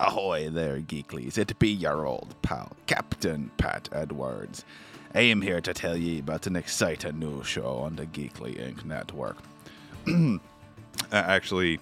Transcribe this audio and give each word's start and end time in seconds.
Ahoy 0.00 0.50
there, 0.50 0.80
geeklies. 0.80 1.38
It 1.38 1.58
be 1.58 1.68
your 1.68 2.06
old 2.06 2.34
pal, 2.42 2.72
Captain 2.86 3.50
Pat 3.56 3.88
Edwards. 3.92 4.64
I 5.14 5.20
am 5.20 5.42
here 5.42 5.60
to 5.60 5.74
tell 5.74 5.96
ye 5.96 6.18
about 6.18 6.46
an 6.46 6.56
exciting 6.56 7.18
new 7.18 7.44
show 7.44 7.76
on 7.76 7.96
the 7.96 8.06
Geekly 8.06 8.56
Inc. 8.56 8.84
network. 8.84 9.36
Actually, 11.12 11.78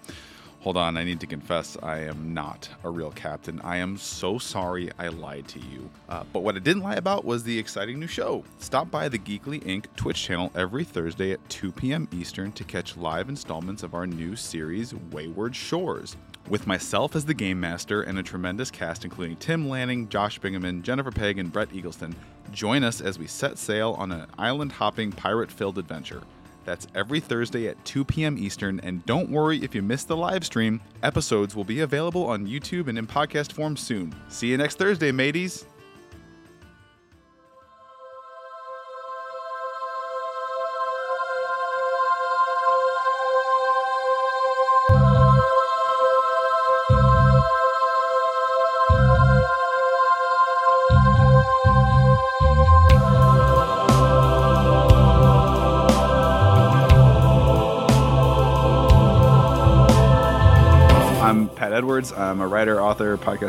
hold 0.59 0.77
on, 0.77 0.97
I 0.97 1.05
need 1.05 1.21
to 1.21 1.27
confess 1.27 1.79
I 1.83 2.01
am 2.01 2.35
not 2.35 2.69
a 2.85 2.91
real 2.91 3.13
captain. 3.13 3.61
I 3.63 3.77
am 3.77 3.97
so 3.97 4.37
sorry 4.39 4.91
I 4.99 5.09
lied 5.09 5.49
to 5.49 5.61
you. 5.61 5.89
Uh, 6.09 6.25
but 6.33 6.41
what 6.41 6.57
I 6.57 6.59
didn't 6.59 6.83
lie 6.83 6.97
about 6.97 7.25
was 7.25 7.45
the 7.45 7.59
exciting 7.59 8.01
new 8.01 8.09
show. 8.09 8.45
Stop 8.59 8.91
by 8.91 9.09
the 9.09 9.19
Geekly 9.19 9.63
Inc. 9.65 9.87
Twitch 9.97 10.23
channel 10.23 10.51
every 10.55 10.85
Thursday 10.85 11.33
at 11.33 11.49
2 11.49 11.73
p.m. 11.73 12.09
Eastern 12.13 12.53
to 12.53 12.65
catch 12.65 12.97
live 12.97 13.29
installments 13.29 13.83
of 13.83 13.95
our 13.95 14.07
new 14.07 14.35
series, 14.37 14.95
Wayward 15.13 15.55
Shores. 15.55 16.17
With 16.51 16.67
myself 16.67 17.15
as 17.15 17.25
the 17.25 17.33
game 17.33 17.61
master 17.61 18.03
and 18.03 18.19
a 18.19 18.25
tremendous 18.25 18.73
cast 18.73 19.05
including 19.05 19.37
Tim 19.37 19.69
Lanning, 19.69 20.09
Josh 20.09 20.41
Bingaman, 20.41 20.83
Jennifer 20.83 21.13
Pegg, 21.13 21.39
and 21.39 21.53
Brett 21.53 21.69
Eagleston, 21.71 22.13
join 22.51 22.83
us 22.83 23.01
as 23.01 23.21
we 23.21 23.29
set 23.29 23.57
sail 23.57 23.95
on 23.97 24.11
an 24.11 24.27
island 24.37 24.73
hopping, 24.73 25.13
pirate 25.13 25.53
filled 25.53 25.79
adventure. 25.79 26.23
That's 26.65 26.89
every 26.93 27.21
Thursday 27.21 27.69
at 27.69 27.83
2 27.85 28.05
p.m. 28.05 28.37
Eastern, 28.37 28.81
and 28.81 29.07
don't 29.07 29.31
worry 29.31 29.63
if 29.63 29.77
you 29.77 29.83
miss 29.83 30.03
the 30.03 30.17
live 30.17 30.45
stream. 30.45 30.81
Episodes 31.05 31.55
will 31.55 31.63
be 31.63 31.81
available 31.81 32.27
on 32.27 32.49
YouTube 32.49 32.89
and 32.89 32.99
in 32.99 33.07
podcast 33.07 33.53
form 33.53 33.77
soon. 33.77 34.13
See 34.29 34.49
you 34.49 34.57
next 34.57 34.77
Thursday, 34.77 35.13
mateys. 35.13 35.67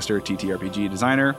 Podcaster, 0.01 0.19
TTRPG 0.19 0.89
designer. 0.89 1.35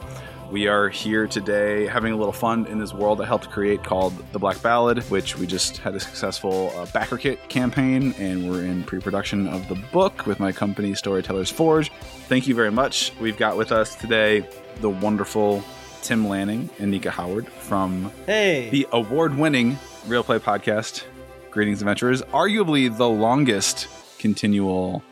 We 0.51 0.69
are 0.69 0.89
here 0.89 1.27
today 1.27 1.87
having 1.87 2.13
a 2.13 2.17
little 2.17 2.33
fun 2.33 2.67
in 2.67 2.79
this 2.79 2.93
world 2.93 3.21
I 3.21 3.25
helped 3.25 3.51
create 3.51 3.83
called 3.83 4.13
The 4.33 4.39
Black 4.39 4.61
Ballad, 4.63 4.99
which 5.11 5.37
we 5.39 5.47
just 5.47 5.79
had 5.79 5.95
a 5.95 6.01
successful 6.01 6.71
uh, 6.77 6.87
BackerKit 6.87 7.49
campaign, 7.49 8.15
and 8.19 8.49
we're 8.49 8.63
in 8.63 8.85
pre 8.85 9.01
production 9.01 9.49
of 9.49 9.67
the 9.69 9.75
book 9.75 10.27
with 10.27 10.39
my 10.39 10.53
company, 10.53 10.95
Storytellers 10.95 11.51
Forge. 11.51 11.91
Thank 12.29 12.47
you 12.47 12.55
very 12.55 12.71
much. 12.71 13.13
We've 13.21 13.37
got 13.37 13.57
with 13.57 13.73
us 13.73 13.97
today 13.97 14.47
the 14.81 14.91
wonderful 14.91 15.65
Tim 16.03 16.29
Lanning 16.29 16.71
and 16.79 16.91
Nika 16.91 17.11
Howard 17.11 17.49
from 17.49 18.13
Hey. 18.27 18.69
the 18.71 18.87
award 18.93 19.37
winning 19.37 19.79
Real 20.07 20.23
Play 20.23 20.39
podcast, 20.39 21.05
Greetings 21.51 21.81
Adventurers, 21.81 22.23
arguably 22.23 22.95
the 22.95 23.09
longest 23.09 23.89
continual 24.19 25.03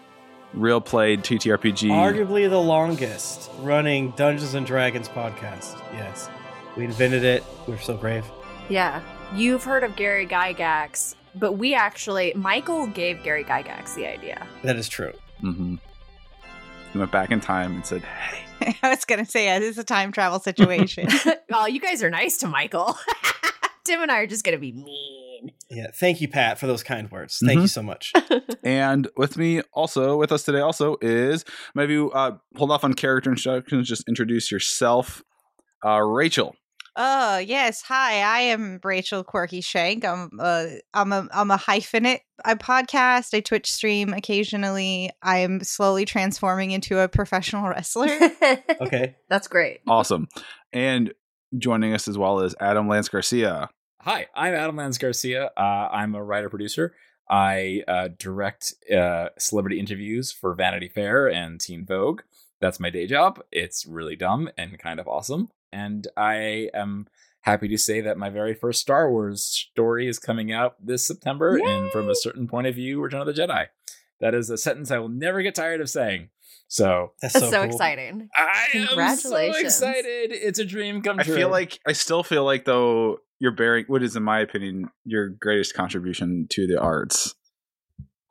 real 0.54 0.80
played 0.80 1.22
TTRPG. 1.22 1.90
Arguably 1.90 2.48
the 2.48 2.60
longest 2.60 3.50
running 3.60 4.10
Dungeons 4.12 4.54
and 4.54 4.66
Dragons 4.66 5.08
podcast. 5.08 5.80
Yes. 5.92 6.28
We 6.76 6.84
invented 6.84 7.24
it. 7.24 7.44
We're 7.66 7.78
so 7.78 7.96
brave. 7.96 8.24
Yeah. 8.68 9.02
You've 9.34 9.64
heard 9.64 9.84
of 9.84 9.96
Gary 9.96 10.26
Gygax, 10.26 11.14
but 11.34 11.52
we 11.52 11.74
actually, 11.74 12.32
Michael 12.34 12.86
gave 12.86 13.22
Gary 13.22 13.44
Gygax 13.44 13.94
the 13.94 14.06
idea. 14.06 14.46
That 14.62 14.76
is 14.76 14.88
true. 14.88 15.12
Mm-hmm. 15.42 15.76
He 16.92 16.98
went 16.98 17.12
back 17.12 17.30
in 17.30 17.40
time 17.40 17.76
and 17.76 17.86
said, 17.86 18.02
"Hey, 18.02 18.76
I 18.82 18.90
was 18.90 19.04
gonna 19.04 19.24
say, 19.24 19.44
yeah, 19.44 19.58
this 19.58 19.70
is 19.70 19.78
a 19.78 19.84
time 19.84 20.12
travel 20.12 20.40
situation. 20.40 21.08
well, 21.48 21.68
you 21.68 21.80
guys 21.80 22.02
are 22.02 22.10
nice 22.10 22.38
to 22.38 22.48
Michael. 22.48 22.96
Tim 23.84 24.00
and 24.02 24.10
I 24.10 24.18
are 24.18 24.26
just 24.26 24.44
going 24.44 24.56
to 24.56 24.60
be 24.60 24.72
mean. 24.72 25.52
Yeah. 25.70 25.86
Thank 25.94 26.20
you, 26.20 26.28
Pat, 26.28 26.58
for 26.58 26.66
those 26.66 26.82
kind 26.82 27.10
words. 27.10 27.38
Thank 27.44 27.58
Mhm. 27.58 27.62
you 27.62 27.68
so 27.68 27.82
much. 27.82 28.12
And 28.62 29.08
with 29.16 29.38
me 29.38 29.62
also, 29.72 30.16
with 30.18 30.32
us 30.32 30.42
today 30.42 30.60
also 30.60 30.96
is 31.00 31.46
maybe 31.74 31.96
uh, 32.12 32.32
hold 32.56 32.70
off 32.70 32.84
on 32.84 32.92
character 32.92 33.30
introductions, 33.30 33.88
just 33.88 34.06
introduce 34.06 34.52
yourself. 34.52 35.22
Uh, 35.82 36.00
Rachel. 36.00 36.54
oh 36.96 37.38
yes, 37.38 37.80
hi, 37.80 38.20
I 38.20 38.40
am 38.52 38.80
Rachel 38.84 39.24
Quirky 39.24 39.62
Schenk. 39.62 40.04
I'm 40.04 40.28
uh, 40.38 40.66
I'm 40.92 41.10
a 41.12 41.26
I'm 41.32 41.50
a 41.50 41.56
hyphenate. 41.56 42.20
I 42.44 42.54
podcast. 42.54 43.32
I 43.32 43.40
Twitch 43.40 43.72
stream 43.72 44.12
occasionally. 44.12 45.10
I 45.22 45.38
am 45.38 45.62
slowly 45.64 46.04
transforming 46.04 46.72
into 46.72 46.98
a 46.98 47.08
professional 47.08 47.66
wrestler. 47.68 48.08
Okay. 48.82 49.16
That's 49.30 49.48
great. 49.48 49.80
Awesome. 49.88 50.28
And 50.72 51.12
joining 51.58 51.92
us 51.94 52.08
as 52.08 52.18
well 52.18 52.40
is 52.40 52.54
Adam 52.60 52.88
Lance 52.88 53.08
Garcia. 53.08 53.70
Hi, 54.04 54.28
I'm 54.34 54.54
Adam 54.54 54.76
Lance 54.76 54.96
Garcia. 54.96 55.50
Uh, 55.58 55.88
I'm 55.92 56.14
a 56.14 56.24
writer 56.24 56.48
producer. 56.48 56.94
I 57.28 57.82
uh, 57.86 58.08
direct 58.18 58.72
uh, 58.90 59.28
celebrity 59.36 59.78
interviews 59.78 60.32
for 60.32 60.54
Vanity 60.54 60.88
Fair 60.88 61.30
and 61.30 61.60
Teen 61.60 61.84
Vogue. 61.84 62.22
That's 62.62 62.80
my 62.80 62.88
day 62.88 63.06
job. 63.06 63.42
It's 63.52 63.84
really 63.84 64.16
dumb 64.16 64.48
and 64.56 64.78
kind 64.78 65.00
of 65.00 65.06
awesome. 65.06 65.50
And 65.70 66.08
I 66.16 66.70
am 66.72 67.08
happy 67.42 67.68
to 67.68 67.76
say 67.76 68.00
that 68.00 68.16
my 68.16 68.30
very 68.30 68.54
first 68.54 68.80
Star 68.80 69.10
Wars 69.10 69.42
story 69.44 70.08
is 70.08 70.18
coming 70.18 70.50
out 70.50 70.76
this 70.82 71.06
September. 71.06 71.58
And 71.58 71.92
from 71.92 72.08
a 72.08 72.14
certain 72.14 72.48
point 72.48 72.68
of 72.68 72.76
view, 72.76 73.02
Return 73.02 73.20
of 73.20 73.26
the 73.26 73.34
Jedi. 73.34 73.66
That 74.18 74.34
is 74.34 74.48
a 74.48 74.56
sentence 74.56 74.90
I 74.90 74.98
will 74.98 75.10
never 75.10 75.42
get 75.42 75.54
tired 75.54 75.82
of 75.82 75.90
saying. 75.90 76.30
So 76.68 77.12
That's 77.20 77.34
That's 77.34 77.44
so, 77.44 77.50
so, 77.50 77.62
cool. 77.64 77.70
exciting. 77.70 78.30
I 78.34 78.66
am 78.72 79.16
so 79.18 79.36
excited. 79.36 80.32
It's 80.32 80.58
a 80.58 80.64
dream 80.64 81.02
come 81.02 81.18
true. 81.18 81.34
I 81.34 81.36
feel 81.36 81.50
like 81.50 81.78
I 81.86 81.92
still 81.92 82.22
feel 82.22 82.46
like 82.46 82.64
though 82.64 83.18
you're 83.40 83.50
bearing 83.52 83.84
what 83.88 84.02
is 84.02 84.14
in 84.14 84.22
my 84.22 84.38
opinion 84.40 84.90
your 85.04 85.28
greatest 85.28 85.74
contribution 85.74 86.46
to 86.50 86.66
the 86.66 86.78
arts. 86.80 87.34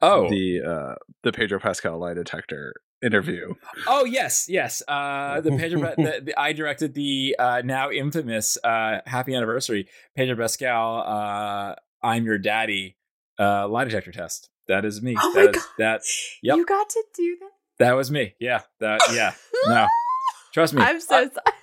oh, 0.02 0.30
The 0.30 0.62
uh 0.62 0.96
the 1.24 1.32
Pedro 1.34 1.60
Pascal 1.60 2.00
lie 2.00 2.14
detector 2.14 2.74
interview. 3.02 3.54
Oh 3.88 4.06
yes, 4.06 4.46
yes. 4.50 4.82
Uh, 4.88 5.42
the 5.42 5.52
Pedro, 5.52 5.82
the, 5.98 6.22
the, 6.26 6.34
I 6.40 6.54
directed 6.54 6.94
the 6.94 7.36
uh, 7.40 7.62
now 7.64 7.90
infamous 7.92 8.58
uh, 8.64 9.00
Happy 9.06 9.34
Anniversary 9.36 9.88
Pedro 10.16 10.36
Pascal. 10.36 11.02
Uh, 11.06 11.76
I'm 12.04 12.26
your 12.26 12.38
daddy. 12.38 12.98
Uh, 13.40 13.68
lie 13.70 13.86
detector 13.86 14.12
test. 14.12 14.50
That 14.68 14.86
is 14.86 15.02
me. 15.02 15.16
Oh 15.18 15.34
That 15.34 15.44
my 15.46 15.50
is- 15.50 15.56
God. 15.56 15.64
That 15.78 16.02
yep. 16.44 16.58
You 16.58 16.66
got 16.66 16.90
to 16.90 17.04
do 17.16 17.38
that? 17.40 17.86
that 17.86 17.94
was 17.96 18.12
me. 18.12 18.36
Yeah. 18.40 18.62
That 18.82 19.00
yeah. 19.14 19.34
No. 19.68 19.88
Trust 20.54 20.74
me. 20.74 20.82
I'm 20.82 21.00
so 21.00 21.16
I- 21.16 21.20
sorry. 21.28 21.56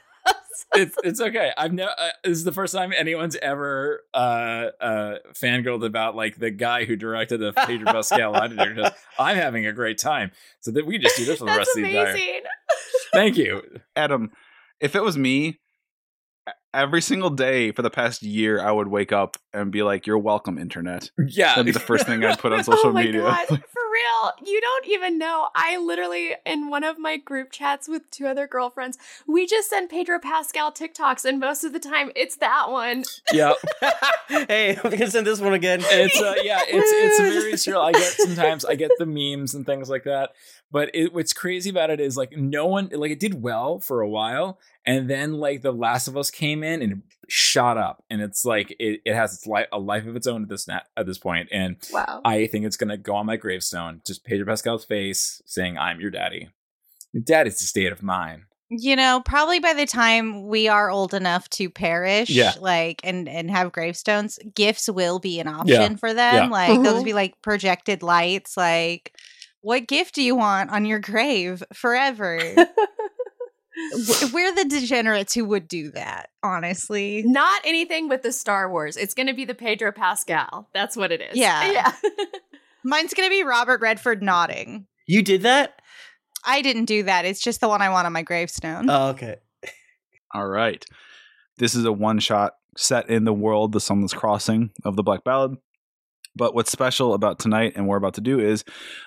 it's 0.74 0.96
it's 1.04 1.20
okay. 1.20 1.52
I've 1.56 1.72
never. 1.72 1.90
Uh, 1.90 2.08
this 2.24 2.38
is 2.38 2.44
the 2.44 2.52
first 2.52 2.74
time 2.74 2.92
anyone's 2.96 3.36
ever 3.36 4.02
uh 4.14 4.68
uh 4.80 5.14
fangirled 5.34 5.84
about 5.84 6.16
like 6.16 6.38
the 6.38 6.50
guy 6.50 6.84
who 6.84 6.96
directed 6.96 7.38
the 7.38 7.52
Pedro 7.52 7.92
Pascal 7.92 8.32
lie 8.32 8.48
detector. 8.48 8.92
I'm 9.18 9.36
having 9.36 9.66
a 9.66 9.72
great 9.72 9.98
time. 9.98 10.30
So 10.60 10.70
that 10.72 10.86
we 10.86 10.94
can 10.94 11.02
just 11.02 11.16
do 11.16 11.24
this 11.24 11.38
for 11.38 11.44
the 11.44 11.50
That's 11.50 11.58
rest 11.58 11.70
of 11.76 11.82
the 11.82 11.98
entire. 11.98 12.40
Thank 13.12 13.36
you. 13.36 13.62
Adam, 13.94 14.30
if 14.80 14.94
it 14.94 15.02
was 15.02 15.16
me, 15.16 15.58
every 16.74 17.00
single 17.00 17.30
day 17.30 17.72
for 17.72 17.82
the 17.82 17.90
past 17.90 18.22
year, 18.22 18.60
I 18.60 18.70
would 18.70 18.88
wake 18.88 19.12
up 19.12 19.36
and 19.52 19.72
be 19.72 19.82
like, 19.82 20.06
"You're 20.06 20.18
welcome, 20.18 20.58
internet." 20.58 21.10
Yeah. 21.18 21.48
That'd 21.50 21.66
be 21.66 21.72
the 21.72 21.80
first 21.80 22.06
thing 22.06 22.24
I'd 22.24 22.38
put 22.38 22.52
on 22.52 22.62
social 22.64 22.90
oh 22.90 22.92
my 22.92 23.04
media. 23.04 23.22
God, 23.22 23.46
for 23.46 23.85
real. 23.96 24.32
You 24.44 24.60
don't 24.60 24.86
even 24.88 25.18
know. 25.18 25.48
I 25.54 25.76
literally, 25.78 26.36
in 26.44 26.68
one 26.68 26.84
of 26.84 26.98
my 26.98 27.16
group 27.16 27.50
chats 27.50 27.88
with 27.88 28.10
two 28.10 28.26
other 28.26 28.46
girlfriends, 28.46 28.98
we 29.26 29.46
just 29.46 29.70
send 29.70 29.90
Pedro 29.90 30.18
Pascal 30.18 30.72
TikToks, 30.72 31.24
and 31.24 31.40
most 31.40 31.64
of 31.64 31.72
the 31.72 31.78
time 31.78 32.10
it's 32.14 32.36
that 32.36 32.70
one. 32.70 33.04
yeah. 33.32 33.54
hey, 34.28 34.76
I'm 34.84 34.90
gonna 34.90 35.10
send 35.10 35.26
this 35.26 35.40
one 35.40 35.54
again. 35.54 35.80
It's 35.82 36.20
uh, 36.20 36.34
yeah, 36.42 36.60
it's 36.66 37.18
it's 37.18 37.18
very 37.34 37.52
surreal. 37.54 37.84
I 37.84 37.92
get 37.92 38.12
sometimes 38.12 38.64
I 38.64 38.74
get 38.74 38.90
the 38.98 39.06
memes 39.06 39.54
and 39.54 39.64
things 39.64 39.88
like 39.88 40.04
that. 40.04 40.30
But 40.70 40.90
it, 40.94 41.14
what's 41.14 41.32
crazy 41.32 41.70
about 41.70 41.90
it 41.90 42.00
is 42.00 42.16
like 42.16 42.32
no 42.36 42.66
one 42.66 42.88
like 42.92 43.12
it 43.12 43.20
did 43.20 43.40
well 43.40 43.78
for 43.78 44.00
a 44.00 44.08
while, 44.08 44.58
and 44.84 45.08
then 45.08 45.34
like 45.34 45.62
The 45.62 45.72
Last 45.72 46.08
of 46.08 46.16
Us 46.16 46.30
came 46.30 46.64
in 46.64 46.82
and 46.82 47.02
shot 47.28 47.78
up, 47.78 48.02
and 48.10 48.20
it's 48.20 48.44
like 48.44 48.74
it, 48.80 49.00
it 49.04 49.14
has 49.14 49.32
its 49.34 49.46
life 49.46 49.68
a 49.72 49.78
life 49.78 50.06
of 50.06 50.16
its 50.16 50.26
own 50.26 50.42
at 50.42 50.48
this 50.48 50.66
na- 50.66 50.80
at 50.96 51.06
this 51.06 51.18
point, 51.18 51.48
and 51.52 51.76
Wow. 51.92 52.20
I 52.24 52.46
think 52.48 52.64
it's 52.66 52.76
gonna 52.76 52.96
go 52.96 53.14
on 53.14 53.26
my 53.26 53.36
gravestone, 53.36 54.00
just 54.06 54.24
Pedro 54.24 54.44
Pascal's 54.46 54.84
face 54.84 55.40
saying, 55.46 55.78
"I'm 55.78 56.00
your 56.00 56.10
daddy." 56.10 56.48
Your 57.12 57.22
dad 57.22 57.46
is 57.46 57.58
the 57.58 57.64
state 57.64 57.92
of 57.92 58.02
mind. 58.02 58.42
you 58.68 58.96
know, 58.96 59.22
probably 59.24 59.60
by 59.60 59.72
the 59.72 59.86
time 59.86 60.48
we 60.48 60.66
are 60.66 60.90
old 60.90 61.14
enough 61.14 61.48
to 61.50 61.70
perish, 61.70 62.28
Yeah. 62.28 62.54
like 62.60 63.00
and 63.04 63.28
and 63.28 63.48
have 63.52 63.70
gravestones, 63.70 64.40
gifts 64.56 64.88
will 64.90 65.20
be 65.20 65.38
an 65.38 65.46
option 65.46 65.92
Yeah. 65.92 65.96
for 65.96 66.12
them. 66.12 66.34
Yeah. 66.34 66.48
Like 66.48 66.70
those 66.82 66.86
Mhm. 66.94 66.96
would 66.96 67.04
be 67.04 67.12
like 67.12 67.40
projected 67.42 68.02
lights. 68.02 68.56
Like, 68.56 69.12
what 69.66 69.88
gift 69.88 70.14
do 70.14 70.22
you 70.22 70.36
want 70.36 70.70
on 70.70 70.84
your 70.84 71.00
grave 71.00 71.60
forever? 71.72 72.38
We're 74.32 74.54
the 74.54 74.64
degenerates 74.68 75.34
who 75.34 75.44
would 75.46 75.66
do 75.66 75.90
that, 75.90 76.30
honestly. 76.40 77.24
Not 77.26 77.62
anything 77.64 78.08
with 78.08 78.22
the 78.22 78.30
Star 78.30 78.70
Wars. 78.70 78.96
It's 78.96 79.12
going 79.12 79.26
to 79.26 79.34
be 79.34 79.44
the 79.44 79.56
Pedro 79.56 79.90
Pascal. 79.90 80.68
That's 80.72 80.96
what 80.96 81.10
it 81.10 81.20
is. 81.20 81.36
Yeah. 81.36 81.72
Yeah. 81.72 81.92
Mine's 82.84 83.12
gonna 83.12 83.28
be 83.28 83.42
Robert 83.42 83.80
Redford 83.80 84.22
nodding. 84.22 84.86
You 85.08 85.20
did 85.20 85.42
that? 85.42 85.82
I 86.44 86.62
didn't 86.62 86.84
do 86.84 87.02
that. 87.02 87.24
It's 87.24 87.42
just 87.42 87.60
the 87.60 87.68
one 87.68 87.82
I 87.82 87.88
want 87.88 88.06
on 88.06 88.12
my 88.12 88.22
gravestone. 88.22 88.88
Oh, 88.88 89.08
okay. 89.08 89.38
All 90.32 90.46
right. 90.46 90.84
This 91.58 91.74
is 91.74 91.84
a 91.84 91.92
one 91.92 92.20
shot 92.20 92.52
set 92.76 93.10
in 93.10 93.24
the 93.24 93.32
world, 93.32 93.72
the 93.72 93.80
Sunless 93.80 94.14
Crossing 94.14 94.70
of 94.84 94.94
the 94.94 95.02
Black 95.02 95.24
Ballad. 95.24 95.56
But 96.36 96.54
what's 96.54 96.70
special 96.70 97.14
about 97.14 97.38
tonight 97.38 97.72
and 97.74 97.86
what 97.86 97.92
we're 97.92 97.98
about 97.98 98.14
to 98.14 98.20
do 98.20 98.38
is 98.38 98.64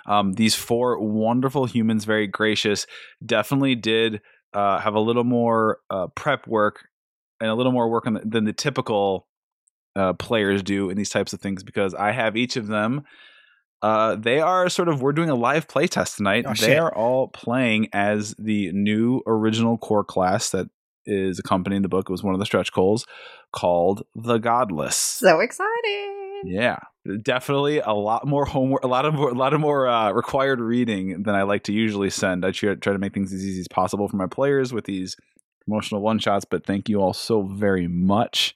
um, 0.07 0.33
these 0.33 0.55
four 0.55 0.99
wonderful 0.99 1.65
humans, 1.65 2.05
very 2.05 2.27
gracious, 2.27 2.87
definitely 3.25 3.75
did 3.75 4.21
uh, 4.53 4.79
have 4.79 4.95
a 4.95 4.99
little 4.99 5.23
more 5.23 5.79
uh, 5.89 6.07
prep 6.07 6.47
work 6.47 6.87
and 7.39 7.49
a 7.49 7.55
little 7.55 7.71
more 7.71 7.89
work 7.89 8.07
on 8.07 8.15
the, 8.15 8.21
than 8.25 8.45
the 8.45 8.53
typical 8.53 9.27
uh, 9.95 10.13
players 10.13 10.63
do 10.63 10.89
in 10.89 10.97
these 10.97 11.09
types 11.09 11.33
of 11.33 11.41
things 11.41 11.63
because 11.63 11.93
I 11.93 12.11
have 12.11 12.35
each 12.35 12.57
of 12.57 12.67
them. 12.67 13.03
Uh, 13.81 14.15
they 14.15 14.39
are 14.41 14.67
sort 14.67 14.89
of 14.89 15.01
we're 15.01 15.13
doing 15.13 15.29
a 15.29 15.35
live 15.35 15.67
playtest 15.67 16.17
tonight. 16.17 16.45
Oh, 16.45 16.49
they 16.49 16.67
shit. 16.67 16.79
are 16.79 16.93
all 16.93 17.27
playing 17.29 17.87
as 17.93 18.35
the 18.37 18.71
new 18.73 19.21
original 19.25 19.77
core 19.77 20.03
class 20.03 20.49
that 20.49 20.67
is 21.05 21.39
accompanying 21.39 21.81
the 21.81 21.89
book. 21.89 22.09
It 22.09 22.11
was 22.11 22.23
one 22.23 22.33
of 22.33 22.39
the 22.39 22.45
stretch 22.45 22.73
goals 22.73 23.05
called 23.53 24.03
the 24.15 24.37
Godless. 24.37 24.95
So 24.95 25.39
exciting. 25.39 26.41
Yeah, 26.45 26.79
definitely 27.21 27.79
a 27.79 27.91
lot 27.91 28.27
more 28.27 28.45
homework, 28.45 28.83
a 28.83 28.87
lot 28.87 29.05
of 29.05 29.13
more, 29.13 29.29
a 29.29 29.33
lot 29.33 29.53
of 29.53 29.59
more 29.59 29.87
uh, 29.87 30.11
required 30.11 30.59
reading 30.59 31.23
than 31.23 31.35
I 31.35 31.43
like 31.43 31.63
to 31.63 31.73
usually 31.73 32.09
send. 32.09 32.45
I 32.45 32.51
try, 32.51 32.75
try 32.75 32.93
to 32.93 32.99
make 32.99 33.13
things 33.13 33.33
as 33.33 33.45
easy 33.45 33.61
as 33.61 33.67
possible 33.67 34.07
for 34.07 34.17
my 34.17 34.27
players 34.27 34.73
with 34.73 34.85
these 34.85 35.15
promotional 35.65 36.01
one 36.01 36.19
shots. 36.19 36.45
But 36.45 36.65
thank 36.65 36.89
you 36.89 37.01
all 37.01 37.13
so 37.13 37.43
very 37.43 37.87
much. 37.87 38.55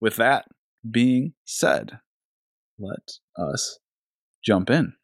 With 0.00 0.16
that 0.16 0.46
being 0.88 1.34
said, 1.44 2.00
let 2.78 3.18
us 3.36 3.78
jump 4.44 4.70
in. 4.70 4.94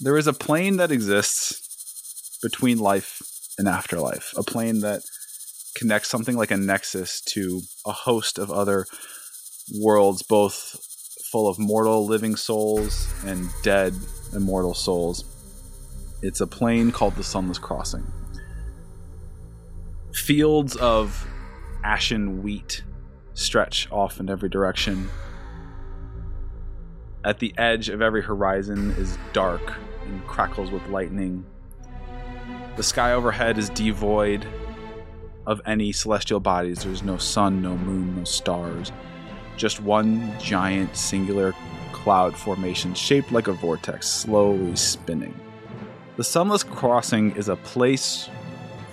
There 0.00 0.16
is 0.18 0.26
a 0.26 0.32
plane 0.32 0.76
that 0.76 0.90
exists 0.90 2.38
between 2.42 2.78
life 2.78 3.22
and 3.56 3.68
afterlife, 3.68 4.34
a 4.36 4.42
plane 4.42 4.80
that 4.80 5.02
connects 5.74 6.08
something 6.08 6.36
like 6.36 6.50
a 6.50 6.56
nexus 6.56 7.20
to 7.20 7.60
a 7.86 7.92
host 7.92 8.38
of 8.38 8.50
other 8.50 8.86
worlds, 9.80 10.22
both 10.22 10.78
full 11.30 11.48
of 11.48 11.58
mortal 11.58 12.06
living 12.06 12.36
souls 12.36 13.12
and 13.24 13.48
dead 13.62 13.94
immortal 14.34 14.74
souls. 14.74 15.24
It's 16.22 16.40
a 16.40 16.46
plane 16.46 16.92
called 16.92 17.16
the 17.16 17.24
Sunless 17.24 17.58
Crossing. 17.58 18.06
Fields 20.12 20.76
of 20.76 21.26
ashen 21.82 22.42
wheat 22.42 22.82
stretch 23.34 23.90
off 23.90 24.20
in 24.20 24.30
every 24.30 24.48
direction. 24.48 25.08
At 27.24 27.40
the 27.40 27.52
edge 27.58 27.88
of 27.88 28.00
every 28.00 28.22
horizon 28.22 28.92
is 28.92 29.18
dark 29.32 29.74
and 30.06 30.24
crackles 30.26 30.70
with 30.70 30.86
lightning. 30.88 31.44
The 32.76 32.82
sky 32.82 33.12
overhead 33.12 33.58
is 33.58 33.70
devoid 33.70 34.46
of 35.46 35.60
any 35.66 35.92
celestial 35.92 36.40
bodies. 36.40 36.84
There's 36.84 37.02
no 37.02 37.16
sun, 37.16 37.62
no 37.62 37.76
moon, 37.76 38.16
no 38.16 38.24
stars. 38.24 38.92
Just 39.56 39.80
one 39.80 40.32
giant 40.40 40.96
singular 40.96 41.54
cloud 41.92 42.36
formation 42.36 42.94
shaped 42.94 43.32
like 43.32 43.48
a 43.48 43.52
vortex, 43.52 44.08
slowly 44.08 44.76
spinning. 44.76 45.38
The 46.16 46.24
Sunless 46.24 46.62
Crossing 46.62 47.36
is 47.36 47.48
a 47.48 47.56
place 47.56 48.28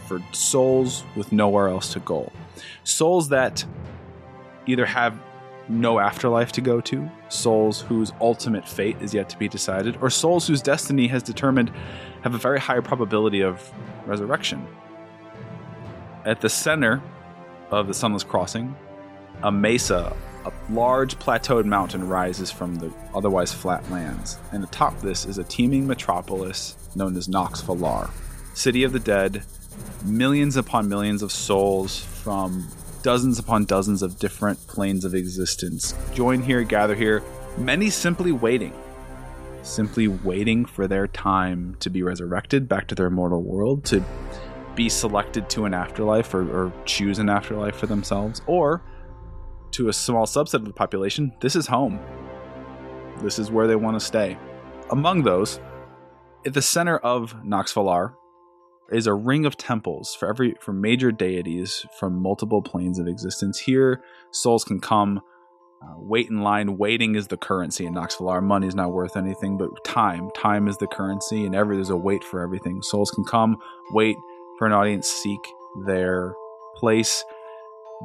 for 0.07 0.21
souls 0.31 1.03
with 1.15 1.31
nowhere 1.31 1.68
else 1.68 1.94
to 1.94 2.00
go. 2.00 2.31
Souls 2.83 3.30
that 3.30 3.65
either 4.65 4.86
have 4.86 5.18
no 5.69 6.00
afterlife 6.00 6.51
to 6.54 6.62
go 6.62 6.81
to, 6.81 7.09
souls 7.30 7.81
whose 7.81 8.12
ultimate 8.19 8.68
fate 8.68 8.97
is 9.01 9.13
yet 9.13 9.30
to 9.30 9.38
be 9.38 9.47
decided, 9.47 9.97
or 10.01 10.09
souls 10.09 10.47
whose 10.47 10.62
destiny 10.62 11.07
has 11.07 11.24
determined 11.24 11.71
have 12.21 12.33
a 12.33 12.38
very 12.38 12.59
high 12.59 12.80
probability 12.80 13.42
of 13.42 13.71
resurrection. 14.06 14.68
At 16.23 16.39
the 16.39 16.50
center 16.50 17.01
of 17.71 17.88
the 17.88 17.95
Sunless 17.95 18.23
Crossing, 18.23 18.75
a 19.41 19.51
mesa, 19.51 20.15
a 20.45 20.51
large 20.71 21.18
plateaued 21.18 21.65
mountain 21.65 22.07
rises 22.07 22.51
from 22.51 22.75
the 22.75 22.94
otherwise 23.15 23.51
flat 23.51 23.89
lands, 23.89 24.38
and 24.51 24.63
atop 24.63 25.01
this 25.01 25.25
is 25.25 25.39
a 25.39 25.44
teeming 25.44 25.88
metropolis 25.88 26.75
known 26.95 27.18
as 27.18 27.27
Nox 27.27 27.62
Valar, 27.63 28.12
city 28.53 28.83
of 28.83 28.94
the 28.94 29.00
dead, 29.00 29.44
millions 30.06 30.57
upon 30.57 30.88
millions 30.88 31.23
of 31.23 31.31
souls 31.31 32.03
from 32.03 32.68
dozens 33.01 33.39
upon 33.39 33.65
dozens 33.65 34.03
of 34.03 34.19
different 34.19 34.59
planes 34.68 35.03
of 35.03 35.15
existence 35.15 35.95
join 36.13 36.44
here, 36.44 36.62
gather 36.63 36.94
here, 36.94 37.23
many 37.57 37.89
simply 37.89 38.31
waiting. 38.31 38.73
Simply 39.63 40.07
waiting 40.07 40.65
for 40.65 40.88
their 40.88 41.07
time 41.07 41.77
to 41.79 41.89
be 41.89 42.03
resurrected 42.03 42.68
back 42.68 42.88
to 42.88 42.95
their 42.95 43.09
mortal 43.09 43.41
world, 43.41 43.85
to 43.85 44.03
be 44.75 44.89
selected 44.89 45.50
to 45.50 45.65
an 45.65 45.73
afterlife 45.73 46.33
or, 46.33 46.50
or 46.50 46.73
choose 46.85 47.19
an 47.19 47.29
afterlife 47.29 47.75
for 47.75 47.88
themselves, 47.88 48.41
or 48.47 48.81
to 49.71 49.89
a 49.89 49.94
small 49.94 50.25
subset 50.25 50.56
of 50.56 50.65
the 50.65 50.73
population, 50.73 51.31
this 51.41 51.56
is 51.56 51.68
home. 51.68 52.00
This 53.21 53.39
is 53.39 53.51
where 53.51 53.68
they 53.68 53.75
want 53.75 54.00
to 54.00 54.06
stay. 54.06 54.38
Among 54.89 55.23
those, 55.23 55.59
at 56.45 56.53
the 56.53 56.62
center 56.62 56.97
of 56.97 57.44
Nox 57.45 57.73
Valar 57.73 58.13
is 58.91 59.07
a 59.07 59.13
ring 59.13 59.45
of 59.45 59.56
temples 59.56 60.15
for 60.15 60.27
every 60.27 60.56
for 60.59 60.73
major 60.73 61.12
deities 61.12 61.85
from 62.00 62.21
multiple 62.21 62.62
planes 62.62 63.00
of 63.00 63.07
existence. 63.07 63.59
Here, 63.59 64.03
souls 64.31 64.65
can 64.65 64.81
come, 64.81 65.21
uh, 65.81 65.94
wait 65.97 66.29
in 66.29 66.41
line. 66.41 66.77
Waiting 66.77 67.15
is 67.15 67.27
the 67.27 67.38
currency 67.38 67.85
in 67.85 67.94
Nox 67.94 68.15
Valar. 68.15 68.44
Money 68.44 68.68
is 68.68 68.75
not 68.75 68.91
worth 68.91 69.15
anything, 69.15 69.57
but 69.57 69.69
time. 69.85 70.29
Time 70.35 70.68
is 70.68 70.77
the 70.77 70.88
currency, 70.88 71.45
and 71.45 71.56
every 71.56 71.77
there's 71.77 71.89
a 71.89 71.95
wait 71.95 72.23
for 72.23 72.41
everything. 72.41 72.81
Souls 72.81 73.12
can 73.12 73.23
come, 73.23 73.56
wait 73.91 74.18
for 74.62 74.68
an 74.68 74.74
audience, 74.74 75.08
seek 75.08 75.40
their 75.88 76.36
place. 76.75 77.25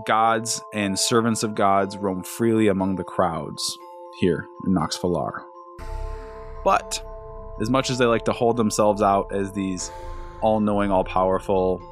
Gods 0.06 0.62
and 0.72 0.98
servants 0.98 1.42
of 1.42 1.54
gods 1.54 1.98
roam 1.98 2.22
freely 2.22 2.68
among 2.68 2.96
the 2.96 3.04
crowds 3.04 3.76
here 4.20 4.46
in 4.66 4.72
Nox 4.72 4.96
Valar. 4.96 5.42
But 6.64 7.06
as 7.60 7.68
much 7.68 7.90
as 7.90 7.98
they 7.98 8.06
like 8.06 8.24
to 8.24 8.32
hold 8.32 8.56
themselves 8.56 9.02
out 9.02 9.34
as 9.34 9.52
these 9.52 9.90
all 10.40 10.60
knowing, 10.60 10.90
all 10.90 11.04
powerful, 11.04 11.82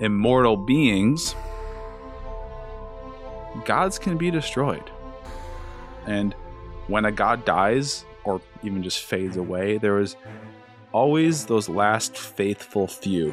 immortal 0.00 0.56
beings, 0.56 1.36
gods 3.64 4.00
can 4.00 4.16
be 4.16 4.32
destroyed. 4.32 4.90
And 6.08 6.34
when 6.88 7.04
a 7.04 7.12
god 7.12 7.44
dies, 7.44 8.04
or 8.24 8.40
even 8.64 8.82
just 8.82 9.04
fades 9.04 9.36
away, 9.36 9.78
there 9.78 10.00
is 10.00 10.16
always 10.90 11.46
those 11.46 11.68
last 11.68 12.16
faithful 12.16 12.88
few. 12.88 13.32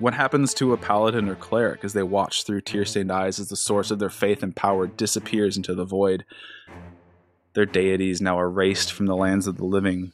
What 0.00 0.14
happens 0.14 0.52
to 0.54 0.72
a 0.72 0.76
paladin 0.76 1.28
or 1.28 1.36
cleric 1.36 1.84
as 1.84 1.92
they 1.92 2.02
watch 2.02 2.44
through 2.44 2.62
mm-hmm. 2.62 2.72
tear 2.72 2.84
stained 2.84 3.12
eyes 3.12 3.38
as 3.38 3.48
the 3.48 3.56
source 3.56 3.90
of 3.90 3.98
their 3.98 4.10
faith 4.10 4.42
and 4.42 4.54
power 4.54 4.86
disappears 4.86 5.56
into 5.56 5.74
the 5.74 5.84
void? 5.84 6.24
Their 7.54 7.66
deities 7.66 8.20
now 8.20 8.40
erased 8.40 8.92
from 8.92 9.06
the 9.06 9.14
lands 9.14 9.46
of 9.46 9.56
the 9.56 9.64
living. 9.64 10.12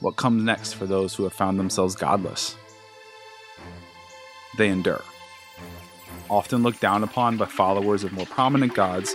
What 0.00 0.16
comes 0.16 0.42
next 0.42 0.74
for 0.74 0.84
those 0.84 1.14
who 1.14 1.22
have 1.22 1.32
found 1.32 1.58
themselves 1.58 1.94
godless? 1.94 2.56
They 4.58 4.68
endure. 4.68 5.02
Often 6.28 6.62
looked 6.62 6.80
down 6.80 7.02
upon 7.02 7.36
by 7.36 7.46
followers 7.46 8.04
of 8.04 8.12
more 8.12 8.26
prominent 8.26 8.74
gods, 8.74 9.14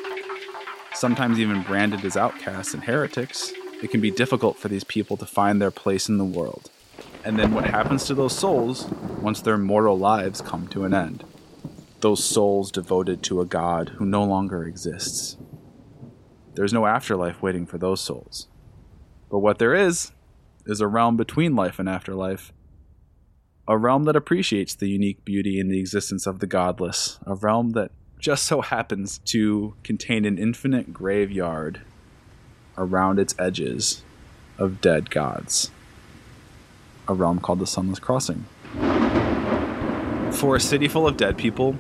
sometimes 0.93 1.39
even 1.39 1.63
branded 1.63 2.03
as 2.05 2.17
outcasts 2.17 2.73
and 2.73 2.83
heretics, 2.83 3.53
it 3.83 3.91
can 3.91 4.01
be 4.01 4.11
difficult 4.11 4.57
for 4.57 4.67
these 4.67 4.83
people 4.83 5.17
to 5.17 5.25
find 5.25 5.61
their 5.61 5.71
place 5.71 6.09
in 6.09 6.17
the 6.17 6.25
world. 6.25 6.71
And 7.29 7.37
then 7.37 7.53
what 7.53 7.65
happens 7.65 8.05
to 8.05 8.15
those 8.15 8.35
souls 8.35 8.87
once 9.21 9.39
their 9.39 9.55
mortal 9.55 9.95
lives 9.95 10.41
come 10.41 10.67
to 10.69 10.83
an 10.83 10.95
end? 10.95 11.23
Those 11.99 12.23
souls 12.23 12.71
devoted 12.71 13.21
to 13.21 13.39
a 13.39 13.45
god 13.45 13.89
who 13.89 14.05
no 14.07 14.23
longer 14.23 14.63
exists. 14.63 15.37
There's 16.55 16.73
no 16.73 16.87
afterlife 16.87 17.39
waiting 17.39 17.67
for 17.67 17.77
those 17.77 18.01
souls. 18.01 18.47
But 19.29 19.41
what 19.41 19.59
there 19.59 19.75
is, 19.75 20.11
is 20.65 20.81
a 20.81 20.87
realm 20.87 21.17
between 21.17 21.55
life 21.55 21.77
and 21.77 21.87
afterlife. 21.87 22.51
A 23.67 23.77
realm 23.77 24.05
that 24.05 24.15
appreciates 24.15 24.73
the 24.73 24.89
unique 24.89 25.23
beauty 25.23 25.59
in 25.59 25.69
the 25.69 25.79
existence 25.79 26.25
of 26.25 26.39
the 26.39 26.47
godless. 26.47 27.19
A 27.27 27.35
realm 27.35 27.73
that 27.73 27.91
just 28.17 28.45
so 28.45 28.61
happens 28.61 29.19
to 29.25 29.75
contain 29.83 30.25
an 30.25 30.39
infinite 30.39 30.93
graveyard 30.93 31.81
around 32.75 33.19
its 33.19 33.35
edges 33.37 34.01
of 34.57 34.81
dead 34.81 35.11
gods. 35.11 35.69
A 37.09 37.13
realm 37.13 37.39
called 37.39 37.57
the 37.57 37.65
Sunless 37.65 37.97
Crossing. 37.97 38.45
For 40.31 40.55
a 40.55 40.59
city 40.59 40.87
full 40.87 41.07
of 41.07 41.17
dead 41.17 41.39
people, 41.39 41.73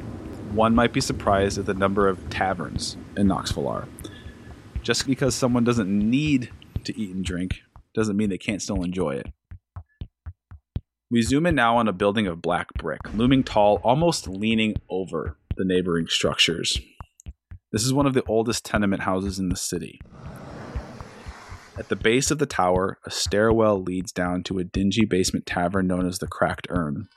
one 0.53 0.73
might 0.73 0.91
be 0.91 1.01
surprised 1.01 1.59
at 1.59 1.67
the 1.67 1.75
number 1.75 2.07
of 2.07 2.29
taverns 2.31 2.97
in 3.15 3.27
Nox 3.27 3.51
Valar. 3.51 3.87
Just 4.81 5.05
because 5.05 5.35
someone 5.35 5.63
doesn't 5.63 5.87
need 5.87 6.49
to 6.83 6.99
eat 6.99 7.13
and 7.13 7.23
drink 7.23 7.59
doesn't 7.93 8.17
mean 8.17 8.29
they 8.29 8.39
can't 8.39 8.61
still 8.61 8.83
enjoy 8.83 9.11
it. 9.11 9.27
We 11.11 11.21
zoom 11.21 11.45
in 11.45 11.53
now 11.53 11.77
on 11.77 11.87
a 11.87 11.93
building 11.93 12.25
of 12.25 12.41
black 12.41 12.73
brick, 12.73 13.01
looming 13.13 13.43
tall, 13.43 13.79
almost 13.83 14.27
leaning 14.27 14.75
over 14.89 15.37
the 15.57 15.65
neighboring 15.65 16.07
structures. 16.07 16.79
This 17.71 17.83
is 17.83 17.93
one 17.93 18.07
of 18.07 18.15
the 18.15 18.23
oldest 18.23 18.65
tenement 18.65 19.03
houses 19.03 19.37
in 19.37 19.49
the 19.49 19.55
city. 19.55 19.99
At 21.79 21.87
the 21.87 21.95
base 21.95 22.29
of 22.29 22.39
the 22.39 22.45
tower, 22.45 22.97
a 23.05 23.09
stairwell 23.09 23.81
leads 23.81 24.11
down 24.11 24.43
to 24.43 24.59
a 24.59 24.65
dingy 24.65 25.05
basement 25.05 25.45
tavern 25.45 25.87
known 25.87 26.05
as 26.05 26.19
the 26.19 26.27
Cracked 26.27 26.67
Urn. 26.69 27.07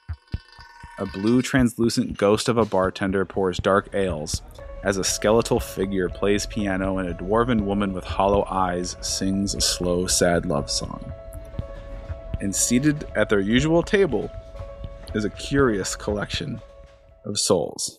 A 1.00 1.06
blue, 1.06 1.42
translucent 1.42 2.16
ghost 2.16 2.48
of 2.48 2.56
a 2.56 2.64
bartender 2.64 3.24
pours 3.24 3.58
dark 3.58 3.92
ales 3.92 4.40
as 4.84 4.98
a 4.98 5.04
skeletal 5.04 5.58
figure 5.58 6.08
plays 6.08 6.46
piano 6.46 6.98
and 6.98 7.08
a 7.08 7.14
dwarven 7.14 7.62
woman 7.62 7.92
with 7.92 8.04
hollow 8.04 8.44
eyes 8.44 8.96
sings 9.00 9.56
a 9.56 9.60
slow, 9.60 10.06
sad 10.06 10.46
love 10.46 10.70
song. 10.70 11.12
And 12.40 12.54
seated 12.54 13.04
at 13.16 13.30
their 13.30 13.40
usual 13.40 13.82
table 13.82 14.30
is 15.12 15.24
a 15.24 15.30
curious 15.30 15.96
collection 15.96 16.60
of 17.24 17.36
souls. 17.36 17.98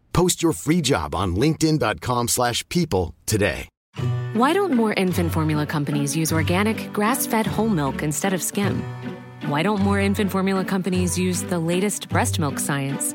Post 0.13 0.43
your 0.43 0.53
free 0.53 0.81
job 0.81 1.15
on 1.15 1.35
linkedin.com/people 1.35 2.27
slash 2.27 2.67
people 2.69 3.15
today. 3.25 3.67
Why 4.33 4.53
don't 4.53 4.73
more 4.73 4.93
infant 4.93 5.33
formula 5.33 5.65
companies 5.65 6.15
use 6.15 6.31
organic, 6.31 6.93
grass-fed 6.93 7.45
whole 7.45 7.69
milk 7.69 8.01
instead 8.01 8.33
of 8.33 8.41
skim? 8.41 8.81
Why 9.47 9.63
don't 9.63 9.81
more 9.81 9.99
infant 9.99 10.31
formula 10.31 10.63
companies 10.63 11.17
use 11.17 11.43
the 11.43 11.59
latest 11.59 12.07
breast 12.07 12.39
milk 12.39 12.59
science? 12.59 13.13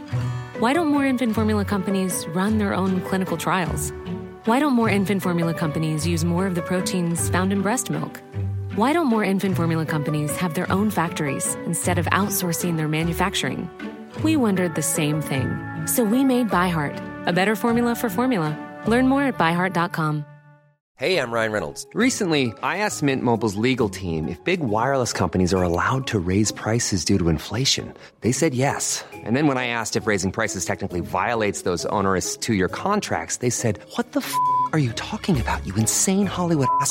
Why 0.59 0.73
don't 0.75 0.89
more 0.89 1.07
infant 1.07 1.35
formula 1.35 1.65
companies 1.65 2.27
run 2.35 2.59
their 2.59 2.75
own 2.75 3.01
clinical 3.09 3.37
trials? 3.37 3.93
Why 4.45 4.59
don't 4.61 4.75
more 4.75 4.91
infant 4.91 5.23
formula 5.23 5.55
companies 5.55 6.07
use 6.07 6.25
more 6.25 6.47
of 6.47 6.55
the 6.55 6.63
proteins 6.63 7.31
found 7.31 7.53
in 7.53 7.63
breast 7.63 7.91
milk? 7.91 8.21
Why 8.75 8.93
don't 8.93 9.07
more 9.07 9.25
infant 9.25 9.57
formula 9.57 9.87
companies 9.87 10.37
have 10.37 10.53
their 10.53 10.71
own 10.71 10.91
factories 10.91 11.57
instead 11.67 11.99
of 11.99 12.07
outsourcing 12.07 12.77
their 12.77 12.89
manufacturing? 12.89 13.71
We 14.23 14.37
wondered 14.37 14.75
the 14.75 14.83
same 14.83 15.23
thing. 15.23 15.76
So 15.87 16.05
we 16.05 16.25
made 16.25 16.51
ByHeart, 16.51 17.27
a 17.27 17.33
better 17.33 17.57
formula 17.57 17.95
for 17.95 18.11
formula. 18.11 18.53
Learn 18.87 19.09
more 19.09 19.23
at 19.23 19.39
byheart.com. 19.39 20.27
Hey, 20.99 21.21
I'm 21.21 21.31
Ryan 21.31 21.53
Reynolds. 21.53 21.87
Recently, 21.93 22.55
I 22.63 22.79
asked 22.79 23.03
Mint 23.03 23.23
Mobile's 23.23 23.57
legal 23.57 23.91
team 23.91 24.31
if 24.31 24.43
big 24.45 24.61
wireless 24.61 25.13
companies 25.13 25.53
are 25.53 25.63
allowed 25.63 26.07
to 26.07 26.19
raise 26.19 26.53
prices 26.53 27.05
due 27.05 27.19
to 27.19 27.29
inflation. 27.29 27.93
They 28.23 28.33
said 28.33 28.55
yes. 28.55 29.05
And 29.13 29.37
then 29.37 29.47
when 29.47 29.59
I 29.59 29.67
asked 29.69 29.97
if 29.97 30.07
raising 30.07 30.33
prices 30.33 30.65
technically 30.65 31.01
violates 31.01 31.65
those 31.69 31.85
onerous 31.93 32.39
two 32.39 32.55
year 32.55 32.69
contracts, 32.69 33.39
they 33.39 33.51
said, 33.51 33.79
What 33.97 34.13
the 34.13 34.21
f 34.21 34.35
are 34.73 34.79
you 34.79 34.93
talking 34.93 35.39
about, 35.39 35.67
you 35.67 35.75
insane 35.75 36.25
Hollywood 36.25 36.69
ass? 36.81 36.91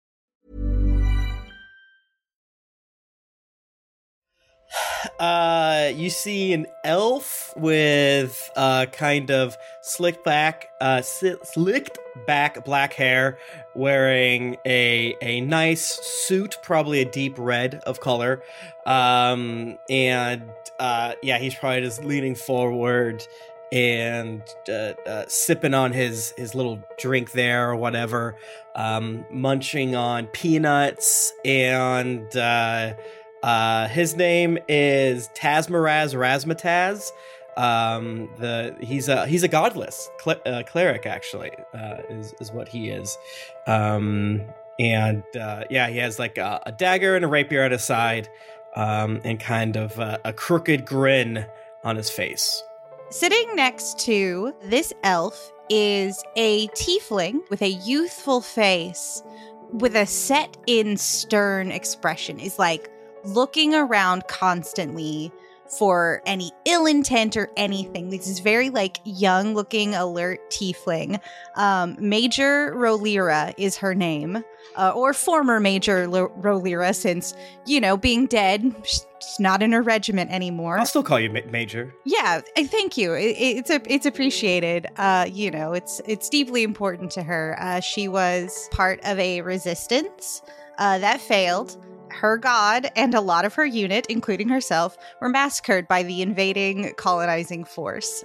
uh, 5.19 5.91
you 5.93 6.09
see 6.09 6.53
an 6.53 6.67
elf 6.83 7.53
with 7.55 8.51
uh, 8.55 8.85
kind 8.91 9.31
of 9.31 9.57
slicked 9.81 10.23
back, 10.23 10.69
uh, 10.79 11.01
slicked 11.01 11.97
back 12.27 12.63
black 12.65 12.93
hair, 12.93 13.37
wearing 13.73 14.57
a 14.65 15.15
a 15.21 15.41
nice 15.41 15.85
suit, 15.85 16.57
probably 16.61 17.01
a 17.01 17.05
deep 17.05 17.35
red 17.37 17.75
of 17.85 17.99
color, 17.99 18.41
um, 18.85 19.77
and 19.89 20.43
uh, 20.79 21.13
yeah, 21.21 21.37
he's 21.37 21.55
probably 21.55 21.81
just 21.81 22.03
leaning 22.03 22.35
forward 22.35 23.25
and 23.71 24.43
uh, 24.67 24.93
uh, 25.07 25.25
sipping 25.27 25.73
on 25.73 25.93
his 25.93 26.33
his 26.37 26.53
little 26.53 26.79
drink 26.97 27.31
there 27.31 27.69
or 27.69 27.75
whatever, 27.75 28.35
um, 28.75 29.25
munching 29.31 29.95
on 29.95 30.27
peanuts 30.27 31.33
and. 31.45 32.35
Uh, 32.35 32.93
uh, 33.43 33.87
his 33.87 34.15
name 34.15 34.57
is 34.67 35.29
Tazmaraz 35.35 36.13
Razmataz. 36.13 37.11
Um, 37.57 38.29
the 38.37 38.75
he's 38.79 39.07
a 39.07 39.27
he's 39.27 39.43
a 39.43 39.47
godless 39.47 40.09
cl- 40.23 40.41
uh, 40.45 40.63
cleric 40.65 41.05
actually 41.05 41.51
uh, 41.73 41.97
is 42.09 42.33
is 42.39 42.51
what 42.51 42.67
he 42.67 42.89
is. 42.89 43.17
Um, 43.67 44.41
and 44.79 45.23
uh, 45.39 45.65
yeah, 45.69 45.89
he 45.89 45.97
has 45.97 46.17
like 46.17 46.37
a, 46.37 46.61
a 46.65 46.71
dagger 46.71 47.15
and 47.15 47.25
a 47.25 47.27
rapier 47.27 47.61
at 47.63 47.71
his 47.71 47.83
side, 47.83 48.29
um, 48.75 49.19
and 49.23 49.39
kind 49.39 49.75
of 49.75 49.97
a, 49.99 50.19
a 50.23 50.33
crooked 50.33 50.85
grin 50.85 51.45
on 51.83 51.95
his 51.95 52.09
face. 52.09 52.63
Sitting 53.09 53.55
next 53.55 53.99
to 53.99 54.53
this 54.63 54.93
elf 55.03 55.51
is 55.69 56.23
a 56.35 56.67
tiefling 56.69 57.39
with 57.49 57.61
a 57.61 57.69
youthful 57.69 58.41
face 58.41 59.23
with 59.73 59.95
a 59.95 60.05
set 60.05 60.55
in 60.67 60.95
stern 60.95 61.71
expression. 61.71 62.39
Is 62.39 62.57
like 62.57 62.89
looking 63.23 63.73
around 63.73 64.27
constantly 64.27 65.31
for 65.79 66.21
any 66.25 66.51
ill 66.65 66.85
intent 66.85 67.37
or 67.37 67.49
anything. 67.55 68.09
This 68.09 68.27
is 68.27 68.39
very 68.39 68.69
like 68.69 68.99
young 69.05 69.53
looking, 69.53 69.95
alert 69.95 70.51
tiefling. 70.51 71.21
Um, 71.55 71.95
Major 71.97 72.73
Rolira 72.75 73.53
is 73.57 73.77
her 73.77 73.95
name, 73.95 74.43
uh, 74.75 74.91
or 74.93 75.13
former 75.13 75.61
Major 75.61 76.07
Lo- 76.09 76.33
Rolira, 76.41 76.93
since, 76.93 77.33
you 77.65 77.79
know, 77.79 77.95
being 77.95 78.25
dead, 78.25 78.75
she's 78.83 79.39
not 79.39 79.63
in 79.63 79.71
her 79.71 79.81
regiment 79.81 80.29
anymore. 80.29 80.77
I'll 80.77 80.85
still 80.85 81.03
call 81.03 81.21
you 81.21 81.29
Ma- 81.29 81.39
Major. 81.49 81.95
Yeah, 82.03 82.41
thank 82.57 82.97
you. 82.97 83.13
It, 83.13 83.37
it's 83.39 83.69
a, 83.69 83.81
it's 83.85 84.05
appreciated. 84.05 84.87
Uh, 84.97 85.29
you 85.31 85.51
know, 85.51 85.71
it's 85.71 86.01
it's 86.05 86.27
deeply 86.27 86.63
important 86.63 87.11
to 87.11 87.23
her. 87.23 87.55
Uh, 87.57 87.79
she 87.79 88.09
was 88.09 88.67
part 88.71 88.99
of 89.05 89.17
a 89.19 89.39
resistance 89.39 90.41
uh, 90.79 90.97
that 90.99 91.21
failed. 91.21 91.77
Her 92.11 92.37
god 92.37 92.91
and 92.95 93.13
a 93.13 93.21
lot 93.21 93.45
of 93.45 93.53
her 93.55 93.65
unit, 93.65 94.05
including 94.07 94.49
herself, 94.49 94.97
were 95.21 95.29
massacred 95.29 95.87
by 95.87 96.03
the 96.03 96.21
invading 96.21 96.93
colonizing 96.97 97.63
force. 97.63 98.23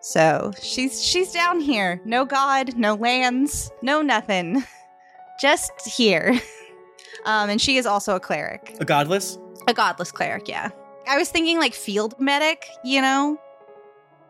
So 0.00 0.52
she's 0.60 1.04
she's 1.04 1.32
down 1.32 1.60
here. 1.60 2.00
No 2.04 2.24
god, 2.24 2.76
no 2.76 2.94
lands, 2.94 3.70
no 3.82 4.02
nothing. 4.02 4.64
Just 5.40 5.72
here. 5.86 6.38
Um, 7.24 7.50
and 7.50 7.60
she 7.60 7.76
is 7.76 7.86
also 7.86 8.16
a 8.16 8.20
cleric. 8.20 8.76
A 8.80 8.84
godless. 8.84 9.38
A 9.68 9.74
godless 9.74 10.10
cleric, 10.10 10.48
yeah. 10.48 10.70
I 11.08 11.18
was 11.18 11.30
thinking 11.30 11.58
like 11.58 11.74
field 11.74 12.14
medic, 12.18 12.66
you 12.84 13.00
know? 13.00 13.38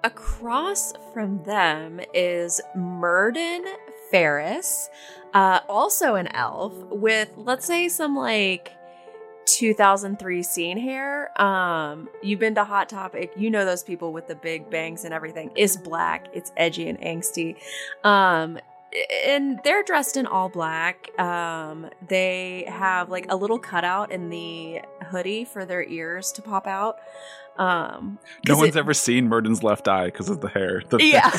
Across 0.04 0.94
from 1.14 1.42
them 1.44 2.00
is 2.12 2.60
Murden 2.74 3.64
Ferris, 4.10 4.90
uh, 5.32 5.60
also 5.68 6.16
an 6.16 6.28
elf 6.34 6.74
with, 6.90 7.30
let's 7.36 7.66
say, 7.66 7.88
some 7.88 8.16
like 8.16 8.72
2003 9.46 10.42
scene 10.42 10.78
hair. 10.78 11.40
Um, 11.40 12.08
you've 12.22 12.40
been 12.40 12.54
to 12.54 12.64
Hot 12.64 12.88
Topic, 12.88 13.32
you 13.36 13.50
know 13.50 13.64
those 13.64 13.82
people 13.82 14.12
with 14.12 14.28
the 14.28 14.34
big 14.34 14.70
bangs 14.70 15.04
and 15.04 15.12
everything. 15.12 15.50
It's 15.56 15.76
black, 15.76 16.28
it's 16.32 16.52
edgy 16.56 16.88
and 16.88 17.00
angsty. 17.00 17.56
Um, 18.04 18.58
and 19.26 19.58
they're 19.64 19.82
dressed 19.82 20.16
in 20.16 20.26
all 20.26 20.48
black. 20.48 21.18
Um, 21.18 21.88
they 22.08 22.64
have 22.68 23.08
like 23.08 23.26
a 23.30 23.36
little 23.36 23.58
cutout 23.58 24.12
in 24.12 24.28
the 24.28 24.82
hoodie 25.10 25.44
for 25.44 25.64
their 25.64 25.84
ears 25.84 26.32
to 26.32 26.42
pop 26.42 26.66
out. 26.66 26.98
Um, 27.58 28.18
No 28.48 28.56
one's 28.56 28.74
it- 28.76 28.78
ever 28.78 28.94
seen 28.94 29.28
Murden's 29.28 29.62
left 29.62 29.86
eye 29.86 30.06
because 30.06 30.28
of 30.30 30.40
the 30.40 30.48
hair. 30.48 30.82
The- 30.88 31.02
yeah. 31.02 31.30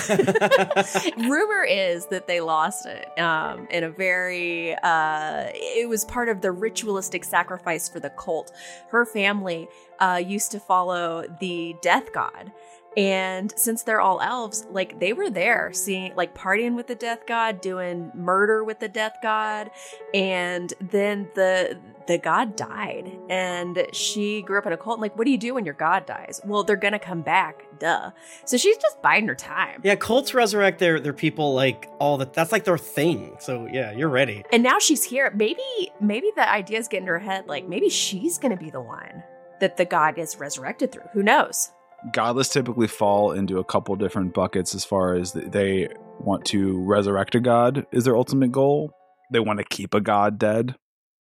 Rumor 1.30 1.64
is 1.64 2.06
that 2.08 2.28
they 2.28 2.40
lost 2.40 2.86
it 2.86 3.18
um, 3.20 3.68
in 3.72 3.84
a 3.84 3.90
very, 3.90 4.76
uh, 4.76 5.46
it 5.54 5.90
was 5.90 6.06
part 6.06 6.30
of 6.30 6.42
the 6.42 6.52
ritualistic 6.52 7.24
sacrifice 7.24 7.90
for 7.90 8.00
the 8.00 8.12
cult. 8.12 8.52
Her 8.90 9.06
family 9.06 9.68
uh, 10.00 10.22
used 10.24 10.52
to 10.52 10.60
follow 10.60 11.26
the 11.40 11.76
death 11.82 12.12
god. 12.14 12.52
And 12.96 13.54
since 13.58 13.84
they're 13.84 14.02
all 14.02 14.22
elves, 14.22 14.66
like 14.70 15.00
they 15.00 15.14
were 15.14 15.30
there 15.30 15.72
seeing, 15.74 16.16
like 16.16 16.36
partying 16.36 16.76
with 16.76 16.88
the 16.88 16.96
death 16.96 17.26
god, 17.28 17.62
doing 17.62 18.12
murder 18.14 18.64
with 18.64 18.80
the 18.80 18.88
death 18.88 19.18
god. 19.22 19.72
And 20.14 20.74
then 20.80 21.30
the, 21.36 21.80
the 22.08 22.18
god 22.18 22.56
died 22.56 23.18
and 23.30 23.88
she 23.94 24.42
grew 24.42 24.58
up 24.58 24.66
in 24.66 24.74
a 24.74 24.78
cult. 24.78 24.98
And 24.98 25.02
like, 25.02 25.18
what 25.18 25.26
do 25.26 25.32
you 25.32 25.38
do 25.38 25.56
when 25.56 25.66
your 25.66 25.74
god 25.74 26.06
dies? 26.06 26.42
Well, 26.46 26.64
they're 26.64 26.76
gonna 26.76 27.00
come 27.00 27.22
back, 27.22 27.66
duh. 27.80 28.12
So 28.46 28.58
she's 28.58 28.78
just 28.78 29.02
biding 29.02 29.28
her 29.28 29.36
time. 29.36 29.82
Yeah, 29.84 29.96
cults 29.96 30.34
resurrect 30.34 30.80
their 30.80 31.00
their 31.00 31.14
people 31.14 31.54
like 31.54 31.90
all 32.00 32.18
the. 32.18 32.26
That's 32.26 32.52
like 32.52 32.66
their 32.66 32.78
thing. 32.78 33.38
So 33.40 33.68
yeah, 33.72 33.92
you're 33.92 34.10
ready. 34.10 34.44
And 34.52 34.64
now 34.64 34.80
she's 34.80 35.04
here. 35.04 35.32
Maybe, 35.36 35.64
maybe 36.00 36.32
the 36.36 36.50
idea's 36.50 36.88
getting 36.88 37.06
to 37.08 37.14
her 37.14 37.20
head. 37.20 37.48
Like 37.48 37.68
maybe 37.68 37.90
she's 37.90 38.38
gonna 38.38 38.58
be 38.58 38.70
the 38.70 38.82
one 38.82 39.24
that 39.60 39.78
the 39.78 39.86
god 39.86 40.18
is 40.18 40.38
resurrected 40.38 40.92
through. 40.92 41.08
Who 41.14 41.24
knows? 41.24 41.72
Godless 42.12 42.50
typically 42.50 42.88
fall 42.88 43.32
into 43.32 43.60
a 43.60 43.64
couple 43.64 43.96
different 43.96 44.34
buckets 44.34 44.76
as 44.76 44.84
far 44.84 45.16
as 45.16 45.32
they 45.34 45.88
want 46.20 46.46
to 46.46 46.84
resurrect 46.84 47.36
a 47.36 47.40
god 47.40 47.86
is 47.92 48.04
their 48.04 48.18
ultimate 48.18 48.52
goal. 48.52 48.92
They 49.32 49.40
want 49.40 49.60
to 49.60 49.66
keep 49.66 49.94
a 49.94 50.02
god 50.02 50.38
dead, 50.38 50.76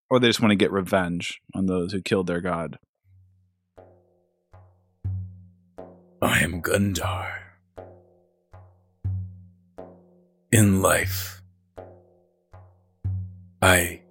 or 0.09 0.19
they 0.19 0.27
just 0.27 0.41
want 0.41 0.51
to 0.51 0.57
get 0.57 0.71
revenge 0.71 1.39
on 1.55 1.67
those 1.67 1.93
who 1.93 2.01
killed 2.01 2.27
their 2.27 2.41
god. 2.41 2.77
I 6.21 6.39
am 6.39 6.61
Gundar. 6.61 7.31
In 10.51 10.81
life, 10.81 11.41
I 13.61 14.01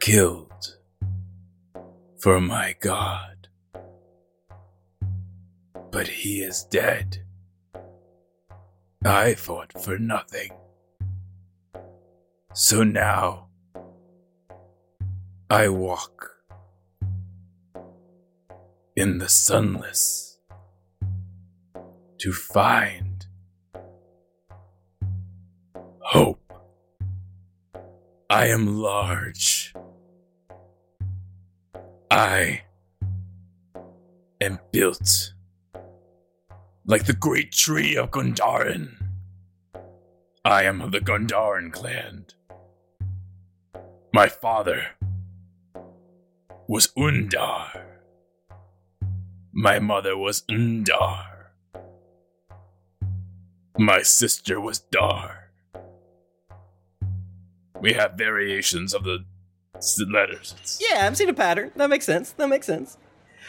killed 0.00 0.76
for 2.18 2.40
my 2.40 2.74
God. 2.80 3.39
But 5.90 6.08
he 6.08 6.42
is 6.42 6.64
dead. 6.64 7.24
I 9.04 9.34
fought 9.34 9.72
for 9.80 9.98
nothing. 9.98 10.50
So 12.52 12.82
now, 12.82 13.48
I 15.48 15.68
walk 15.68 16.30
in 18.94 19.18
the 19.18 19.28
sunless 19.28 20.38
to 22.18 22.32
find 22.32 23.26
hope. 26.00 26.52
I 28.28 28.46
am 28.46 28.80
large. 28.80 29.74
I 32.10 32.62
am 34.40 34.58
built 34.70 35.32
like 36.84 37.04
the 37.06 37.12
great 37.12 37.52
tree 37.52 37.96
of 37.96 38.10
Gondaran. 38.10 38.96
I 40.44 40.64
am 40.64 40.80
of 40.80 40.92
the 40.92 41.00
Gondaran 41.00 41.72
clan. 41.72 42.26
My 44.12 44.28
father 44.28 44.88
was 46.66 46.88
Undar. 46.96 47.82
My 49.52 49.78
mother 49.78 50.16
was 50.16 50.42
Undar. 50.42 51.26
My 53.78 54.02
sister 54.02 54.60
was 54.60 54.78
Dar. 54.78 55.50
We 57.80 57.92
have 57.94 58.12
variations 58.14 58.94
of 58.94 59.04
the 59.04 59.24
letters. 60.08 60.78
Yeah, 60.80 61.06
I'm 61.06 61.14
seeing 61.14 61.30
a 61.30 61.34
pattern. 61.34 61.72
That 61.76 61.88
makes 61.88 62.04
sense. 62.04 62.32
That 62.32 62.48
makes 62.48 62.66
sense. 62.66 62.98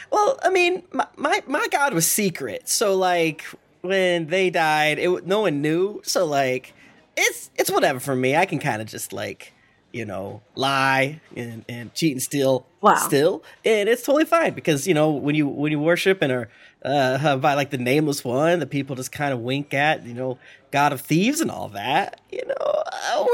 Well, 0.10 0.40
I 0.44 0.50
mean, 0.50 0.84
my 0.92 1.08
my, 1.18 1.44
my 1.48 1.68
god 1.72 1.94
was 1.94 2.10
secret, 2.10 2.68
so 2.70 2.96
like 2.96 3.44
when 3.82 4.28
they 4.28 4.50
died, 4.50 5.00
it 5.00 5.26
no 5.26 5.42
one 5.42 5.62
knew. 5.62 6.02
So 6.04 6.26
like, 6.26 6.74
it's 7.18 7.50
it's 7.56 7.72
whatever 7.72 8.00
for 8.00 8.16
me. 8.16 8.36
I 8.36 8.46
can 8.46 8.60
kind 8.60 8.82
of 8.82 8.88
just 8.88 9.14
like 9.14 9.54
you 9.92 10.06
know 10.06 10.42
lie 10.56 11.20
and, 11.36 11.66
and 11.68 11.94
cheat 11.94 12.14
and 12.14 12.22
steal 12.22 12.66
Wow. 12.82 12.96
still, 12.96 13.44
and 13.64 13.88
it's 13.88 14.04
totally 14.04 14.26
fine 14.26 14.54
because 14.54 14.88
you 14.88 14.94
know 14.94 15.12
when 15.12 15.36
you 15.36 15.48
when 15.48 15.72
you 15.72 15.80
worship 15.80 16.22
and 16.22 16.32
are 16.32 16.50
uh, 16.84 17.38
by 17.38 17.54
like 17.54 17.70
the 17.70 17.78
nameless 17.78 18.24
one, 18.24 18.60
the 18.60 18.66
people 18.68 18.96
just 18.96 19.12
kind 19.12 19.34
of 19.34 19.40
wink 19.40 19.74
at 19.74 20.06
you 20.06 20.14
know 20.14 20.38
god 20.72 20.94
of 20.94 21.02
thieves 21.02 21.42
and 21.42 21.52
all 21.52 21.70
that. 21.70 22.22
You 22.32 22.46
know, 22.48 22.56
uh, 22.60 23.26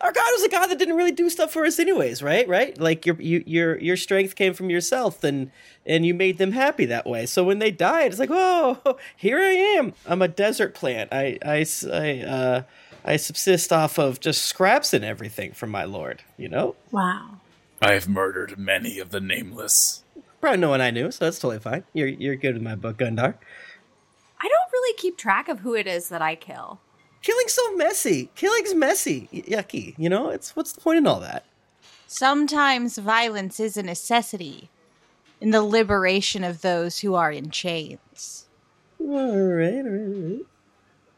our 0.00 0.12
god 0.12 0.30
was 0.32 0.42
a 0.44 0.48
god 0.48 0.66
that 0.68 0.78
didn't 0.78 0.96
really 0.96 1.12
do 1.12 1.28
stuff 1.30 1.52
for 1.52 1.64
us 1.66 1.78
anyways, 1.78 2.22
right? 2.22 2.48
Right? 2.48 2.78
Like 2.80 3.06
your 3.06 3.16
you, 3.20 3.42
your 3.46 3.78
your 3.78 3.96
strength 3.96 4.34
came 4.36 4.54
from 4.54 4.70
yourself, 4.70 5.22
and 5.24 5.50
and 5.84 6.04
you 6.06 6.14
made 6.14 6.38
them 6.38 6.52
happy 6.52 6.86
that 6.86 7.06
way. 7.06 7.26
So 7.26 7.44
when 7.44 7.58
they 7.58 7.70
died, 7.70 8.10
it's 8.10 8.18
like, 8.20 8.30
oh, 8.32 8.96
here 9.16 9.38
I 9.38 9.50
am. 9.78 9.92
I'm 10.06 10.22
a 10.22 10.28
desert 10.28 10.74
plant. 10.74 11.12
I 11.12 11.38
I 11.44 11.66
I. 11.92 12.20
uh, 12.22 12.62
I 13.08 13.18
subsist 13.18 13.72
off 13.72 14.00
of 14.00 14.18
just 14.18 14.42
scraps 14.42 14.92
and 14.92 15.04
everything 15.04 15.52
from 15.52 15.70
my 15.70 15.84
lord. 15.84 16.24
You 16.36 16.48
know, 16.48 16.74
Wow. 16.90 17.36
I 17.80 17.92
have 17.92 18.08
murdered 18.08 18.58
many 18.58 18.98
of 18.98 19.10
the 19.10 19.20
nameless. 19.20 20.02
Probably 20.40 20.58
no 20.58 20.70
one 20.70 20.80
I 20.80 20.90
knew, 20.90 21.10
so 21.10 21.24
that's 21.24 21.38
totally 21.38 21.60
fine. 21.60 21.84
You're 21.92 22.08
you're 22.08 22.36
good 22.36 22.56
in 22.56 22.64
my 22.64 22.74
book, 22.74 22.98
Gundar. 22.98 23.34
I 24.40 24.48
don't 24.48 24.72
really 24.72 24.96
keep 24.96 25.16
track 25.16 25.48
of 25.48 25.60
who 25.60 25.74
it 25.74 25.86
is 25.86 26.08
that 26.08 26.22
I 26.22 26.34
kill. 26.34 26.80
Killing's 27.22 27.54
so 27.54 27.74
messy. 27.76 28.30
Killing's 28.34 28.74
messy, 28.74 29.28
y- 29.32 29.42
yucky. 29.48 29.94
You 29.98 30.08
know, 30.08 30.30
it's 30.30 30.54
what's 30.54 30.72
the 30.72 30.80
point 30.80 30.98
in 30.98 31.06
all 31.06 31.20
that? 31.20 31.44
Sometimes 32.06 32.98
violence 32.98 33.58
is 33.58 33.76
a 33.76 33.82
necessity 33.82 34.70
in 35.40 35.50
the 35.50 35.62
liberation 35.62 36.44
of 36.44 36.60
those 36.62 37.00
who 37.00 37.14
are 37.14 37.32
in 37.32 37.50
chains. 37.50 38.46
All 39.00 39.06
right, 39.06 39.74
all 39.74 39.82
right, 39.82 39.84
all 39.84 40.28
right. 40.36 40.40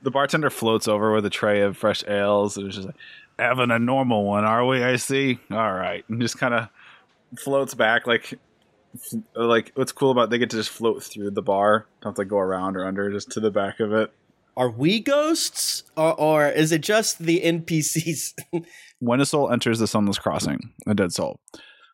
The 0.02 0.11
bartender 0.11 0.50
floats 0.50 0.88
over 0.88 1.12
with 1.12 1.26
a 1.26 1.31
tray 1.31 1.61
of 1.61 1.76
fresh 1.76 2.04
ales 2.07 2.57
and 2.57 2.68
is 2.68 2.76
just 2.76 2.87
like, 2.87 2.96
having 3.38 3.70
a 3.70 3.78
normal 3.78 4.24
one, 4.24 4.44
are 4.44 4.64
we? 4.64 4.83
I 4.83 4.96
see. 4.96 5.38
All 5.50 5.72
right. 5.72 6.04
And 6.09 6.20
just 6.20 6.38
kind 6.38 6.54
of 6.54 6.68
floats 7.38 7.74
back 7.74 8.07
like 8.07 8.33
f- 8.33 8.38
like 9.35 9.72
what's 9.74 9.92
cool 9.92 10.11
about 10.11 10.31
they 10.31 10.38
get 10.38 10.51
to 10.51 10.57
just 10.57 10.70
float 10.70 11.03
through 11.03 11.31
the 11.31 11.42
bar. 11.42 11.87
Don't 12.01 12.11
have 12.11 12.16
to 12.16 12.24
go 12.24 12.38
around 12.38 12.77
or 12.77 12.85
under, 12.85 13.11
just 13.11 13.31
to 13.33 13.40
the 13.40 13.51
back 13.51 13.81
of 13.81 13.92
it. 13.92 14.12
Are 14.57 14.70
we 14.70 14.98
ghosts, 14.98 15.85
or, 15.96 16.18
or 16.18 16.48
is 16.48 16.72
it 16.72 16.81
just 16.81 17.20
the 17.20 17.40
NPCs? 17.40 18.35
when 18.98 19.20
a 19.20 19.27
soul 19.27 19.51
enters 19.51 19.79
the 19.79 19.87
sunless 19.87 20.18
crossing, 20.18 20.59
a 20.87 20.94
dead 20.94 21.12
soul, 21.12 21.38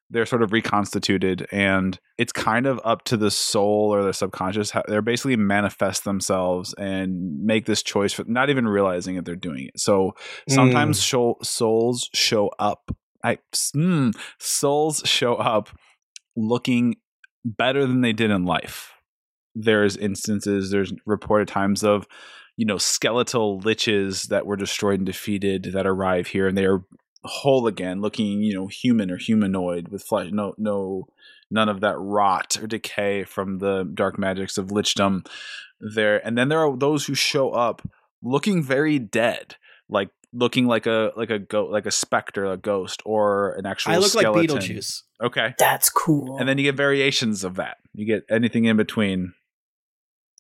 they're 0.09 0.24
sort 0.24 0.42
of 0.42 0.52
reconstituted, 0.52 1.46
and 1.52 1.98
it's 2.16 2.33
kind 2.33 2.66
of 2.66 2.80
up 2.85 3.04
to 3.04 3.16
the 3.16 3.30
soul 3.30 3.94
or 3.94 4.02
their 4.02 4.12
subconscious. 4.12 4.72
They're 4.88 5.02
basically 5.02 5.37
manifest 5.37 6.04
themselves 6.04 6.72
and 6.74 7.44
make 7.44 7.66
this 7.66 7.83
choice, 7.83 8.12
for, 8.12 8.24
not 8.24 8.48
even 8.48 8.66
realizing 8.66 9.16
that 9.16 9.24
they're 9.24 9.37
doing 9.37 9.66
it. 9.66 9.78
So 9.78 10.14
sometimes 10.48 11.02
show, 11.02 11.37
souls 11.42 12.09
show 12.14 12.50
up. 12.59 12.90
I 13.22 13.38
mm, 13.74 14.14
souls 14.38 15.02
show 15.04 15.35
up 15.35 15.70
looking 16.37 16.97
better 17.44 17.87
than 17.87 18.01
they 18.01 18.12
did 18.12 18.31
in 18.31 18.44
life. 18.44 18.92
There's 19.55 19.97
instances, 19.97 20.70
there's 20.70 20.92
reported 21.07 21.49
times 21.49 21.85
of 21.85 22.07
you 22.57 22.66
know 22.66 22.79
skeletal 22.79 23.61
liches 23.61 24.29
that 24.29 24.47
were 24.47 24.57
destroyed 24.57 25.01
and 25.01 25.07
defeated 25.07 25.70
that 25.73 25.87
arrive 25.87 26.29
here 26.29 26.47
and 26.47 26.57
they 26.57 26.66
are 26.66 26.85
whole 27.25 27.66
again 27.66 28.01
looking 28.01 28.42
you 28.42 28.55
know 28.55 28.66
human 28.66 29.11
or 29.11 29.16
humanoid 29.16 29.88
with 29.88 30.03
flesh 30.05 30.31
no 30.31 30.55
no 30.59 31.07
none 31.51 31.68
of 31.68 31.81
that 31.81 31.97
rot 31.99 32.57
or 32.61 32.66
decay 32.66 33.25
from 33.25 33.59
the 33.59 33.88
dark 33.94 34.18
magics 34.18 34.59
of 34.59 34.68
lichdom 34.68 35.27
there 35.81 36.25
and 36.27 36.37
then 36.37 36.49
there 36.49 36.61
are 36.61 36.77
those 36.77 37.07
who 37.07 37.14
show 37.14 37.51
up 37.51 37.83
looking 38.23 38.62
very 38.62 38.99
dead 38.99 39.57
like 39.88 40.11
looking 40.35 40.66
like 40.66 40.87
a 40.87 41.12
like 41.16 41.31
a 41.31 41.38
go 41.38 41.66
like 41.66 41.87
a 41.87 41.90
specter 41.90 42.44
a 42.44 42.57
ghost 42.57 43.03
or 43.07 43.53
an 43.53 43.64
actual 43.66 43.92
I 43.92 43.97
look 43.99 44.09
skeleton. 44.11 44.57
like 44.57 44.64
Beetlejuice. 44.64 45.03
okay 45.23 45.55
That's 45.59 45.88
cool. 45.88 46.37
and 46.38 46.49
then 46.49 46.59
you 46.59 46.64
get 46.64 46.75
variations 46.77 47.44
of 47.44 47.55
that. 47.57 47.77
You 47.94 48.05
get 48.05 48.25
anything 48.29 48.64
in 48.64 48.77
between. 48.77 49.33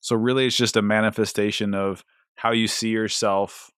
So 0.00 0.16
really, 0.16 0.46
it's 0.46 0.56
just 0.56 0.76
a 0.76 0.82
manifestation 0.82 1.72
of 1.74 2.04
how 2.34 2.52
you 2.52 2.66
see 2.66 2.90
yourself 2.90 3.70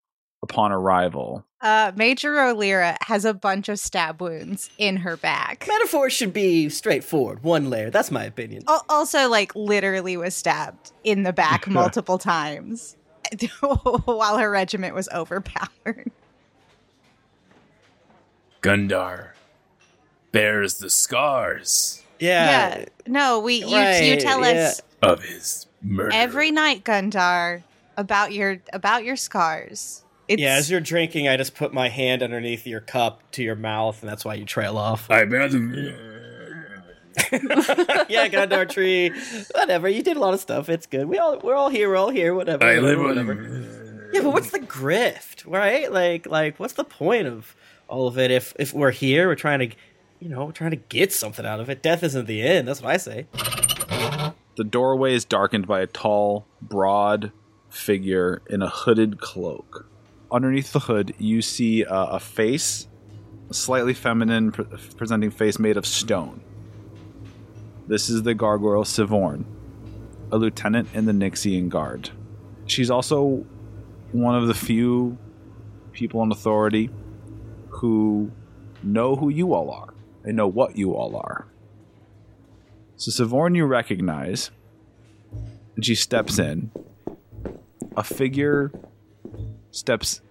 upon 0.42 0.72
arrival. 0.72 1.44
Uh, 1.60 1.92
Major 1.94 2.40
O'Leara 2.40 2.96
has 3.02 3.24
a 3.24 3.32
bunch 3.34 3.68
of 3.68 3.78
stab 3.78 4.20
wounds 4.20 4.70
in 4.78 4.96
her 4.98 5.16
back. 5.16 5.66
Metaphor 5.68 6.10
should 6.10 6.32
be 6.32 6.68
straightforward, 6.68 7.42
one 7.44 7.70
layer. 7.70 7.90
That's 7.90 8.10
my 8.10 8.24
opinion. 8.24 8.64
Also, 8.88 9.28
like, 9.28 9.54
literally 9.54 10.16
was 10.16 10.34
stabbed 10.34 10.92
in 11.04 11.22
the 11.22 11.32
back 11.32 11.66
multiple 11.68 12.18
times 12.18 12.96
while 14.04 14.38
her 14.38 14.50
regiment 14.50 14.94
was 14.94 15.08
overpowered. 15.10 16.10
Gundar 18.62 19.30
bears 20.32 20.78
the 20.78 20.90
scars 20.90 22.02
Yeah. 22.18 22.78
yeah. 22.78 22.84
No, 23.06 23.40
we 23.40 23.64
you, 23.64 23.78
you 23.78 24.16
tell 24.16 24.40
yeah. 24.40 24.68
us 24.68 24.82
of 25.02 25.22
his 25.22 25.66
murder. 25.82 26.10
every 26.12 26.50
night, 26.50 26.84
Gundar, 26.84 27.62
about 27.96 28.32
your 28.32 28.58
about 28.72 29.04
your 29.04 29.16
scars. 29.16 30.02
It's, 30.28 30.42
Yeah, 30.42 30.54
as 30.54 30.68
you're 30.70 30.80
drinking, 30.80 31.28
I 31.28 31.36
just 31.36 31.54
put 31.54 31.72
my 31.72 31.88
hand 31.88 32.22
underneath 32.22 32.66
your 32.66 32.80
cup 32.80 33.22
to 33.32 33.44
your 33.44 33.54
mouth, 33.54 34.02
and 34.02 34.10
that's 34.10 34.24
why 34.24 34.34
you 34.34 34.44
trail 34.44 34.76
off. 34.76 35.08
I 35.08 35.24
bear 35.24 35.48
the. 35.48 36.15
yeah, 38.08 38.28
Gundar 38.28 38.68
tree. 38.68 39.10
Whatever. 39.54 39.88
You 39.88 40.02
did 40.02 40.16
a 40.16 40.20
lot 40.20 40.34
of 40.34 40.40
stuff. 40.40 40.68
It's 40.68 40.86
good. 40.86 41.06
We 41.06 41.18
all 41.18 41.38
we're 41.38 41.54
all 41.54 41.70
here. 41.70 41.88
We're 41.88 41.96
all 41.96 42.10
here. 42.10 42.34
Whatever. 42.34 42.64
I 42.64 42.78
live 42.78 43.00
whatever. 43.00 43.32
on. 43.32 44.10
Yeah, 44.12 44.22
but 44.22 44.32
what's 44.32 44.50
the 44.50 44.60
grift, 44.60 45.44
right? 45.46 45.90
Like, 45.90 46.26
like, 46.26 46.60
what's 46.60 46.74
the 46.74 46.84
point 46.84 47.26
of 47.26 47.56
all 47.88 48.06
of 48.06 48.18
it 48.18 48.30
if 48.30 48.54
if 48.58 48.72
we're 48.72 48.90
here, 48.90 49.28
we're 49.28 49.34
trying 49.34 49.58
to, 49.70 49.76
you 50.20 50.28
know, 50.28 50.44
we're 50.44 50.52
trying 50.52 50.70
to 50.70 50.76
get 50.76 51.12
something 51.12 51.44
out 51.44 51.60
of 51.60 51.68
it. 51.68 51.82
Death 51.82 52.02
isn't 52.02 52.26
the 52.26 52.42
end. 52.42 52.68
That's 52.68 52.82
what 52.82 52.92
I 52.92 52.96
say. 52.98 53.26
The 54.56 54.64
doorway 54.64 55.14
is 55.14 55.24
darkened 55.24 55.66
by 55.66 55.80
a 55.80 55.86
tall, 55.86 56.46
broad 56.62 57.32
figure 57.68 58.42
in 58.48 58.62
a 58.62 58.68
hooded 58.68 59.20
cloak. 59.20 59.88
Underneath 60.32 60.72
the 60.72 60.80
hood, 60.80 61.14
you 61.18 61.42
see 61.42 61.84
uh, 61.84 62.06
a 62.06 62.20
face, 62.20 62.88
a 63.50 63.54
slightly 63.54 63.94
feminine 63.94 64.52
pre- 64.52 64.64
presenting 64.96 65.30
face 65.30 65.58
made 65.58 65.76
of 65.76 65.86
stone. 65.86 66.42
This 67.88 68.08
is 68.08 68.24
the 68.24 68.34
gargoyle 68.34 68.82
Sivorn, 68.82 69.44
a 70.32 70.38
lieutenant 70.38 70.88
in 70.92 71.04
the 71.04 71.12
Nixian 71.12 71.68
Guard. 71.68 72.10
She's 72.66 72.90
also 72.90 73.46
one 74.10 74.34
of 74.34 74.48
the 74.48 74.54
few 74.54 75.16
people 75.92 76.20
in 76.24 76.32
authority 76.32 76.90
who 77.68 78.32
know 78.82 79.14
who 79.14 79.28
you 79.28 79.54
all 79.54 79.70
are. 79.70 79.94
They 80.24 80.32
know 80.32 80.48
what 80.48 80.76
you 80.76 80.94
all 80.94 81.16
are. 81.16 81.46
So 82.96 83.12
Sivorn 83.12 83.54
you 83.54 83.66
recognize, 83.66 84.50
and 85.76 85.84
she 85.84 85.94
steps 85.94 86.40
in. 86.40 86.72
A 87.96 88.02
figure 88.02 88.72
steps 89.70 90.22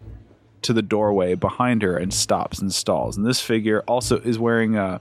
to 0.61 0.73
the 0.73 0.81
doorway 0.81 1.35
behind 1.35 1.83
her 1.83 1.95
and 1.95 2.13
stops 2.13 2.59
and 2.59 2.73
stalls. 2.73 3.15
And 3.15 3.25
this 3.25 3.39
figure 3.39 3.81
also 3.87 4.19
is 4.19 4.37
wearing 4.37 4.75
a 4.75 4.99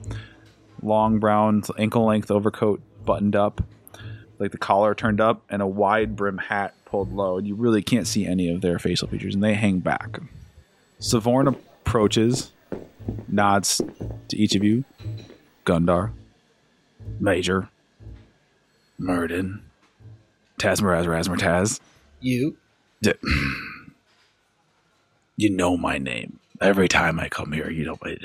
long 0.84 1.18
brown 1.18 1.62
ankle 1.78 2.04
length 2.04 2.30
overcoat 2.30 2.80
buttoned 3.04 3.34
up, 3.34 3.62
like 4.38 4.52
the 4.52 4.58
collar 4.58 4.94
turned 4.94 5.20
up, 5.20 5.42
and 5.50 5.60
a 5.62 5.66
wide 5.66 6.14
brim 6.14 6.38
hat 6.38 6.74
pulled 6.84 7.12
low. 7.12 7.38
And 7.38 7.46
you 7.46 7.54
really 7.54 7.82
can't 7.82 8.06
see 8.06 8.26
any 8.26 8.48
of 8.48 8.60
their 8.60 8.78
facial 8.78 9.08
features, 9.08 9.34
and 9.34 9.42
they 9.42 9.54
hang 9.54 9.80
back. 9.80 10.18
Savorn 11.00 11.48
approaches, 11.48 12.52
nods 13.28 13.80
to 14.28 14.36
each 14.36 14.54
of 14.54 14.62
you. 14.62 14.84
Gundar, 15.66 16.12
Major, 17.18 17.68
Murden, 18.98 19.62
Tazmaraz 20.58 21.06
Razmertaz. 21.06 21.80
You. 22.20 22.56
D- 23.02 23.12
You 25.36 25.50
know 25.50 25.76
my 25.76 25.98
name. 25.98 26.38
Every 26.60 26.86
time 26.86 27.18
I 27.18 27.28
come 27.28 27.50
here, 27.50 27.68
you 27.68 27.84
know 27.84 27.98
my 28.00 28.16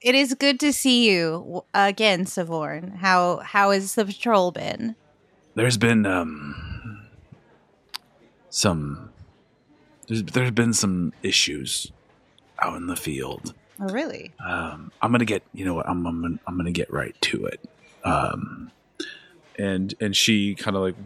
It 0.00 0.14
is 0.14 0.34
good 0.34 0.60
to 0.60 0.72
see 0.72 1.10
you 1.10 1.64
again, 1.74 2.24
Savorn. 2.24 2.96
How 2.96 3.38
how 3.38 3.72
has 3.72 3.94
the 3.94 4.04
patrol 4.04 4.52
been? 4.52 4.94
There's 5.54 5.76
been 5.76 6.06
um 6.06 7.08
some 8.50 9.10
there's 10.06 10.22
there's 10.22 10.50
been 10.52 10.72
some 10.72 11.12
issues 11.22 11.90
out 12.60 12.76
in 12.76 12.86
the 12.86 12.96
field. 12.96 13.54
Oh, 13.80 13.88
really? 13.88 14.32
Um, 14.44 14.92
I'm 15.02 15.10
gonna 15.12 15.24
get 15.24 15.42
you 15.52 15.64
know 15.64 15.74
what 15.74 15.88
I'm 15.88 16.06
I'm 16.06 16.22
gonna, 16.22 16.38
I'm 16.46 16.56
gonna 16.56 16.70
get 16.70 16.92
right 16.92 17.16
to 17.22 17.46
it. 17.46 17.60
Um, 18.04 18.70
and 19.58 19.94
and 20.00 20.14
she 20.16 20.54
kind 20.54 20.76
of 20.76 20.82
like 20.82 20.96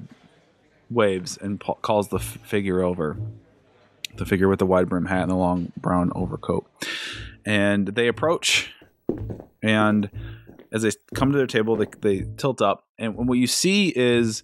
waves 0.91 1.39
and 1.39 1.59
pa- 1.59 1.75
calls 1.75 2.09
the 2.09 2.19
f- 2.19 2.39
figure 2.45 2.83
over, 2.83 3.17
the 4.17 4.27
figure 4.27 4.49
with 4.49 4.59
the 4.59 4.67
wide 4.67 4.89
brim 4.89 5.07
hat 5.07 5.23
and 5.23 5.31
the 5.31 5.37
long 5.37 5.73
brown 5.79 6.13
overcoat, 6.15 6.67
and 7.47 7.89
they 7.89 8.07
approach, 8.09 8.73
and 9.63 10.11
as 10.73 10.83
they 10.83 10.91
come 11.15 11.33
to 11.33 11.39
their 11.39 11.47
table, 11.47 11.77
they 11.77 11.87
they 12.01 12.27
tilt 12.37 12.63
up, 12.63 12.87
and 12.99 13.29
what 13.29 13.39
you 13.39 13.47
see 13.47 13.93
is 13.95 14.43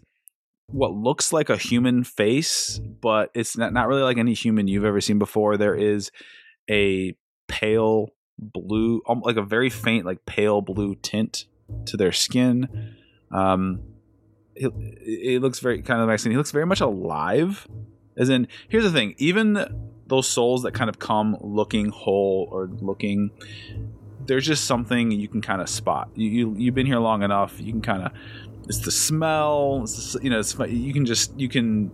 what 0.70 0.92
looks 0.92 1.32
like 1.32 1.48
a 1.48 1.56
human 1.56 2.04
face, 2.04 2.78
but 2.78 3.30
it's 3.34 3.56
not, 3.56 3.72
not 3.72 3.88
really 3.88 4.02
like 4.02 4.18
any 4.18 4.34
human 4.34 4.68
you've 4.68 4.84
ever 4.84 5.00
seen 5.00 5.18
before. 5.18 5.56
There 5.56 5.74
is 5.74 6.10
a 6.70 7.14
pale 7.48 8.10
blue, 8.38 9.00
um, 9.08 9.20
like 9.24 9.36
a 9.36 9.42
very 9.42 9.70
faint, 9.70 10.04
like 10.04 10.26
pale 10.26 10.60
blue 10.60 10.94
tint 10.96 11.46
to 11.86 11.96
their 11.96 12.12
skin. 12.12 12.94
Um, 13.30 13.80
it, 14.54 14.72
it 14.76 15.42
looks 15.42 15.60
very 15.60 15.82
kind 15.82 16.00
of 16.00 16.08
Mexican. 16.08 16.32
He 16.32 16.36
looks 16.36 16.50
very 16.50 16.66
much 16.66 16.80
alive. 16.80 17.66
As 18.16 18.28
in, 18.28 18.48
here's 18.68 18.84
the 18.84 18.92
thing: 18.92 19.14
even 19.16 19.92
those 20.06 20.28
souls 20.28 20.62
that 20.62 20.74
kind 20.74 20.90
of 20.90 20.98
come 20.98 21.36
looking 21.40 21.88
whole 21.88 22.48
or 22.50 22.68
looking, 22.80 23.30
there's 24.26 24.46
just 24.46 24.64
something 24.64 25.10
you 25.10 25.28
can 25.28 25.40
kind 25.40 25.60
of 25.60 25.68
spot. 25.68 26.10
You, 26.14 26.28
you 26.30 26.54
you've 26.56 26.74
been 26.74 26.86
here 26.86 26.98
long 26.98 27.22
enough. 27.22 27.60
You 27.60 27.72
can 27.72 27.82
kind 27.82 28.02
of 28.02 28.12
it's 28.64 28.80
the 28.80 28.90
smell. 28.90 29.80
It's 29.82 30.12
the, 30.12 30.22
you 30.22 30.30
know, 30.30 30.42
you 30.66 30.92
can 30.92 31.06
just 31.06 31.38
you 31.38 31.48
can 31.48 31.90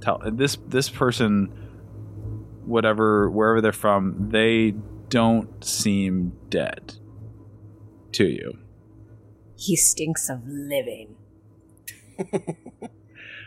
tell 0.00 0.20
uh, 0.22 0.30
this 0.32 0.56
this 0.66 0.88
person, 0.88 1.46
whatever 2.64 3.30
wherever 3.30 3.60
they're 3.60 3.72
from, 3.72 4.30
they 4.30 4.74
don't 5.08 5.64
seem 5.64 6.32
dead 6.48 6.94
to 8.12 8.24
you. 8.24 8.58
He 9.56 9.76
stinks 9.76 10.28
of 10.28 10.40
living. 10.46 11.16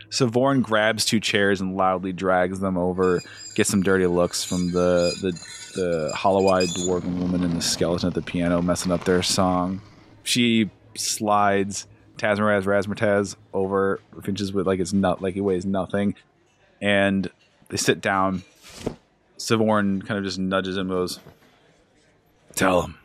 Savorn 0.10 0.62
grabs 0.62 1.06
two 1.06 1.20
chairs 1.20 1.62
and 1.62 1.78
loudly 1.78 2.14
drags 2.14 2.60
them 2.60 2.78
over, 2.78 3.22
gets 3.56 3.70
some 3.70 3.84
dirty 3.84 4.08
looks 4.08 4.44
from 4.44 4.72
the 4.72 5.16
the, 5.22 5.32
the 5.76 6.12
hollow-eyed 6.16 6.70
dwarven 6.70 7.20
woman 7.20 7.44
and 7.44 7.56
the 7.56 7.62
skeleton 7.62 8.08
at 8.08 8.14
the 8.16 8.22
piano 8.22 8.62
messing 8.62 8.92
up 8.92 9.04
their 9.04 9.22
song. 9.22 9.82
She 10.24 10.72
slides 10.96 11.88
Tazmaraz 12.18 12.64
Razmertaz 12.64 13.36
over, 13.54 14.02
finches 14.24 14.52
with 14.52 14.68
like 14.68 14.80
it's 14.80 14.94
not 14.94 15.22
like 15.22 15.36
he 15.36 15.42
weighs 15.42 15.66
nothing, 15.66 16.16
and 16.82 17.30
they 17.70 17.78
sit 17.78 18.02
down. 18.02 18.44
Savorn 19.38 20.06
kind 20.06 20.18
of 20.18 20.26
just 20.26 20.38
nudges 20.38 20.76
him, 20.76 20.82
and 20.82 20.90
goes, 20.90 21.20
"Tell 22.56 22.82
him." 22.82 22.98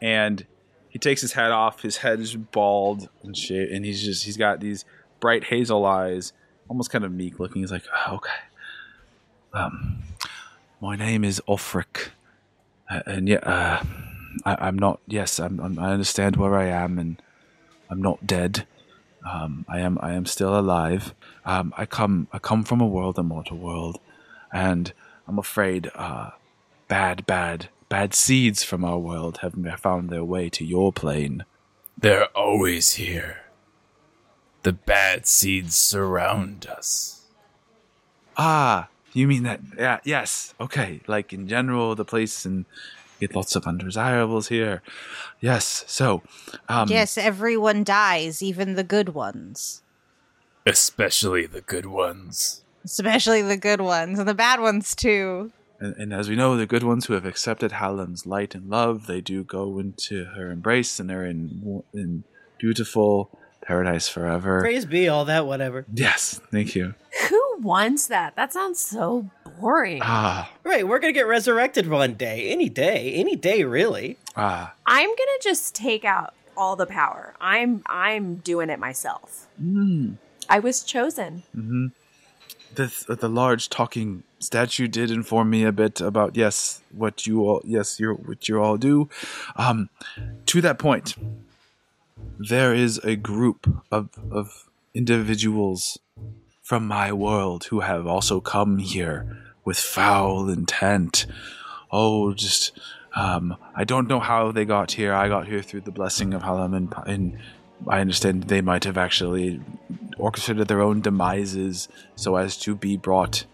And 0.00 0.46
he 0.88 0.98
takes 0.98 1.20
his 1.20 1.32
hat 1.34 1.50
off. 1.50 1.82
His 1.82 1.98
head 1.98 2.20
is 2.20 2.34
bald 2.34 3.08
and 3.22 3.36
shit, 3.36 3.70
and 3.70 3.84
he's 3.84 4.02
just 4.02 4.24
he's 4.24 4.36
got 4.36 4.60
these 4.60 4.84
bright 5.26 5.42
hazel 5.42 5.84
eyes, 5.84 6.32
almost 6.68 6.88
kind 6.92 7.04
of 7.04 7.10
meek 7.10 7.40
looking. 7.40 7.60
He's 7.60 7.72
like, 7.72 7.82
oh, 8.06 8.14
okay. 8.14 8.30
Um, 9.52 10.04
my 10.80 10.94
name 10.94 11.24
is 11.24 11.42
Ulfric, 11.48 12.10
uh, 12.88 13.00
and 13.06 13.28
yeah, 13.28 13.38
uh, 13.38 13.82
I, 14.44 14.56
I'm 14.68 14.78
not. 14.78 15.00
Yes, 15.08 15.40
I'm, 15.40 15.58
I'm. 15.58 15.80
I 15.80 15.90
understand 15.90 16.36
where 16.36 16.54
I 16.54 16.66
am, 16.66 16.96
and 17.00 17.20
I'm 17.90 18.00
not 18.00 18.24
dead. 18.24 18.68
Um, 19.28 19.64
I 19.68 19.80
am. 19.80 19.98
I 20.00 20.12
am 20.12 20.26
still 20.26 20.56
alive. 20.56 21.12
Um, 21.44 21.74
I 21.76 21.86
come. 21.86 22.28
I 22.32 22.38
come 22.38 22.62
from 22.62 22.80
a 22.80 22.86
world, 22.86 23.18
a 23.18 23.24
mortal 23.24 23.58
world, 23.58 23.98
and 24.52 24.92
I'm 25.26 25.40
afraid, 25.40 25.90
uh, 25.96 26.30
bad, 26.86 27.26
bad, 27.26 27.68
bad 27.88 28.14
seeds 28.14 28.62
from 28.62 28.84
our 28.84 28.98
world 28.98 29.38
have 29.38 29.54
found 29.80 30.08
their 30.08 30.22
way 30.22 30.50
to 30.50 30.64
your 30.64 30.92
plane. 30.92 31.44
They're 31.98 32.26
always 32.26 32.92
here. 32.92 33.45
The 34.66 34.72
bad 34.72 35.28
seeds 35.28 35.78
surround 35.78 36.66
us. 36.66 37.20
Ah, 38.36 38.88
you 39.12 39.28
mean 39.28 39.44
that? 39.44 39.60
Yeah, 39.78 40.00
yes. 40.02 40.54
Okay, 40.60 41.02
like 41.06 41.32
in 41.32 41.46
general, 41.46 41.94
the 41.94 42.04
place 42.04 42.44
and 42.44 42.64
get 43.20 43.36
lots 43.36 43.54
of 43.54 43.64
undesirables 43.64 44.48
here. 44.48 44.82
Yes. 45.40 45.84
So, 45.86 46.24
um, 46.68 46.88
yes, 46.88 47.16
everyone 47.16 47.84
dies, 47.84 48.42
even 48.42 48.74
the 48.74 48.82
good 48.82 49.10
ones. 49.10 49.82
Especially 50.66 51.46
the 51.46 51.60
good 51.60 51.86
ones. 51.86 52.64
Especially 52.84 53.42
the 53.42 53.56
good 53.56 53.80
ones, 53.80 54.18
and 54.18 54.28
the 54.28 54.34
bad 54.34 54.58
ones 54.58 54.96
too. 54.96 55.52
And, 55.78 55.94
and 55.94 56.12
as 56.12 56.28
we 56.28 56.34
know, 56.34 56.56
the 56.56 56.66
good 56.66 56.82
ones 56.82 57.06
who 57.06 57.12
have 57.12 57.24
accepted 57.24 57.70
Hallam's 57.70 58.26
light 58.26 58.56
and 58.56 58.68
love, 58.68 59.06
they 59.06 59.20
do 59.20 59.44
go 59.44 59.78
into 59.78 60.24
her 60.34 60.50
embrace, 60.50 60.98
and 60.98 61.08
they're 61.08 61.24
in 61.24 61.84
in 61.94 62.24
beautiful 62.58 63.30
paradise 63.66 64.08
forever. 64.08 64.60
Praise 64.60 64.86
be, 64.86 65.08
all 65.08 65.24
that, 65.26 65.46
whatever. 65.46 65.84
Yes, 65.92 66.40
thank 66.52 66.74
you. 66.74 66.94
Who 67.28 67.42
wants 67.60 68.06
that? 68.08 68.36
That 68.36 68.52
sounds 68.52 68.78
so 68.80 69.30
boring. 69.60 70.00
Ah, 70.02 70.50
Right, 70.64 70.86
we're 70.86 70.98
gonna 70.98 71.12
get 71.12 71.26
resurrected 71.26 71.88
one 71.88 72.14
day, 72.14 72.48
any 72.50 72.68
day, 72.68 73.12
any 73.14 73.36
day, 73.36 73.64
really. 73.64 74.18
ah. 74.36 74.72
I'm 74.86 75.08
gonna 75.08 75.38
just 75.42 75.74
take 75.74 76.04
out 76.04 76.34
all 76.56 76.76
the 76.76 76.86
power. 76.86 77.34
I'm 77.40 77.82
I'm 77.86 78.36
doing 78.36 78.70
it 78.70 78.78
myself. 78.78 79.46
Mm. 79.62 80.16
I 80.48 80.58
was 80.60 80.82
chosen. 80.82 81.42
hmm 81.54 81.86
The 82.74 83.16
the 83.20 83.28
large 83.28 83.68
talking 83.68 84.22
statue 84.38 84.86
did 84.86 85.10
inform 85.10 85.50
me 85.50 85.64
a 85.64 85.72
bit 85.72 86.00
about 86.00 86.36
yes, 86.36 86.82
what 86.92 87.26
you 87.26 87.40
all 87.42 87.62
yes, 87.64 87.98
you 87.98 88.14
what 88.14 88.48
you 88.48 88.62
all 88.62 88.76
do. 88.76 89.08
Um, 89.56 89.88
to 90.46 90.60
that 90.60 90.78
point, 90.78 91.14
there 92.38 92.74
is 92.74 92.98
a 92.98 93.16
group 93.16 93.82
of 93.90 94.08
of 94.30 94.68
individuals 94.94 95.98
from 96.62 96.86
my 96.86 97.12
world 97.12 97.64
who 97.64 97.80
have 97.80 98.06
also 98.06 98.40
come 98.40 98.78
here 98.78 99.38
with 99.64 99.78
foul 99.78 100.48
intent. 100.48 101.26
Oh, 101.90 102.34
just 102.34 102.72
um, 103.14 103.56
I 103.74 103.84
don't 103.84 104.08
know 104.08 104.20
how 104.20 104.52
they 104.52 104.64
got 104.64 104.92
here. 104.92 105.14
I 105.14 105.28
got 105.28 105.46
here 105.46 105.62
through 105.62 105.82
the 105.82 105.90
blessing 105.90 106.34
of 106.34 106.42
Halam, 106.42 106.76
and, 106.76 106.94
and 107.06 107.38
I 107.88 108.00
understand 108.00 108.44
they 108.44 108.60
might 108.60 108.84
have 108.84 108.98
actually 108.98 109.60
orchestrated 110.18 110.68
their 110.68 110.82
own 110.82 111.02
demises 111.02 111.88
so 112.14 112.36
as 112.36 112.56
to 112.58 112.74
be 112.74 112.96
brought 112.96 113.46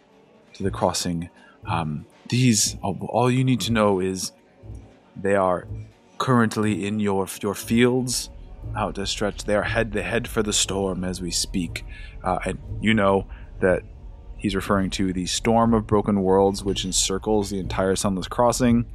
to 0.55 0.63
the 0.63 0.71
crossing. 0.71 1.31
Um, 1.67 2.07
these, 2.29 2.77
all 2.83 3.31
you 3.31 3.45
need 3.45 3.61
to 3.63 3.73
know 3.73 4.01
is 4.01 4.33
they 5.17 5.35
are 5.35 5.67
currently 6.19 6.87
in 6.87 6.99
your 6.99 7.27
your 7.41 7.55
fields, 7.55 8.31
out 8.77 8.95
to 8.97 9.07
stretch. 9.07 9.45
They 9.45 9.55
are 9.55 9.63
head 9.63 9.93
they 9.93 10.03
head 10.03 10.29
for 10.29 10.43
the 10.43 10.53
storm 10.53 11.05
as 11.05 11.21
we 11.21 11.31
speak, 11.31 11.85
uh, 12.23 12.39
and 12.45 12.59
you 12.81 12.95
know 12.95 13.27
that 13.61 13.83
he's 14.37 14.55
referring 14.55 14.91
to 14.91 15.13
the 15.13 15.27
storm 15.27 15.75
of 15.75 15.87
broken 15.87 16.23
worlds, 16.23 16.65
which 16.65 16.85
encircles 16.85 17.51
the 17.51 17.59
entire 17.59 17.97
Sunless 17.97 18.29
Crossing. 18.29 18.87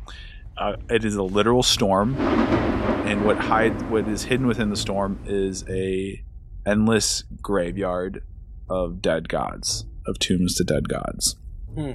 Uh, 0.57 0.75
it 0.89 1.05
is 1.05 1.15
a 1.15 1.23
literal 1.23 1.63
storm, 1.63 2.15
and 2.17 3.25
what 3.25 3.37
hide 3.37 3.89
what 3.89 4.07
is 4.07 4.23
hidden 4.23 4.47
within 4.47 4.69
the 4.69 4.75
storm 4.75 5.19
is 5.25 5.63
a 5.69 6.23
endless 6.65 7.23
graveyard 7.41 8.23
of 8.69 9.01
dead 9.01 9.29
gods, 9.29 9.85
of 10.05 10.19
tombs 10.19 10.55
to 10.55 10.63
dead 10.63 10.89
gods. 10.89 11.35
Hmm. 11.73 11.91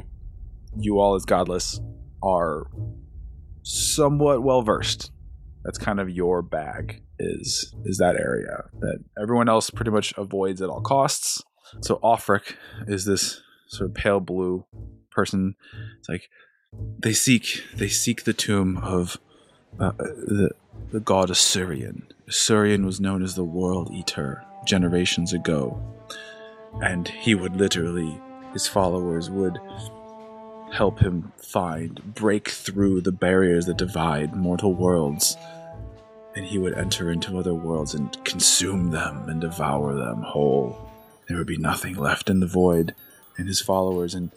You 0.76 0.98
all, 0.98 1.14
as 1.14 1.24
godless, 1.24 1.80
are 2.22 2.66
somewhat 3.62 4.42
well 4.42 4.62
versed. 4.62 5.11
That's 5.64 5.78
kind 5.78 6.00
of 6.00 6.08
your 6.11 6.42
bag. 6.42 7.02
Is 7.22 7.74
is 7.85 7.98
that 7.98 8.16
area 8.16 8.64
that 8.80 8.98
everyone 9.20 9.48
else 9.48 9.70
pretty 9.70 9.90
much 9.90 10.12
avoids 10.16 10.61
at 10.61 10.68
all 10.68 10.80
costs. 10.80 11.42
So 11.80 11.96
Offric 12.02 12.56
is 12.87 13.04
this 13.04 13.40
sort 13.68 13.90
of 13.90 13.94
pale 13.94 14.20
blue 14.20 14.64
person. 15.11 15.54
It's 15.98 16.08
like 16.08 16.28
they 16.98 17.12
seek 17.12 17.62
they 17.74 17.88
seek 17.88 18.24
the 18.24 18.32
tomb 18.32 18.78
of 18.78 19.18
uh, 19.78 19.92
the 19.92 20.50
the 20.90 21.00
god 21.00 21.30
Assyrian. 21.30 22.06
Assyrian 22.28 22.85
was 22.85 23.00
known 23.00 23.22
as 23.22 23.35
the 23.35 23.44
World 23.44 23.90
Eater 23.92 24.44
generations 24.64 25.32
ago, 25.32 25.80
and 26.82 27.08
he 27.08 27.35
would 27.35 27.56
literally 27.56 28.20
his 28.52 28.66
followers 28.66 29.30
would 29.30 29.58
help 30.72 31.00
him 31.00 31.32
find 31.37 32.14
break 32.14 32.48
through 32.48 33.00
the 33.00 33.12
barriers 33.12 33.66
that 33.66 33.76
divide 33.76 34.35
mortal 34.35 34.74
worlds 34.74 35.37
and 36.35 36.47
he 36.47 36.59
would 36.59 36.75
enter 36.75 37.11
into 37.11 37.38
other 37.38 37.55
worlds 37.55 37.95
and 37.95 38.23
consume 38.25 38.90
them 38.90 39.29
and 39.29 39.40
devour 39.40 39.95
them 39.95 40.23
whole. 40.23 40.90
There 41.29 41.37
would 41.37 41.47
be 41.47 41.59
nothing 41.59 41.97
left 41.97 42.31
in 42.31 42.40
the 42.40 42.47
void 42.47 42.95
and 43.37 43.49
his 43.49 43.61
followers 43.61 44.14
and 44.14 44.31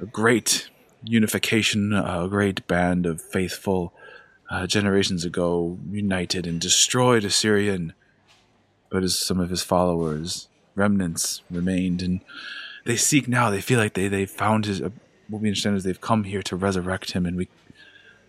a 0.00 0.06
great 0.06 0.68
unification 1.04 1.92
a 1.92 2.28
great 2.28 2.66
band 2.68 3.06
of 3.06 3.20
faithful 3.20 3.92
uh, 4.50 4.66
generations 4.66 5.24
ago 5.24 5.78
united 5.90 6.46
and 6.46 6.60
destroyed 6.60 7.24
assyrian. 7.24 7.92
But 8.90 9.02
as 9.02 9.18
some 9.18 9.40
of 9.40 9.50
his 9.50 9.62
followers 9.62 10.48
remnants 10.74 11.42
remained 11.50 12.02
and 12.02 12.20
they 12.84 12.96
seek 12.96 13.28
now 13.28 13.50
they 13.50 13.60
feel 13.60 13.78
like 13.78 13.94
they 13.94 14.08
they 14.08 14.26
found 14.26 14.66
his 14.66 14.80
uh, 14.80 14.90
what 15.28 15.42
we 15.42 15.48
understand 15.48 15.76
is 15.76 15.84
they've 15.84 16.00
come 16.00 16.24
here 16.24 16.42
to 16.42 16.56
resurrect 16.56 17.12
him 17.12 17.26
and 17.26 17.36
we 17.36 17.48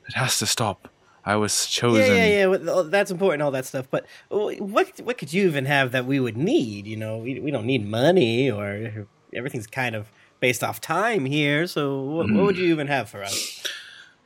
it 0.07 0.13
has 0.13 0.39
to 0.39 0.45
stop 0.45 0.89
i 1.25 1.35
was 1.35 1.65
chosen 1.67 2.01
Yeah, 2.15 2.25
yeah, 2.25 2.47
yeah. 2.51 2.69
oh, 2.71 2.83
That's 2.83 3.11
important, 3.11 3.41
all 3.41 3.51
that 3.51 3.65
stuff. 3.65 3.87
But 3.89 4.05
what 4.29 4.99
what 5.01 5.17
could 5.17 5.31
you 5.33 5.47
even 5.47 5.65
have 5.65 5.91
that 5.91 6.05
we 6.05 6.19
would 6.19 6.35
need? 6.37 6.85
You 6.87 6.97
know, 6.97 7.17
we, 7.17 7.39
we 7.39 7.49
don't 7.51 7.65
need 7.65 7.87
money, 7.87 8.51
or 8.51 9.07
everything's 9.33 9.67
kind 9.67 9.95
of 9.95 10.07
based 10.39 10.63
off 10.63 10.81
time 10.81 11.25
here. 11.25 11.65
So 11.67 12.01
what, 12.01 12.29
what 12.29 12.43
would 12.43 12.57
you 12.57 12.65
even 12.73 12.87
have 12.87 13.09
for 13.09 13.23
us? 13.23 13.63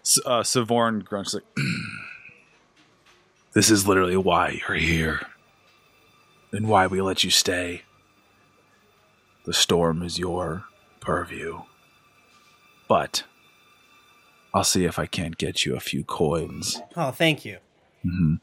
S- 0.03 0.19
uh, 0.25 0.41
Savorn 0.43 1.03
grunts 1.03 1.33
like, 1.35 1.43
"This 3.53 3.69
is 3.69 3.87
literally 3.87 4.17
why 4.17 4.61
you're 4.67 4.77
here, 4.77 5.27
and 6.51 6.67
why 6.67 6.87
we 6.87 7.01
let 7.01 7.23
you 7.23 7.29
stay. 7.29 7.83
The 9.45 9.53
storm 9.53 10.01
is 10.03 10.17
your 10.19 10.63
purview, 10.99 11.61
but 12.89 13.23
I'll 14.57 14.63
see 14.63 14.85
if 14.85 14.97
I 14.99 15.05
can't 15.05 15.37
get 15.37 15.65
you 15.65 15.75
a 15.75 15.79
few 15.79 16.03
coins." 16.03 16.81
Oh, 16.95 17.11
thank 17.11 17.45
you. 17.45 17.57
hmm 18.03 18.35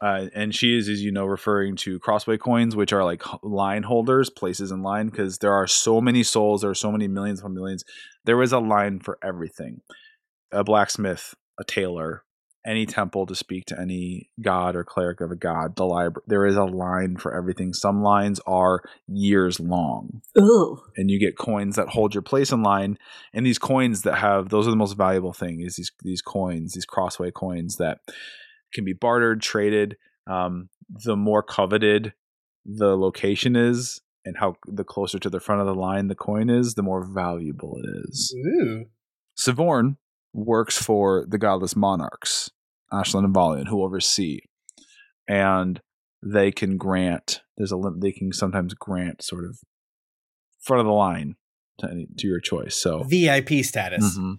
Uh, 0.00 0.28
and 0.34 0.54
she 0.54 0.78
is, 0.78 0.88
as 0.88 1.02
you 1.02 1.12
know, 1.12 1.26
referring 1.26 1.76
to 1.76 1.98
crossway 1.98 2.38
coins, 2.38 2.74
which 2.74 2.90
are 2.92 3.04
like 3.04 3.22
line 3.42 3.82
holders, 3.82 4.30
places 4.30 4.70
in 4.70 4.82
line, 4.82 5.08
because 5.10 5.38
there 5.38 5.52
are 5.52 5.66
so 5.66 6.00
many 6.00 6.22
souls, 6.22 6.62
there 6.62 6.70
are 6.70 6.74
so 6.74 6.90
many 6.90 7.06
millions 7.06 7.40
upon 7.40 7.52
millions. 7.52 7.84
There 8.24 8.40
is 8.40 8.52
a 8.52 8.58
line 8.58 9.00
for 9.00 9.18
everything 9.22 9.82
a 10.52 10.64
blacksmith, 10.64 11.34
a 11.58 11.64
tailor, 11.64 12.24
any 12.66 12.84
temple 12.84 13.26
to 13.26 13.34
speak 13.34 13.64
to 13.66 13.80
any 13.80 14.30
god 14.42 14.76
or 14.76 14.84
cleric 14.84 15.20
of 15.20 15.30
a 15.30 15.36
god, 15.36 15.76
the 15.76 15.84
library. 15.86 16.24
There 16.26 16.46
is 16.46 16.56
a 16.56 16.64
line 16.64 17.16
for 17.16 17.34
everything. 17.34 17.72
Some 17.72 18.02
lines 18.02 18.40
are 18.46 18.82
years 19.06 19.58
long. 19.60 20.20
Ooh. 20.38 20.80
and 20.96 21.10
you 21.10 21.18
get 21.18 21.38
coins 21.38 21.76
that 21.76 21.88
hold 21.88 22.14
your 22.14 22.22
place 22.22 22.52
in 22.52 22.62
line 22.62 22.98
and 23.32 23.44
these 23.46 23.58
coins 23.58 24.02
that 24.02 24.16
have 24.16 24.48
those 24.48 24.66
are 24.66 24.70
the 24.70 24.76
most 24.76 24.96
valuable 24.96 25.32
thing 25.32 25.60
is 25.60 25.76
these 25.76 25.90
these 26.02 26.22
coins 26.22 26.74
these 26.74 26.84
crossway 26.84 27.30
coins 27.30 27.76
that 27.76 27.98
can 28.72 28.84
be 28.84 28.92
bartered 28.92 29.40
traded 29.40 29.96
um, 30.26 30.68
the 31.04 31.16
more 31.16 31.42
coveted 31.42 32.12
the 32.64 32.96
location 32.96 33.56
is 33.56 34.00
and 34.24 34.36
how 34.38 34.54
the 34.66 34.84
closer 34.84 35.18
to 35.18 35.30
the 35.30 35.40
front 35.40 35.60
of 35.60 35.66
the 35.66 35.74
line 35.74 36.08
the 36.08 36.14
coin 36.14 36.50
is 36.50 36.74
the 36.74 36.82
more 36.82 37.04
valuable 37.04 37.76
it 37.82 38.08
is 38.08 38.34
Ooh. 38.46 38.84
Savorn 39.38 39.96
works 40.32 40.78
for 40.80 41.24
the 41.28 41.38
godless 41.38 41.74
monarchs, 41.76 42.50
Ashland 42.92 43.24
and 43.24 43.34
Valiant, 43.34 43.68
who 43.68 43.82
oversee, 43.82 44.40
and 45.28 45.80
they 46.22 46.50
can 46.52 46.76
grant. 46.76 47.40
There's 47.56 47.72
a 47.72 47.76
lim- 47.76 48.00
they 48.00 48.12
can 48.12 48.32
sometimes 48.32 48.74
grant 48.74 49.22
sort 49.22 49.44
of 49.44 49.58
front 50.60 50.80
of 50.80 50.86
the 50.86 50.92
line 50.92 51.36
to, 51.78 51.90
any, 51.90 52.06
to 52.18 52.26
your 52.26 52.40
choice. 52.40 52.76
So 52.76 53.02
VIP 53.04 53.62
status. 53.64 54.18
Mhm. 54.18 54.38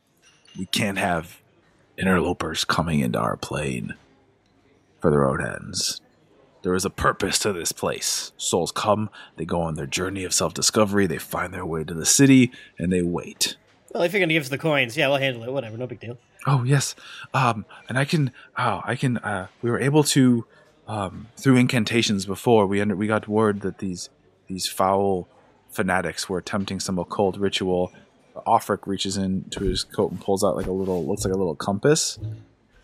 we 0.58 0.66
can't 0.68 0.98
have 0.98 1.42
interlopers 1.98 2.66
coming 2.66 3.00
into 3.00 3.18
our 3.20 3.38
plane 3.38 3.94
for 5.00 5.10
their 5.10 5.28
own 5.28 5.42
ends. 5.46 6.02
There 6.64 6.76
is 6.76 6.86
a 6.86 6.90
purpose 6.92 7.40
to 7.40 7.54
this 7.54 7.72
place. 7.72 8.34
Souls 8.38 8.72
come, 8.72 9.10
they 9.38 9.46
go 9.46 9.62
on 9.62 9.74
their 9.76 9.88
journey 9.88 10.24
of 10.24 10.34
self 10.34 10.54
discovery, 10.54 11.08
they 11.08 11.18
find 11.18 11.54
their 11.54 11.66
way 11.66 11.84
to 11.84 11.94
the 11.94 12.06
city, 12.06 12.52
and 12.78 12.92
they 12.94 13.02
wait. 13.02 13.56
Well, 13.94 14.04
if 14.04 14.14
you're 14.14 14.20
gonna 14.20 14.34
give 14.34 14.44
us 14.44 14.50
the 14.50 14.58
coins, 14.58 14.96
yeah, 14.96 15.08
we'll 15.08 15.18
handle 15.18 15.44
it. 15.44 15.52
Whatever, 15.52 15.78
no 15.78 15.88
big 15.88 16.00
deal. 16.00 16.18
Oh 16.48 16.64
yes, 16.64 16.96
um, 17.34 17.66
and 17.90 17.98
I 17.98 18.06
can. 18.06 18.32
Oh, 18.58 18.82
I 18.86 18.96
can. 18.96 19.18
Uh, 19.18 19.48
we 19.62 19.70
were 19.70 19.80
able 19.80 20.04
to, 20.06 20.46
um, 20.88 21.28
through 21.38 21.58
incantations 21.58 22.26
before 22.26 22.66
we 22.66 22.82
under, 22.82 22.96
we 22.96 23.08
got 23.08 23.28
word 23.28 23.62
that 23.62 23.80
these 23.80 24.10
these 24.48 24.68
foul 24.68 25.28
fanatics 25.70 26.30
were 26.30 26.38
attempting 26.38 26.80
some 26.80 26.98
occult 26.98 27.38
ritual. 27.38 27.92
Offric 28.48 28.88
reaches 28.88 29.18
into 29.18 29.66
his 29.66 29.84
coat 29.84 30.10
and 30.10 30.20
pulls 30.20 30.44
out 30.44 30.56
like 30.56 30.66
a 30.66 30.72
little, 30.72 31.06
looks 31.06 31.26
like 31.26 31.34
a 31.34 31.38
little 31.38 31.56
compass. 31.56 32.18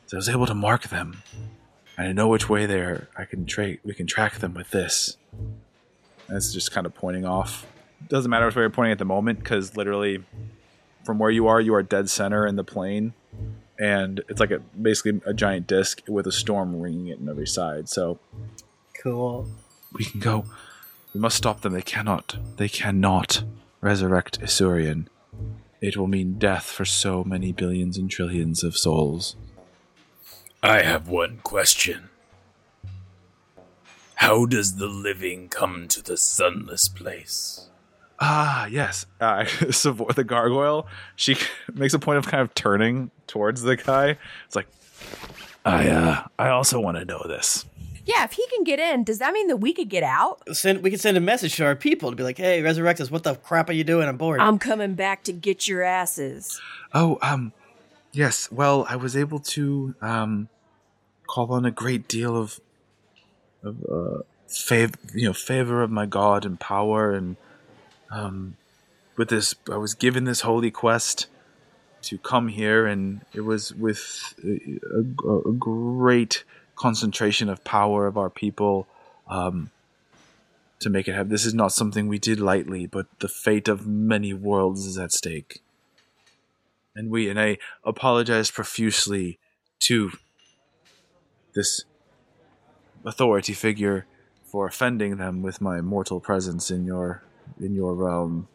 So 0.06 0.18
I 0.18 0.20
was 0.20 0.30
able 0.30 0.46
to 0.46 0.54
mark 0.54 0.90
them, 0.90 1.24
I 1.98 2.12
know 2.12 2.28
which 2.28 2.48
way 2.48 2.66
they're. 2.68 3.08
I 3.18 3.26
can 3.26 3.46
track. 3.46 3.80
We 3.84 3.94
can 3.94 4.06
track 4.06 4.36
them 4.36 4.54
with 4.54 4.70
this. 4.70 5.18
And 6.28 6.38
it's 6.38 6.54
just 6.54 6.72
kind 6.72 6.86
of 6.86 6.94
pointing 6.94 7.26
off. 7.26 7.66
Doesn't 8.08 8.30
matter 8.30 8.46
which 8.46 8.56
way 8.56 8.62
you're 8.62 8.70
pointing 8.70 8.92
at 8.92 9.00
the 9.00 9.06
moment, 9.06 9.40
because 9.40 9.76
literally, 9.76 10.24
from 11.08 11.18
where 11.20 11.32
you 11.32 11.48
are, 11.48 11.60
you 11.60 11.74
are 11.74 11.82
dead 11.82 12.10
center 12.10 12.46
in 12.46 12.56
the 12.58 12.64
plane 12.64 13.14
and 13.80 14.22
it's 14.28 14.40
like 14.40 14.52
a 14.52 14.60
basically 14.60 15.22
a 15.26 15.34
giant 15.34 15.68
disc 15.68 16.02
with 16.08 16.28
a 16.28 16.32
storm 16.32 16.80
ringing 16.80 17.08
it 17.08 17.20
on 17.20 17.30
every 17.30 17.48
side. 17.48 17.88
So 17.90 18.20
Cool. 19.02 19.48
we 19.94 20.04
can 20.06 20.20
go. 20.20 20.46
We 21.14 21.20
must 21.22 21.38
stop 21.38 21.62
them. 21.62 21.74
They 21.74 21.82
cannot. 21.82 22.38
They 22.58 22.68
cannot 22.68 23.44
resurrect 23.82 24.42
Isurian. 24.42 25.08
It 25.80 25.96
will 25.96 26.08
mean 26.08 26.40
death 26.40 26.66
for 26.66 26.86
so 26.86 27.24
many 27.24 27.52
billions 27.52 27.98
and 27.98 28.10
trillions 28.10 28.64
of 28.64 28.76
souls. 28.76 29.36
I 30.64 30.82
have 30.82 31.08
one 31.08 31.40
question. 31.44 32.10
How 34.16 34.46
does 34.48 34.78
the 34.78 34.88
living 34.88 35.48
come 35.48 35.88
to 35.90 36.02
the 36.02 36.18
sunless 36.18 36.88
place? 36.90 37.70
Ah, 38.20 38.66
yes. 38.68 39.06
Uh, 39.20 39.46
Savoy, 39.72 40.12
the 40.12 40.24
gargoyle, 40.24 40.88
she 41.16 41.36
makes 41.74 41.94
a 41.94 42.00
point 42.00 42.18
of 42.18 42.28
kind 42.28 42.42
of 42.42 42.54
turning 42.56 43.12
towards 43.28 43.62
the 43.62 43.76
guy. 43.76 44.18
It's 44.46 44.56
like, 44.56 44.68
I, 45.66 45.90
uh, 45.90 46.24
I 46.40 46.50
also 46.50 46.80
want 46.80 46.98
to 46.98 47.06
know 47.06 47.24
this. 47.28 47.66
Yeah, 48.06 48.24
if 48.24 48.32
he 48.32 48.48
can 48.48 48.64
get 48.64 48.80
in, 48.80 49.04
does 49.04 49.20
that 49.20 49.34
mean 49.34 49.48
that 49.48 49.58
we 49.58 49.74
could 49.74 49.90
get 49.90 50.02
out? 50.02 50.40
Send 50.56 50.82
we 50.82 50.90
can 50.90 50.98
send 50.98 51.18
a 51.18 51.20
message 51.20 51.58
to 51.58 51.66
our 51.66 51.76
people 51.76 52.10
to 52.10 52.16
be 52.16 52.24
like, 52.24 52.38
"Hey, 52.38 52.62
resurrect 52.62 53.02
us! 53.02 53.12
What 53.12 53.24
the 53.24 53.36
crap 53.36 53.70
are 53.70 53.74
you 53.74 53.84
doing? 53.84 54.08
I'm 54.08 54.16
bored." 54.16 54.40
I'm 54.40 54.60
coming 54.60 54.94
back 54.94 55.26
to 55.26 55.34
get 55.34 55.68
your 55.68 55.84
asses. 55.84 56.62
Oh, 56.94 57.20
um, 57.22 57.52
yes. 58.14 58.50
Well, 58.50 58.86
I 58.88 58.96
was 58.96 59.18
able 59.18 59.40
to 59.40 59.94
um 60.00 60.48
call 61.28 61.52
on 61.52 61.66
a 61.66 61.72
great 61.72 62.08
deal 62.08 62.38
of 62.38 62.62
of 63.62 63.84
uh, 63.92 64.22
favor, 64.48 64.96
you 65.14 65.26
know, 65.26 65.34
favor 65.34 65.84
of 65.84 65.92
my 65.92 66.06
God 66.06 66.46
and 66.46 66.58
power, 66.58 67.12
and 67.12 67.36
um, 68.12 68.58
with 69.16 69.30
this, 69.30 69.56
I 69.72 69.78
was 69.78 69.94
given 69.94 70.26
this 70.26 70.42
holy 70.42 70.72
quest 70.72 71.28
to 72.04 72.18
come 72.18 72.48
here, 72.50 72.86
and 72.86 73.22
it 73.34 73.42
was 73.42 73.74
with 73.74 74.36
a, 74.44 75.50
a, 75.50 75.54
great 75.54 76.44
concentration 76.76 77.50
of 77.50 77.64
power 77.64 78.06
of 78.08 78.18
our 78.18 78.30
people. 78.30 78.88
Um, 79.28 79.72
to 80.80 80.90
make 80.90 81.08
it 81.08 81.14
happen. 81.14 81.30
This 81.30 81.46
is 81.46 81.54
not 81.54 81.72
something 81.72 82.08
we 82.08 82.20
did 82.20 82.40
lightly, 82.40 82.86
but 82.86 83.08
the 83.20 83.28
fate 83.28 83.68
of 83.68 83.88
many 83.88 84.34
worlds 84.34 84.86
is 84.86 84.98
at 84.98 85.12
stake. 85.12 85.62
And 86.96 87.10
we 87.10 87.30
and 87.30 87.40
I 87.40 87.58
apologize 87.84 88.52
profusely 88.52 89.40
to 89.80 90.12
this 91.54 91.86
authority 93.06 93.54
figure 93.54 94.06
for 94.44 94.68
offending 94.68 95.18
them 95.18 95.42
with 95.42 95.62
my 95.62 95.82
mortal 95.82 96.20
presence 96.20 96.72
in 96.72 96.86
your 96.86 97.24
in 97.60 97.74
your 97.74 97.94
realm. 97.94 98.48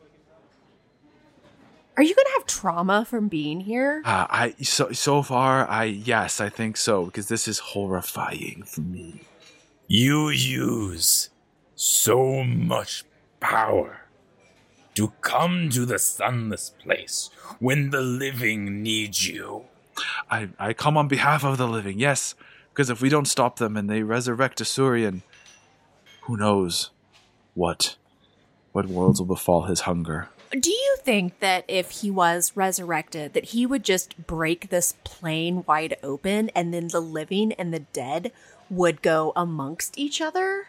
Are 1.96 2.02
you 2.02 2.14
gonna 2.14 2.30
have 2.34 2.46
trauma 2.46 3.04
from 3.04 3.28
being 3.28 3.60
here? 3.60 4.02
Uh, 4.04 4.26
I 4.30 4.54
so 4.62 4.92
so 4.92 5.22
far 5.22 5.68
I 5.68 5.84
yes 5.84 6.40
I 6.40 6.48
think 6.48 6.76
so 6.76 7.04
because 7.04 7.28
this 7.28 7.46
is 7.46 7.58
horrifying 7.58 8.62
for 8.64 8.80
me. 8.80 9.20
You 9.88 10.30
use 10.30 11.28
so 11.74 12.42
much 12.44 13.04
power 13.40 14.02
to 14.94 15.12
come 15.20 15.68
to 15.70 15.84
the 15.84 15.98
sunless 15.98 16.70
place 16.70 17.30
when 17.58 17.90
the 17.90 18.00
living 18.00 18.82
need 18.82 19.20
you. 19.20 19.64
I 20.30 20.48
I 20.58 20.72
come 20.72 20.96
on 20.96 21.08
behalf 21.08 21.44
of 21.44 21.58
the 21.58 21.68
living, 21.68 21.98
yes, 21.98 22.34
because 22.70 22.88
if 22.88 23.02
we 23.02 23.10
don't 23.10 23.28
stop 23.28 23.56
them 23.56 23.76
and 23.76 23.90
they 23.90 24.02
resurrect 24.02 24.60
Asurian, 24.60 25.22
who 26.22 26.38
knows 26.38 26.90
what 27.54 27.96
what 28.72 28.86
worlds 28.86 29.20
will 29.20 29.26
befall 29.26 29.62
his 29.62 29.80
hunger. 29.80 30.28
Do 30.50 30.70
you 30.70 30.96
think 31.02 31.38
that 31.40 31.64
if 31.66 31.90
he 31.90 32.10
was 32.10 32.52
resurrected, 32.54 33.32
that 33.32 33.46
he 33.46 33.64
would 33.64 33.84
just 33.84 34.26
break 34.26 34.68
this 34.68 34.94
plane 35.02 35.64
wide 35.66 35.96
open 36.02 36.50
and 36.50 36.74
then 36.74 36.88
the 36.88 37.00
living 37.00 37.52
and 37.52 37.72
the 37.72 37.80
dead 37.80 38.32
would 38.68 39.00
go 39.00 39.32
amongst 39.34 39.98
each 39.98 40.20
other? 40.20 40.66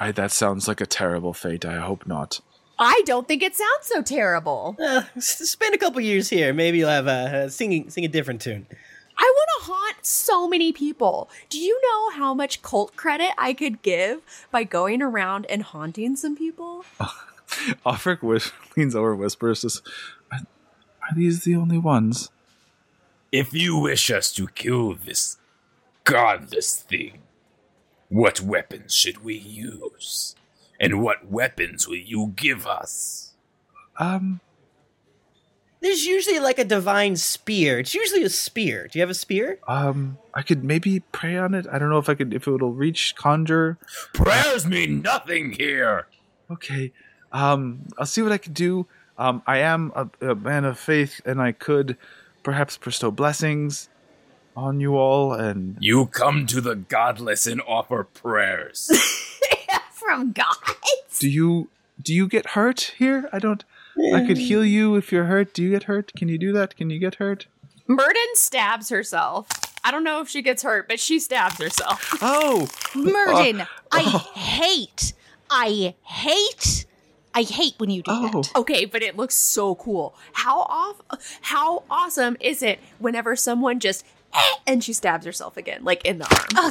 I 0.00 0.12
that 0.12 0.32
sounds 0.32 0.66
like 0.66 0.80
a 0.80 0.86
terrible 0.86 1.34
fate. 1.34 1.66
I 1.66 1.76
hope 1.76 2.06
not. 2.06 2.40
I 2.78 3.02
don't 3.04 3.26
think 3.26 3.42
it 3.42 3.56
sounds 3.56 3.82
so 3.82 4.02
terrible. 4.02 4.76
Uh, 4.80 5.02
spend 5.18 5.74
a 5.74 5.78
couple 5.78 6.00
years 6.00 6.30
here. 6.30 6.54
Maybe 6.54 6.78
you'll 6.78 6.88
have 6.88 7.08
a 7.08 7.44
uh, 7.44 7.48
singing 7.48 7.90
sing 7.90 8.04
a 8.04 8.08
different 8.08 8.40
tune. 8.40 8.66
I 9.18 9.34
want 9.36 9.48
to 9.58 9.72
haunt 9.72 10.06
so 10.06 10.48
many 10.48 10.72
people. 10.72 11.28
Do 11.50 11.58
you 11.58 11.80
know 11.82 12.10
how 12.10 12.34
much 12.34 12.62
cult 12.62 12.94
credit 12.94 13.30
I 13.36 13.52
could 13.52 13.82
give 13.82 14.22
by 14.52 14.62
going 14.62 15.02
around 15.02 15.46
and 15.46 15.64
haunting 15.64 16.14
some 16.14 16.36
people? 16.36 16.84
Offric 17.86 18.22
whis- 18.22 18.52
leans 18.76 18.94
over, 18.94 19.12
and 19.12 19.20
whispers, 19.20 19.60
says, 19.60 19.82
"Are 20.32 20.38
are 20.38 21.14
these 21.16 21.44
the 21.44 21.56
only 21.56 21.78
ones?" 21.78 22.30
If 23.30 23.52
you 23.52 23.78
wish 23.78 24.10
us 24.10 24.32
to 24.34 24.48
kill 24.48 24.94
this 24.94 25.36
godless 26.04 26.76
thing, 26.76 27.20
what 28.08 28.40
weapons 28.40 28.94
should 28.94 29.22
we 29.22 29.34
use? 29.36 30.34
And 30.80 31.02
what 31.02 31.30
weapons 31.30 31.86
will 31.86 31.96
you 31.96 32.32
give 32.36 32.66
us? 32.66 33.32
Um, 33.98 34.40
There's 35.80 36.06
usually 36.06 36.38
like 36.38 36.58
a 36.58 36.64
divine 36.64 37.16
spear. 37.16 37.80
It's 37.80 37.94
usually 37.94 38.22
a 38.22 38.30
spear. 38.30 38.88
Do 38.88 38.98
you 38.98 39.02
have 39.02 39.10
a 39.10 39.14
spear? 39.14 39.58
um, 39.68 40.16
I 40.34 40.42
could 40.42 40.62
maybe 40.64 41.00
pray 41.12 41.36
on 41.36 41.52
it. 41.52 41.66
I 41.70 41.78
don't 41.78 41.90
know 41.90 41.98
if 41.98 42.08
I 42.08 42.14
could, 42.14 42.32
if 42.32 42.46
it'll 42.48 42.72
reach 42.72 43.14
conjure. 43.16 43.76
Prayers 44.14 44.66
mean 44.66 45.02
nothing 45.02 45.52
here. 45.52 46.06
Okay. 46.50 46.92
Um, 47.32 47.86
I'll 47.98 48.06
see 48.06 48.22
what 48.22 48.32
I 48.32 48.38
can 48.38 48.52
do. 48.52 48.86
Um, 49.16 49.42
I 49.46 49.58
am 49.58 49.92
a, 49.94 50.30
a 50.30 50.34
man 50.34 50.64
of 50.64 50.78
faith, 50.78 51.20
and 51.24 51.40
I 51.40 51.52
could 51.52 51.96
perhaps 52.42 52.78
bestow 52.78 53.10
blessings 53.10 53.88
on 54.56 54.80
you 54.80 54.96
all. 54.96 55.32
And 55.32 55.76
You 55.80 56.06
come 56.06 56.46
to 56.46 56.60
the 56.60 56.76
godless 56.76 57.46
and 57.46 57.60
offer 57.66 58.04
prayers. 58.04 58.90
From 59.92 60.32
God. 60.32 60.54
do 61.18 61.28
you 61.28 61.68
do 62.00 62.14
you 62.14 62.28
get 62.28 62.50
hurt 62.50 62.94
here? 62.96 63.28
I 63.32 63.38
don't. 63.38 63.64
I 64.14 64.24
could 64.24 64.38
heal 64.38 64.64
you 64.64 64.94
if 64.94 65.10
you're 65.10 65.24
hurt. 65.24 65.52
Do 65.52 65.62
you 65.62 65.70
get 65.70 65.84
hurt? 65.84 66.12
Can 66.14 66.28
you 66.28 66.38
do 66.38 66.52
that? 66.52 66.76
Can 66.76 66.88
you 66.88 67.00
get 67.00 67.16
hurt? 67.16 67.46
Murden 67.88 68.34
stabs 68.34 68.90
herself. 68.90 69.48
I 69.82 69.90
don't 69.90 70.04
know 70.04 70.20
if 70.20 70.28
she 70.28 70.42
gets 70.42 70.62
hurt, 70.62 70.88
but 70.88 71.00
she 71.00 71.18
stabs 71.18 71.58
herself. 71.58 72.14
Oh, 72.20 72.68
Murden, 72.94 73.62
I 73.90 74.02
oh. 74.04 74.30
hate, 74.34 75.14
I 75.50 75.94
hate, 76.02 76.86
I 77.38 77.42
hate 77.42 77.74
when 77.78 77.88
you 77.88 78.02
do 78.02 78.10
oh. 78.10 78.42
that. 78.42 78.50
Okay, 78.56 78.84
but 78.84 79.00
it 79.00 79.16
looks 79.16 79.36
so 79.36 79.76
cool. 79.76 80.12
How 80.32 80.62
off 80.62 81.00
how 81.42 81.84
awesome 81.88 82.36
is 82.40 82.64
it 82.64 82.80
whenever 82.98 83.36
someone 83.36 83.78
just 83.78 84.04
eh, 84.34 84.54
and 84.66 84.82
she 84.82 84.92
stabs 84.92 85.24
herself 85.24 85.56
again, 85.56 85.84
like 85.84 86.04
in 86.04 86.18
the 86.18 86.24
arm. 86.24 86.48
Oh, 86.56 86.70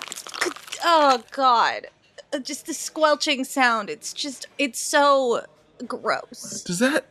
oh 0.84 1.24
God, 1.32 1.88
Uh, 2.34 2.40
just 2.40 2.66
the 2.66 2.74
squelching 2.74 3.46
sound. 3.46 3.90
It's 3.90 4.12
just, 4.12 4.48
it's 4.58 4.80
so 4.82 5.46
gross. 5.88 6.64
Does 6.64 6.80
that 6.80 7.06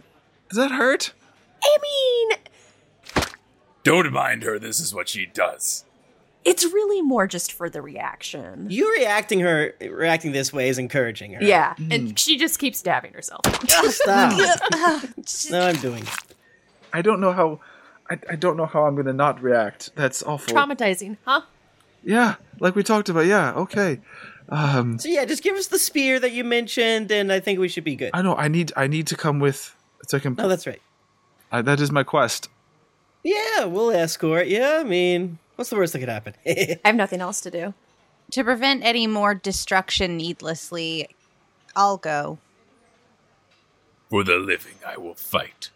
does 0.51 0.59
that 0.59 0.73
hurt? 0.73 1.14
I 1.64 1.79
mean, 1.81 3.25
Don't 3.85 4.12
mind 4.12 4.42
her, 4.42 4.59
this 4.59 4.81
is 4.81 4.95
what 4.95 5.09
she 5.09 5.25
does. 5.25 5.87
It's 6.46 6.64
really 6.64 7.02
more 7.02 7.26
just 7.26 7.52
for 7.52 7.68
the 7.68 7.82
reaction. 7.82 8.66
You 8.70 8.90
reacting 8.92 9.40
her 9.40 9.74
reacting 9.80 10.32
this 10.32 10.52
way 10.52 10.68
is 10.68 10.78
encouraging 10.78 11.32
her. 11.35 11.42
Yeah, 11.42 11.74
and 11.90 12.18
she 12.18 12.38
just 12.38 12.59
keeps 12.59 12.78
stabbing 12.78 13.12
herself. 13.12 13.42
Stop. 13.68 14.32
No, 15.50 15.61
I'm 15.66 15.76
doing 15.76 16.02
it. 16.04 16.09
I 16.92 17.02
don't 17.02 17.20
know 17.20 17.32
how. 17.32 17.61
I, 18.09 18.18
I 18.30 18.37
don't 18.37 18.56
know 18.56 18.66
how 18.66 18.87
I'm 18.87 18.94
gonna 18.94 19.12
not 19.12 19.42
react. 19.42 19.90
That's 19.96 20.22
awful. 20.22 20.54
Traumatizing, 20.54 21.16
huh? 21.24 21.42
Yeah, 22.04 22.37
like 22.61 22.76
we 22.76 22.82
talked 22.85 23.09
about. 23.09 23.26
Yeah, 23.26 23.52
okay. 23.54 24.00
Um, 24.48 24.98
So 25.00 25.09
yeah, 25.09 25.24
just 25.24 25.42
give 25.42 25.56
us 25.56 25.66
the 25.66 25.78
spear 25.78 26.20
that 26.20 26.30
you 26.30 26.44
mentioned, 26.44 27.11
and 27.11 27.32
I 27.32 27.40
think 27.40 27.59
we 27.59 27.66
should 27.68 27.82
be 27.82 27.96
good. 27.96 28.11
I 28.14 28.22
know. 28.22 28.37
I 28.37 28.46
need. 28.46 28.72
I 28.76 28.87
need 28.87 29.09
to 29.09 29.16
come 29.16 29.40
with. 29.40 29.74
So 30.06 30.16
I 30.16 30.20
can. 30.20 30.37
Oh, 30.38 30.48
that's 30.48 30.66
right. 30.66 30.80
I, 31.50 31.62
that 31.62 31.80
is 31.80 31.90
my 31.90 32.04
quest. 32.04 32.48
Yeah, 33.24 33.64
we'll 33.64 33.90
escort. 33.90 34.46
Yeah, 34.46 34.78
I 34.80 34.85
mean, 34.85 35.38
what's 35.57 35.71
the 35.71 35.77
worst 35.77 35.92
that 35.92 35.99
could 35.99 36.09
happen? 36.09 36.35
I 36.47 36.79
have 36.85 36.95
nothing 36.97 37.21
else 37.21 37.40
to 37.42 37.51
do. 37.51 37.75
to 38.31 38.45
prevent 38.45 38.85
any 38.85 39.07
more 39.07 39.35
destruction 39.35 40.16
needlessly, 40.16 41.09
I'll 41.75 41.97
go. 41.99 42.38
For 44.11 44.23
the 44.25 44.37
living, 44.37 44.75
I 44.87 44.97
will 44.99 45.14
fight. 45.14 45.71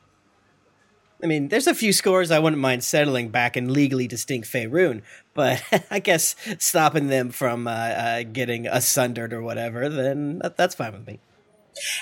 I 1.22 1.26
mean, 1.26 1.48
there's 1.48 1.66
a 1.66 1.74
few 1.74 1.92
scores 1.92 2.30
I 2.30 2.38
wouldn't 2.38 2.62
mind 2.62 2.82
settling 2.82 3.28
back 3.28 3.54
in 3.56 3.72
legally 3.72 4.06
distinct 4.06 4.48
Faerun, 4.48 5.02
but 5.34 5.62
I 5.90 5.98
guess 5.98 6.34
stopping 6.58 7.08
them 7.08 7.30
from 7.30 7.66
uh, 7.66 7.70
uh, 7.70 8.22
getting 8.22 8.64
asundered 8.64 9.32
or 9.32 9.42
whatever, 9.42 9.88
then 9.90 10.38
that, 10.38 10.56
that's 10.56 10.74
fine 10.74 10.92
with 10.92 11.06
me. 11.06 11.18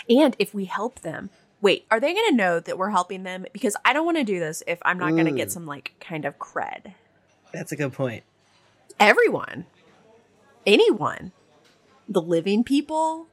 And 0.08 0.36
if 0.38 0.54
we 0.54 0.66
help 0.66 1.00
them, 1.00 1.30
wait, 1.60 1.84
are 1.90 1.98
they 1.98 2.12
going 2.14 2.30
to 2.30 2.36
know 2.36 2.60
that 2.60 2.78
we're 2.78 2.90
helping 2.90 3.24
them? 3.24 3.44
Because 3.52 3.74
I 3.84 3.92
don't 3.92 4.04
want 4.04 4.18
to 4.18 4.24
do 4.24 4.38
this 4.38 4.62
if 4.68 4.78
I'm 4.82 4.98
not 4.98 5.10
going 5.12 5.24
to 5.26 5.32
get 5.32 5.48
Mm. 5.48 5.52
some 5.52 5.66
like 5.66 5.94
kind 6.00 6.24
of 6.24 6.38
cred. 6.38 6.94
That's 7.52 7.72
a 7.72 7.76
good 7.76 7.92
point. 7.92 8.24
Everyone, 9.00 9.66
anyone, 10.66 11.32
the 12.08 12.20
living 12.20 12.64
people, 12.64 13.26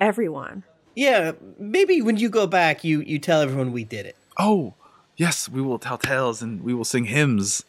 everyone. 0.00 0.64
Yeah, 0.94 1.32
maybe 1.58 2.02
when 2.02 2.16
you 2.16 2.28
go 2.28 2.46
back, 2.46 2.84
you 2.84 3.00
you 3.00 3.18
tell 3.18 3.40
everyone 3.40 3.72
we 3.72 3.84
did 3.84 4.06
it. 4.06 4.16
Oh, 4.38 4.74
yes. 5.16 5.48
We 5.48 5.60
will 5.60 5.78
tell 5.78 5.98
tales 5.98 6.42
and 6.42 6.62
we 6.62 6.74
will 6.74 6.84
sing 6.84 7.04
hymns 7.04 7.64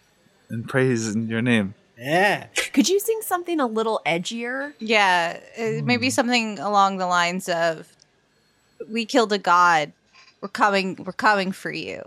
and 0.50 0.68
praise 0.68 1.14
in 1.14 1.28
your 1.28 1.42
name. 1.42 1.76
Yeah. 1.98 2.48
Could 2.74 2.90
you 2.90 3.00
sing 3.00 3.20
something 3.22 3.60
a 3.60 3.68
little 3.68 4.02
edgier? 4.06 4.74
Yeah, 4.80 5.40
uh, 5.58 5.84
maybe 5.84 6.10
something 6.10 6.58
along 6.58 6.98
the 6.98 7.06
lines 7.06 7.48
of, 7.48 7.88
"We 8.90 9.06
killed 9.06 9.32
a 9.34 9.38
god. 9.38 9.92
We're 10.42 10.50
coming. 10.50 10.96
We're 11.06 11.12
coming 11.14 11.52
for 11.52 11.72
you." 11.72 12.02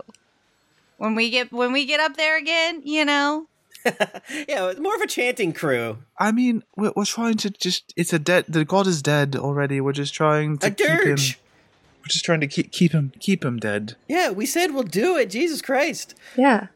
When 0.97 1.15
we 1.15 1.29
get 1.29 1.51
when 1.51 1.71
we 1.71 1.85
get 1.85 1.99
up 1.99 2.17
there 2.17 2.37
again, 2.37 2.81
you 2.83 3.05
know. 3.05 3.47
yeah, 4.47 4.69
it's 4.69 4.79
more 4.79 4.95
of 4.95 5.01
a 5.01 5.07
chanting 5.07 5.53
crew. 5.53 5.99
I 6.19 6.31
mean, 6.31 6.63
we're, 6.75 6.91
we're 6.95 7.05
trying 7.05 7.37
to 7.37 7.49
just. 7.51 7.93
It's 7.95 8.13
a 8.13 8.19
dead. 8.19 8.45
The 8.47 8.65
god 8.65 8.87
is 8.87 9.01
dead 9.01 9.35
already. 9.35 9.79
We're 9.81 9.93
just 9.93 10.13
trying 10.13 10.57
to 10.59 10.67
A 10.67 10.71
keep 10.71 10.87
him. 10.87 10.97
dirge. 11.15 11.39
We're 12.01 12.07
just 12.09 12.25
trying 12.25 12.41
to 12.41 12.47
keep 12.47 12.71
keep 12.71 12.91
him 12.91 13.11
keep 13.19 13.43
him 13.45 13.57
dead. 13.57 13.95
Yeah, 14.07 14.31
we 14.31 14.45
said 14.45 14.73
we'll 14.73 14.83
do 14.83 15.17
it. 15.17 15.29
Jesus 15.29 15.61
Christ. 15.61 16.15
Yeah. 16.37 16.67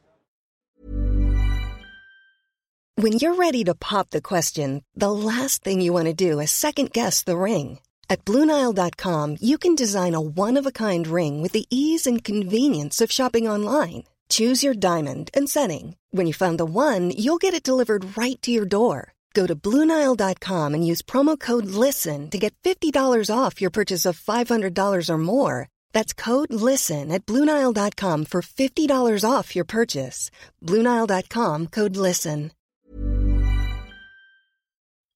When 2.96 3.14
you're 3.14 3.36
ready 3.36 3.64
to 3.64 3.76
pop 3.76 4.10
the 4.10 4.22
question, 4.22 4.84
the 4.94 5.12
last 5.12 5.64
thing 5.64 5.80
you 5.80 5.94
want 5.94 6.08
to 6.08 6.14
do 6.14 6.40
is 6.40 6.52
second 6.52 6.92
guess 6.92 7.24
the 7.24 7.38
ring. 7.38 7.80
At 8.10 8.26
Bluenile.com, 8.26 9.38
you 9.40 9.58
can 9.58 9.76
design 9.76 10.16
a 10.16 10.20
one 10.22 10.58
of 10.58 10.66
a 10.66 10.72
kind 10.72 11.08
ring 11.08 11.42
with 11.42 11.52
the 11.54 11.66
ease 11.70 12.06
and 12.08 12.24
convenience 12.24 13.00
of 13.02 13.12
shopping 13.12 13.48
online. 13.48 14.04
Choose 14.30 14.64
your 14.64 14.74
diamond 14.74 15.30
and 15.34 15.50
setting. 15.50 15.96
When 16.12 16.28
you 16.28 16.34
find 16.34 16.60
the 16.60 16.66
one, 16.66 17.12
you'll 17.12 17.38
get 17.38 17.54
it 17.54 17.64
delivered 17.64 18.18
right 18.18 18.42
to 18.42 18.52
your 18.52 18.66
door. 18.66 19.14
Go 19.34 19.48
to 19.48 19.56
Bluenile.com 19.56 20.74
and 20.74 20.86
use 20.86 21.02
promo 21.02 21.40
code 21.40 21.66
LISTEN 21.66 22.30
to 22.32 22.38
get 22.38 22.54
$50 22.64 22.92
off 23.34 23.62
your 23.62 23.70
purchase 23.70 24.06
of 24.06 24.20
$500 24.20 25.10
or 25.10 25.18
more. 25.18 25.70
That's 25.94 26.14
code 26.14 26.52
LISTEN 26.52 27.12
at 27.12 27.26
Bluenile.com 27.26 28.26
for 28.26 28.42
$50 28.42 29.30
off 29.30 29.56
your 29.56 29.66
purchase. 29.66 30.32
Bluenile.com 30.66 31.68
code 31.68 31.96
LISTEN. 31.96 32.52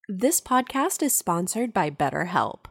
This 0.09 0.41
podcast 0.41 1.01
is 1.01 1.16
sponsored 1.16 1.74
by 1.74 1.89
BetterHelp. 1.89 2.66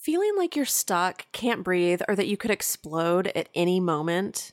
Feeling 0.00 0.36
like 0.36 0.56
you're 0.56 0.64
stuck, 0.64 1.26
can't 1.30 1.62
breathe, 1.62 2.02
or 2.08 2.16
that 2.16 2.26
you 2.26 2.36
could 2.36 2.50
explode 2.50 3.28
at 3.36 3.48
any 3.54 3.78
moment? 3.78 4.52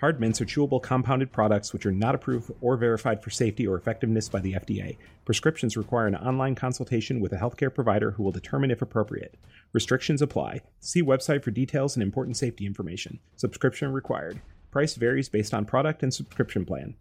Hard 0.00 0.20
mints 0.20 0.40
are 0.40 0.46
chewable 0.46 0.80
compounded 0.80 1.32
products 1.32 1.72
which 1.72 1.84
are 1.84 1.90
not 1.90 2.14
approved 2.14 2.52
or 2.60 2.76
verified 2.76 3.20
for 3.20 3.30
safety 3.30 3.66
or 3.66 3.76
effectiveness 3.76 4.28
by 4.28 4.38
the 4.38 4.52
FDA. 4.52 4.96
Prescriptions 5.24 5.76
require 5.76 6.06
an 6.06 6.14
online 6.14 6.54
consultation 6.54 7.18
with 7.18 7.32
a 7.32 7.36
healthcare 7.36 7.74
provider 7.74 8.12
who 8.12 8.22
will 8.22 8.30
determine 8.30 8.70
if 8.70 8.80
appropriate. 8.80 9.34
Restrictions 9.72 10.22
apply. 10.22 10.60
See 10.78 11.02
website 11.02 11.42
for 11.42 11.50
details 11.50 11.96
and 11.96 12.02
important 12.02 12.36
safety 12.36 12.64
information. 12.64 13.18
Subscription 13.34 13.92
required. 13.92 14.40
Price 14.70 14.94
varies 14.94 15.28
based 15.28 15.52
on 15.52 15.64
product 15.64 16.04
and 16.04 16.14
subscription 16.14 16.64
plan. 16.64 16.94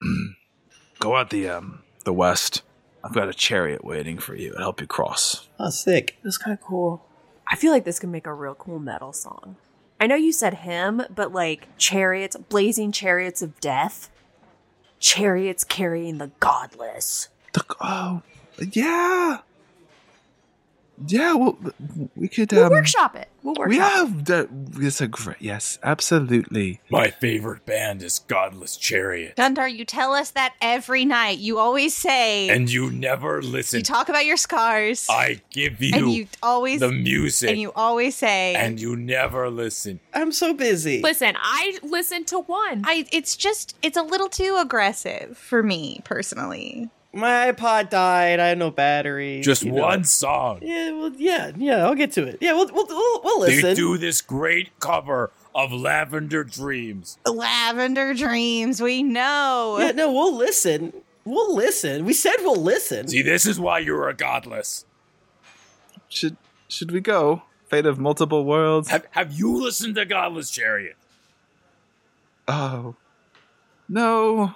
Go 0.98 1.14
out 1.14 1.28
the 1.28 1.48
um, 1.50 1.82
the 2.04 2.14
west. 2.14 2.62
I've 3.02 3.12
got 3.12 3.28
a 3.28 3.34
chariot 3.34 3.84
waiting 3.84 4.16
for 4.16 4.34
you. 4.34 4.54
I'll 4.56 4.62
help 4.62 4.80
you 4.80 4.86
cross. 4.86 5.46
Oh, 5.60 5.68
sick. 5.68 6.16
That's 6.24 6.38
kind 6.38 6.56
of 6.56 6.64
cool. 6.64 7.04
I 7.46 7.56
feel 7.56 7.70
like 7.70 7.84
this 7.84 7.98
could 7.98 8.08
make 8.08 8.26
a 8.26 8.32
real 8.32 8.54
cool 8.54 8.78
metal 8.78 9.12
song. 9.12 9.56
I 10.04 10.06
know 10.06 10.16
you 10.16 10.32
said 10.32 10.52
him, 10.52 11.00
but 11.14 11.32
like 11.32 11.66
chariots, 11.78 12.36
blazing 12.36 12.92
chariots 12.92 13.40
of 13.40 13.58
death, 13.58 14.10
chariots 15.00 15.64
carrying 15.64 16.18
the 16.18 16.30
godless. 16.40 17.28
Oh, 17.80 18.20
yeah. 18.58 19.38
Yeah, 21.06 21.32
well, 21.32 21.58
we 22.14 22.28
could. 22.28 22.52
We'll 22.52 22.64
um, 22.64 22.72
workshop 22.72 23.16
it. 23.16 23.30
We'll 23.44 23.54
workshop 23.54 23.68
We 23.68 23.76
it. 23.76 23.82
have. 23.82 24.24
That, 24.24 24.48
it's 24.78 25.02
a 25.02 25.06
great. 25.06 25.36
Yes, 25.38 25.78
absolutely. 25.82 26.80
My 26.90 27.10
favorite 27.10 27.66
band 27.66 28.02
is 28.02 28.18
Godless 28.20 28.78
Chariot. 28.78 29.36
Gundar, 29.36 29.70
you 29.70 29.84
tell 29.84 30.14
us 30.14 30.30
that 30.30 30.54
every 30.62 31.04
night. 31.04 31.38
You 31.38 31.58
always 31.58 31.94
say. 31.94 32.48
And 32.48 32.72
you 32.72 32.90
never 32.90 33.42
listen. 33.42 33.80
you 33.80 33.84
talk 33.84 34.08
about 34.08 34.24
your 34.24 34.38
scars. 34.38 35.06
I 35.10 35.42
give 35.50 35.82
you, 35.82 35.92
and 35.94 36.10
you 36.10 36.26
always 36.42 36.80
the 36.80 36.90
music. 36.90 37.50
And 37.50 37.60
you 37.60 37.70
always 37.76 38.16
say. 38.16 38.54
and 38.54 38.80
you 38.80 38.96
never 38.96 39.50
listen. 39.50 40.00
I'm 40.14 40.32
so 40.32 40.54
busy. 40.54 41.02
Listen, 41.02 41.34
I 41.38 41.78
listen 41.82 42.24
to 42.26 42.38
one. 42.40 42.82
I. 42.86 43.06
It's 43.12 43.36
just. 43.36 43.76
It's 43.82 43.98
a 43.98 44.02
little 44.02 44.30
too 44.30 44.56
aggressive 44.58 45.36
for 45.36 45.62
me 45.62 46.00
personally. 46.04 46.88
My 47.14 47.52
iPod 47.52 47.90
died. 47.90 48.40
I 48.40 48.48
have 48.48 48.58
no 48.58 48.70
battery. 48.70 49.40
Just 49.40 49.62
you 49.62 49.72
know. 49.72 49.82
one 49.82 50.04
song. 50.04 50.58
Yeah, 50.62 50.90
well, 50.90 51.12
yeah, 51.16 51.52
yeah. 51.56 51.86
I'll 51.86 51.94
get 51.94 52.12
to 52.12 52.26
it. 52.26 52.38
Yeah, 52.40 52.54
we'll 52.54 52.68
we'll 52.72 52.86
we'll, 52.86 53.20
we'll 53.22 53.40
listen. 53.40 53.62
They 53.62 53.74
do 53.74 53.96
this 53.96 54.20
great 54.20 54.78
cover 54.80 55.30
of 55.54 55.72
Lavender 55.72 56.42
Dreams. 56.42 57.18
Lavender 57.24 58.14
dreams. 58.14 58.82
We 58.82 59.02
know. 59.02 59.76
Yeah, 59.78 59.92
no, 59.92 60.12
we'll 60.12 60.36
listen. 60.36 60.92
We'll 61.24 61.54
listen. 61.54 62.04
We 62.04 62.12
said 62.12 62.36
we'll 62.40 62.60
listen. 62.60 63.08
See, 63.08 63.22
this 63.22 63.46
is 63.46 63.60
why 63.60 63.78
you're 63.78 64.08
a 64.08 64.14
godless. 64.14 64.84
Should 66.08 66.36
should 66.68 66.90
we 66.90 67.00
go? 67.00 67.42
Fate 67.68 67.86
of 67.86 67.98
multiple 67.98 68.44
worlds. 68.44 68.88
Have 68.88 69.06
Have 69.12 69.32
you 69.32 69.62
listened 69.62 69.94
to 69.94 70.04
Godless 70.04 70.50
Chariot? 70.50 70.96
Oh, 72.46 72.96
no. 73.88 74.54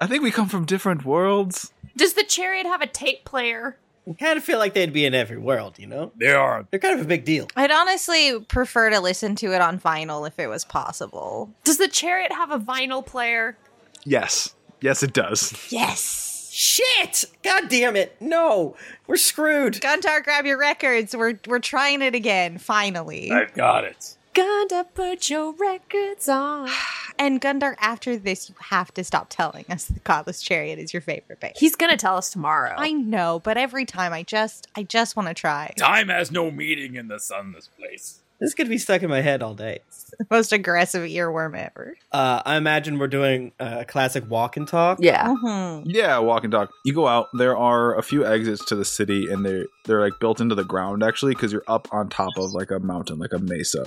I 0.00 0.06
think 0.06 0.22
we 0.22 0.30
come 0.30 0.48
from 0.48 0.64
different 0.64 1.04
worlds. 1.04 1.72
Does 1.96 2.14
the 2.14 2.24
chariot 2.24 2.66
have 2.66 2.80
a 2.82 2.86
tape 2.86 3.24
player? 3.24 3.76
I 4.08 4.14
kind 4.14 4.38
of 4.38 4.44
feel 4.44 4.58
like 4.58 4.72
they'd 4.72 4.92
be 4.92 5.04
in 5.04 5.14
every 5.14 5.36
world, 5.36 5.78
you 5.78 5.86
know? 5.86 6.12
They 6.18 6.32
are. 6.32 6.66
They're 6.70 6.80
kind 6.80 6.98
of 6.98 7.04
a 7.04 7.08
big 7.08 7.24
deal. 7.24 7.46
I'd 7.56 7.70
honestly 7.70 8.40
prefer 8.40 8.90
to 8.90 9.00
listen 9.00 9.34
to 9.36 9.52
it 9.52 9.60
on 9.60 9.78
vinyl 9.78 10.26
if 10.26 10.38
it 10.38 10.46
was 10.46 10.64
possible. 10.64 11.50
Does 11.64 11.76
the 11.76 11.88
chariot 11.88 12.32
have 12.32 12.50
a 12.50 12.58
vinyl 12.58 13.04
player? 13.04 13.56
Yes, 14.04 14.54
yes, 14.80 15.02
it 15.02 15.12
does. 15.12 15.52
Yes. 15.70 16.48
Shit! 16.50 17.24
God 17.44 17.68
damn 17.68 17.94
it! 17.94 18.16
No, 18.20 18.74
we're 19.06 19.16
screwed. 19.16 19.74
Gundar, 19.74 20.24
grab 20.24 20.44
your 20.44 20.58
records. 20.58 21.14
We're 21.14 21.38
we're 21.46 21.60
trying 21.60 22.02
it 22.02 22.16
again. 22.16 22.58
Finally. 22.58 23.30
I've 23.30 23.54
got 23.54 23.84
it. 23.84 24.16
Gonna 24.34 24.84
put 24.94 25.30
your 25.30 25.52
records 25.52 26.28
on. 26.28 26.68
And 27.20 27.40
Gundar, 27.40 27.74
after 27.80 28.16
this, 28.16 28.48
you 28.48 28.54
have 28.60 28.94
to 28.94 29.02
stop 29.02 29.26
telling 29.28 29.64
us 29.68 29.86
the 29.86 29.98
Godless 29.98 30.40
Chariot 30.40 30.78
is 30.78 30.94
your 30.94 31.00
favorite 31.00 31.40
band. 31.40 31.54
He's 31.56 31.74
gonna 31.74 31.96
tell 31.96 32.16
us 32.16 32.30
tomorrow. 32.30 32.76
I 32.78 32.92
know, 32.92 33.40
but 33.42 33.56
every 33.56 33.84
time 33.84 34.12
I 34.12 34.22
just 34.22 34.68
I 34.76 34.84
just 34.84 35.16
want 35.16 35.26
to 35.26 35.34
try. 35.34 35.74
Time 35.76 36.10
has 36.10 36.30
no 36.30 36.52
meaning 36.52 36.94
in 36.94 37.08
the 37.08 37.18
sunless 37.18 37.70
place. 37.76 38.20
This 38.40 38.54
could 38.54 38.68
be 38.68 38.78
stuck 38.78 39.02
in 39.02 39.10
my 39.10 39.20
head 39.20 39.42
all 39.42 39.54
day. 39.54 39.80
the 40.18 40.26
most 40.30 40.52
aggressive 40.52 41.02
earworm 41.02 41.56
ever. 41.56 41.96
Uh, 42.12 42.42
I 42.44 42.56
imagine 42.56 42.98
we're 42.98 43.08
doing 43.08 43.52
a 43.58 43.84
classic 43.84 44.28
walk 44.28 44.56
and 44.56 44.66
talk. 44.66 44.98
Yeah. 45.00 45.26
Mm-hmm. 45.26 45.90
Yeah, 45.90 46.18
walk 46.18 46.44
and 46.44 46.52
talk. 46.52 46.70
You 46.84 46.94
go 46.94 47.06
out. 47.06 47.28
There 47.34 47.56
are 47.56 47.96
a 47.96 48.02
few 48.02 48.26
exits 48.26 48.64
to 48.66 48.76
the 48.76 48.84
city, 48.84 49.30
and 49.30 49.44
they're 49.44 49.66
they're 49.84 50.00
like 50.00 50.18
built 50.20 50.40
into 50.40 50.54
the 50.54 50.64
ground 50.64 51.02
actually, 51.02 51.34
because 51.34 51.52
you're 51.52 51.64
up 51.66 51.88
on 51.92 52.08
top 52.08 52.36
of 52.36 52.52
like 52.52 52.70
a 52.70 52.78
mountain, 52.78 53.18
like 53.18 53.32
a 53.32 53.38
mesa, 53.38 53.86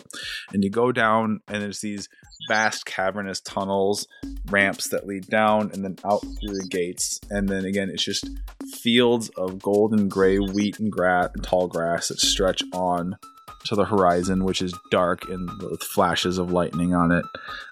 and 0.53 0.63
you 0.63 0.69
go 0.69 0.91
down, 0.91 1.41
and 1.47 1.61
there's 1.61 1.81
these 1.81 2.07
vast 2.47 2.85
cavernous 2.85 3.39
tunnels, 3.41 4.07
ramps 4.49 4.89
that 4.89 5.07
lead 5.07 5.27
down, 5.27 5.71
and 5.73 5.83
then 5.83 5.95
out 6.05 6.21
through 6.21 6.57
the 6.57 6.67
gates, 6.69 7.19
and 7.29 7.49
then 7.49 7.65
again, 7.65 7.89
it's 7.89 8.03
just 8.03 8.29
fields 8.81 9.29
of 9.37 9.61
golden 9.61 10.07
gray 10.07 10.39
wheat 10.39 10.79
and 10.79 10.91
grass, 10.91 11.29
and 11.33 11.43
tall 11.43 11.67
grass 11.67 12.09
that 12.09 12.19
stretch 12.19 12.63
on 12.73 13.17
to 13.65 13.75
the 13.75 13.85
horizon, 13.85 14.43
which 14.43 14.61
is 14.61 14.73
dark 14.89 15.27
and 15.29 15.49
with 15.61 15.83
flashes 15.83 16.37
of 16.37 16.51
lightning 16.51 16.93
on 16.93 17.11
it. 17.11 17.25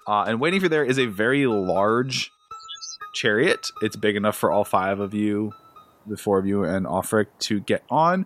Uh, 0.07 0.23
and 0.27 0.39
waiting 0.39 0.59
for 0.59 0.69
there 0.69 0.83
is 0.83 0.99
a 0.99 1.05
very 1.05 1.45
large 1.45 2.31
chariot. 3.13 3.71
It's 3.81 3.95
big 3.95 4.15
enough 4.15 4.37
for 4.37 4.51
all 4.51 4.63
five 4.63 4.99
of 4.99 5.13
you, 5.13 5.53
the 6.05 6.17
four 6.17 6.39
of 6.39 6.45
you, 6.45 6.63
and 6.63 6.85
Offric 6.85 7.27
to 7.39 7.59
get 7.59 7.83
on. 7.89 8.25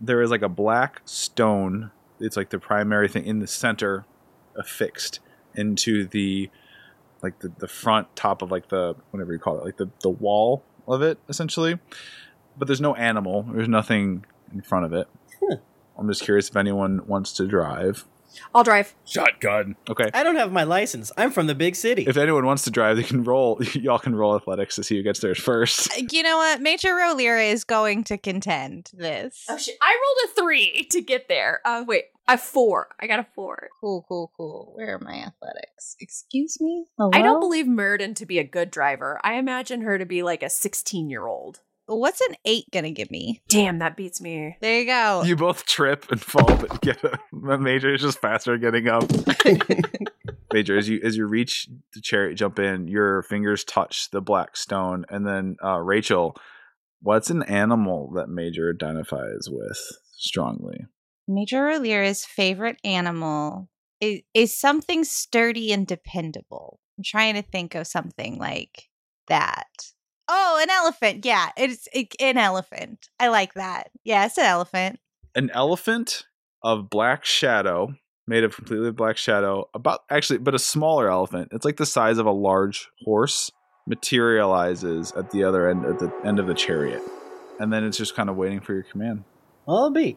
There 0.00 0.22
is 0.22 0.30
like 0.30 0.42
a 0.42 0.48
black 0.48 1.02
stone. 1.04 1.90
It's 2.20 2.36
like 2.36 2.50
the 2.50 2.58
primary 2.58 3.08
thing 3.08 3.24
in 3.24 3.40
the 3.40 3.46
center, 3.46 4.04
affixed 4.56 5.20
into 5.54 6.06
the 6.06 6.50
like 7.22 7.38
the, 7.40 7.48
the 7.58 7.68
front 7.68 8.14
top 8.14 8.42
of 8.42 8.50
like 8.50 8.68
the 8.68 8.94
whatever 9.10 9.32
you 9.32 9.38
call 9.38 9.58
it, 9.58 9.64
like 9.64 9.76
the, 9.76 9.88
the 10.02 10.10
wall 10.10 10.62
of 10.86 11.02
it, 11.02 11.18
essentially. 11.28 11.78
But 12.58 12.68
there's 12.68 12.80
no 12.80 12.94
animal. 12.94 13.42
There's 13.42 13.68
nothing 13.68 14.24
in 14.52 14.62
front 14.62 14.86
of 14.86 14.92
it. 14.92 15.08
I'm 15.98 16.08
just 16.08 16.22
curious 16.22 16.48
if 16.48 16.56
anyone 16.56 17.06
wants 17.06 17.32
to 17.34 17.46
drive. 17.46 18.04
I'll 18.54 18.64
drive. 18.64 18.94
Shotgun. 19.04 19.76
Okay. 19.88 20.10
I 20.12 20.22
don't 20.22 20.36
have 20.36 20.52
my 20.52 20.64
license. 20.64 21.12
I'm 21.16 21.30
from 21.30 21.46
the 21.46 21.54
big 21.54 21.74
city. 21.74 22.04
If 22.06 22.16
anyone 22.16 22.46
wants 22.46 22.64
to 22.64 22.70
drive, 22.70 22.96
they 22.96 23.02
can 23.02 23.24
roll. 23.24 23.62
Y'all 23.72 23.98
can 23.98 24.14
roll 24.14 24.36
athletics 24.36 24.74
to 24.76 24.84
see 24.84 24.96
who 24.96 25.02
gets 25.02 25.20
there 25.20 25.34
first. 25.34 25.90
You 26.12 26.22
know 26.22 26.36
what? 26.36 26.60
Major 26.60 26.90
Rolira 26.94 27.50
is 27.50 27.64
going 27.64 28.04
to 28.04 28.18
contend 28.18 28.90
this. 28.94 29.44
Oh 29.48 29.56
shit! 29.58 29.76
I 29.80 29.90
rolled 29.94 30.30
a 30.30 30.40
three 30.40 30.86
to 30.90 31.00
get 31.00 31.28
there. 31.28 31.60
Uh, 31.64 31.84
wait, 31.86 32.04
I 32.28 32.32
have 32.32 32.40
four. 32.40 32.88
I 33.00 33.06
got 33.06 33.20
a 33.20 33.26
four. 33.34 33.68
Cool, 33.80 34.04
cool, 34.08 34.32
cool. 34.36 34.72
Where 34.74 34.96
are 34.96 34.98
my 34.98 35.14
athletics? 35.14 35.96
Excuse 36.00 36.60
me? 36.60 36.86
I 36.98 37.22
don't 37.22 37.40
believe 37.40 37.66
Murden 37.66 38.14
to 38.14 38.26
be 38.26 38.38
a 38.38 38.44
good 38.44 38.70
driver. 38.70 39.20
I 39.22 39.34
imagine 39.34 39.82
her 39.82 39.98
to 39.98 40.06
be 40.06 40.22
like 40.22 40.42
a 40.42 40.50
sixteen-year-old. 40.50 41.60
What's 41.86 42.20
an 42.20 42.34
eight 42.44 42.66
gonna 42.72 42.90
give 42.90 43.10
me? 43.10 43.42
Damn, 43.48 43.78
that 43.78 43.96
beats 43.96 44.20
me. 44.20 44.56
There 44.60 44.80
you 44.80 44.86
go. 44.86 45.22
You 45.24 45.36
both 45.36 45.66
trip 45.66 46.10
and 46.10 46.20
fall, 46.20 46.56
but 46.56 46.80
get 46.80 47.02
a, 47.04 47.58
Major 47.58 47.94
is 47.94 48.00
just 48.00 48.20
faster 48.20 48.58
getting 48.58 48.88
up. 48.88 49.04
Major, 50.52 50.76
as 50.76 50.88
you 50.88 51.00
as 51.02 51.16
you 51.16 51.26
reach 51.26 51.68
the 51.94 52.00
chariot, 52.00 52.34
jump 52.34 52.58
in. 52.58 52.88
Your 52.88 53.22
fingers 53.22 53.62
touch 53.64 54.10
the 54.10 54.20
black 54.20 54.56
stone, 54.56 55.04
and 55.08 55.26
then 55.26 55.56
uh, 55.62 55.78
Rachel, 55.78 56.36
what's 57.00 57.30
an 57.30 57.42
animal 57.44 58.10
that 58.14 58.28
Major 58.28 58.70
identifies 58.70 59.48
with 59.48 59.78
strongly? 60.16 60.86
Major 61.28 61.64
Rolira's 61.64 62.24
favorite 62.24 62.78
animal 62.84 63.68
is, 64.00 64.20
is 64.34 64.58
something 64.58 65.04
sturdy 65.04 65.72
and 65.72 65.86
dependable. 65.86 66.80
I'm 66.98 67.04
trying 67.04 67.34
to 67.34 67.42
think 67.42 67.74
of 67.74 67.86
something 67.86 68.38
like 68.38 68.88
that. 69.28 69.66
Oh, 70.28 70.58
an 70.62 70.70
elephant. 70.70 71.24
Yeah, 71.24 71.50
it's 71.56 71.88
it, 71.92 72.14
an 72.20 72.38
elephant. 72.38 73.08
I 73.20 73.28
like 73.28 73.54
that. 73.54 73.90
Yeah, 74.04 74.26
it's 74.26 74.38
an 74.38 74.44
elephant. 74.44 74.98
An 75.34 75.50
elephant 75.50 76.24
of 76.62 76.90
black 76.90 77.24
shadow, 77.24 77.94
made 78.26 78.44
of 78.44 78.56
completely 78.56 78.90
black 78.90 79.16
shadow. 79.16 79.68
About 79.74 80.00
actually, 80.10 80.38
but 80.38 80.54
a 80.54 80.58
smaller 80.58 81.10
elephant. 81.10 81.48
It's 81.52 81.64
like 81.64 81.76
the 81.76 81.86
size 81.86 82.18
of 82.18 82.26
a 82.26 82.32
large 82.32 82.88
horse. 83.04 83.50
Materializes 83.88 85.12
at 85.12 85.30
the 85.30 85.44
other 85.44 85.70
end 85.70 85.84
at 85.84 86.00
the 86.00 86.12
end 86.24 86.40
of 86.40 86.48
the 86.48 86.54
chariot, 86.54 87.00
and 87.60 87.72
then 87.72 87.84
it's 87.84 87.96
just 87.96 88.16
kind 88.16 88.28
of 88.28 88.34
waiting 88.34 88.58
for 88.58 88.74
your 88.74 88.82
command. 88.82 89.22
I'll 89.68 89.90
be. 89.90 90.16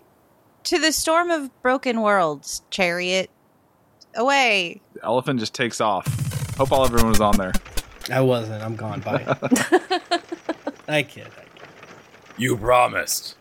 To 0.63 0.79
the 0.79 0.91
storm 0.91 1.29
of 1.29 1.51
broken 1.61 2.01
worlds, 2.01 2.63
chariot. 2.71 3.29
Away. 4.15 4.81
The 4.93 5.05
elephant 5.05 5.39
just 5.39 5.53
takes 5.53 5.79
off. 5.79 6.07
Hope 6.57 6.71
all 6.71 6.83
everyone 6.83 7.09
was 7.09 7.21
on 7.21 7.37
there. 7.37 7.51
I 8.11 8.21
wasn't. 8.21 8.63
I'm 8.63 8.75
gone. 8.75 9.01
Bye. 9.01 9.23
I 10.87 11.03
kid. 11.03 11.27
I 11.27 11.43
kid. 11.59 11.67
You 12.37 12.57
promised. 12.57 13.35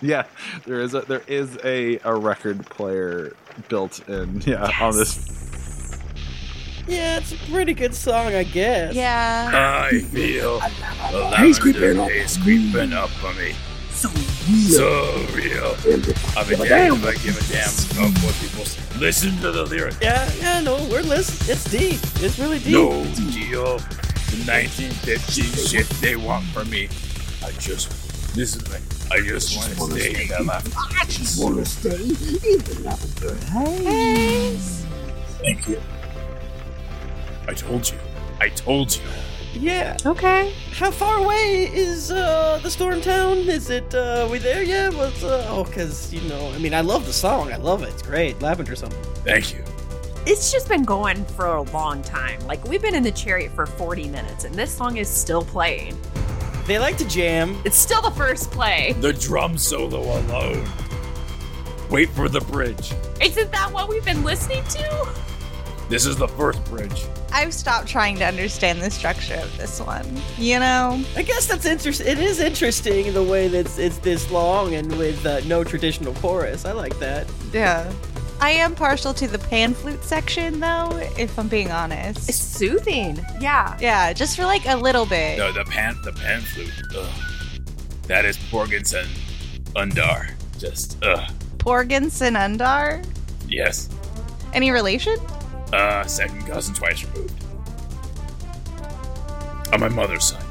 Yeah, 0.00 0.24
there 0.66 0.80
is 0.80 0.92
a 0.94 1.02
there 1.02 1.22
is 1.26 1.56
a, 1.64 1.98
a 2.04 2.14
record 2.14 2.66
player 2.66 3.34
built 3.68 4.06
in. 4.08 4.40
Yeah, 4.44 4.70
on 4.80 4.96
this. 4.96 5.30
Yeah, 6.86 7.16
it's 7.18 7.32
a 7.32 7.36
pretty 7.50 7.72
good 7.72 7.94
song, 7.94 8.34
I 8.34 8.42
guess. 8.42 8.94
Yeah. 8.94 9.88
I 9.90 10.00
feel 10.00 10.58
the 11.10 11.36
He's 11.38 11.58
lavender 11.58 11.60
creeping 11.60 12.00
up. 12.00 12.10
is 12.10 12.36
creeping 12.36 12.92
up 12.92 13.24
on 13.24 13.36
me. 13.38 13.54
So 13.90 14.10
So 14.44 15.26
real. 15.32 15.70
I've 16.36 16.46
been 16.48 16.60
damned 16.60 16.98
if 16.98 17.06
I 17.06 17.14
give 17.14 17.34
a 17.34 17.52
damn 17.52 17.72
about 18.08 18.22
what 18.22 18.34
people 18.34 18.66
say. 18.66 18.98
Listen 18.98 19.34
to 19.38 19.50
the 19.50 19.64
lyrics. 19.64 19.96
Yeah, 20.02 20.30
yeah, 20.38 20.60
no, 20.60 20.74
we're 20.90 21.00
listening. 21.00 21.56
It's 21.56 21.64
deep. 21.64 21.98
It's 22.22 22.38
really 22.38 22.58
deep. 22.58 22.74
No 22.74 23.04
deal. 23.14 23.78
The 23.78 24.42
1950s 24.44 25.70
shit 25.70 25.88
they 26.02 26.16
want 26.16 26.44
from 26.46 26.68
me. 26.68 26.88
I 27.42 27.52
just, 27.52 27.88
this 28.34 28.56
is 28.56 28.70
me. 28.70 28.76
I 29.10 29.20
just 29.20 29.56
want 29.56 29.70
to 29.70 29.98
stay 29.98 30.22
in 30.22 30.28
the. 30.28 30.88
I 31.00 31.04
just 31.06 31.42
want 31.42 31.56
to 31.56 31.64
stay 31.64 31.94
in 31.94 32.58
the 32.58 32.80
lavender 32.84 33.34
haze. 33.46 34.84
Thank 35.38 35.68
you. 35.68 35.80
I 37.48 37.54
told 37.54 37.90
you. 37.90 37.98
I 38.40 38.50
told 38.50 38.94
you. 38.94 39.02
Yeah. 39.54 39.96
Okay. 40.04 40.52
How 40.72 40.90
far 40.90 41.18
away 41.18 41.70
is 41.72 42.10
uh, 42.10 42.58
the 42.62 42.70
storm 42.70 43.00
town? 43.00 43.38
Is 43.38 43.70
it 43.70 43.94
uh, 43.94 44.28
we 44.30 44.38
there 44.38 44.62
yet? 44.62 44.94
What's 44.94 45.22
uh, 45.22 45.46
oh, 45.48 45.64
cause 45.64 46.12
you 46.12 46.20
know, 46.28 46.50
I 46.50 46.58
mean, 46.58 46.74
I 46.74 46.80
love 46.80 47.06
the 47.06 47.12
song. 47.12 47.52
I 47.52 47.56
love 47.56 47.82
it. 47.82 47.90
It's 47.90 48.02
great. 48.02 48.40
Lavender 48.42 48.76
song. 48.76 48.90
Thank 49.24 49.54
you. 49.54 49.64
It's 50.26 50.50
just 50.50 50.68
been 50.68 50.84
going 50.84 51.24
for 51.24 51.46
a 51.46 51.62
long 51.62 52.02
time. 52.02 52.40
Like 52.46 52.64
we've 52.66 52.82
been 52.82 52.94
in 52.94 53.02
the 53.02 53.12
chariot 53.12 53.52
for 53.52 53.66
40 53.66 54.08
minutes 54.08 54.44
and 54.44 54.54
this 54.54 54.72
song 54.72 54.96
is 54.96 55.08
still 55.08 55.42
playing. 55.42 55.96
They 56.66 56.78
like 56.78 56.96
to 56.96 57.06
jam. 57.06 57.60
It's 57.64 57.76
still 57.76 58.00
the 58.00 58.10
first 58.10 58.50
play. 58.50 58.94
The 59.00 59.12
drum 59.12 59.58
solo 59.58 60.00
alone. 60.00 60.66
Wait 61.90 62.08
for 62.08 62.30
the 62.30 62.40
bridge. 62.40 62.92
Isn't 63.22 63.52
that 63.52 63.70
what 63.70 63.88
we've 63.88 64.04
been 64.04 64.24
listening 64.24 64.64
to? 64.64 65.14
This 65.88 66.06
is 66.06 66.16
the 66.16 66.28
first 66.28 66.64
bridge. 66.64 67.04
I've 67.32 67.52
stopped 67.52 67.88
trying 67.88 68.16
to 68.16 68.24
understand 68.24 68.80
the 68.80 68.90
structure 68.90 69.34
of 69.34 69.56
this 69.58 69.80
one. 69.80 70.06
You 70.38 70.58
know? 70.58 71.02
I 71.16 71.22
guess 71.22 71.46
that's 71.46 71.66
interesting. 71.66 72.06
It 72.06 72.18
is 72.18 72.40
interesting 72.40 73.12
the 73.12 73.22
way 73.22 73.48
that 73.48 73.66
it's, 73.66 73.78
it's 73.78 73.98
this 73.98 74.30
long 74.30 74.74
and 74.74 74.96
with 74.96 75.24
uh, 75.26 75.40
no 75.46 75.64
traditional 75.64 76.14
chorus. 76.14 76.64
I 76.64 76.72
like 76.72 76.98
that. 77.00 77.26
Yeah. 77.52 77.92
I 78.40 78.50
am 78.50 78.74
partial 78.74 79.14
to 79.14 79.28
the 79.28 79.38
pan 79.38 79.74
flute 79.74 80.02
section 80.02 80.60
though, 80.60 80.96
if 81.18 81.38
I'm 81.38 81.48
being 81.48 81.70
honest. 81.70 82.28
It's 82.28 82.38
soothing. 82.38 83.24
Yeah. 83.40 83.76
Yeah, 83.80 84.12
just 84.12 84.36
for 84.36 84.44
like 84.44 84.66
a 84.66 84.76
little 84.76 85.06
bit. 85.06 85.38
No, 85.38 85.52
the 85.52 85.64
pan 85.64 85.96
the 86.04 86.12
pan 86.12 86.40
flute. 86.40 86.72
Ugh. 86.96 87.10
That 88.06 88.24
is 88.24 88.36
Porgensen 88.36 89.06
Undar. 89.74 90.30
Just 90.58 91.02
ugh. 91.02 91.30
Porgensen 91.58 92.36
Undar? 92.36 93.04
Yes. 93.48 93.88
Any 94.52 94.70
relation? 94.70 95.16
Uh 95.74 96.06
second 96.06 96.40
cousin 96.46 96.72
twice 96.72 97.04
removed. 97.04 97.44
On 99.72 99.80
my 99.80 99.88
mother's 99.88 100.22
side. 100.26 100.44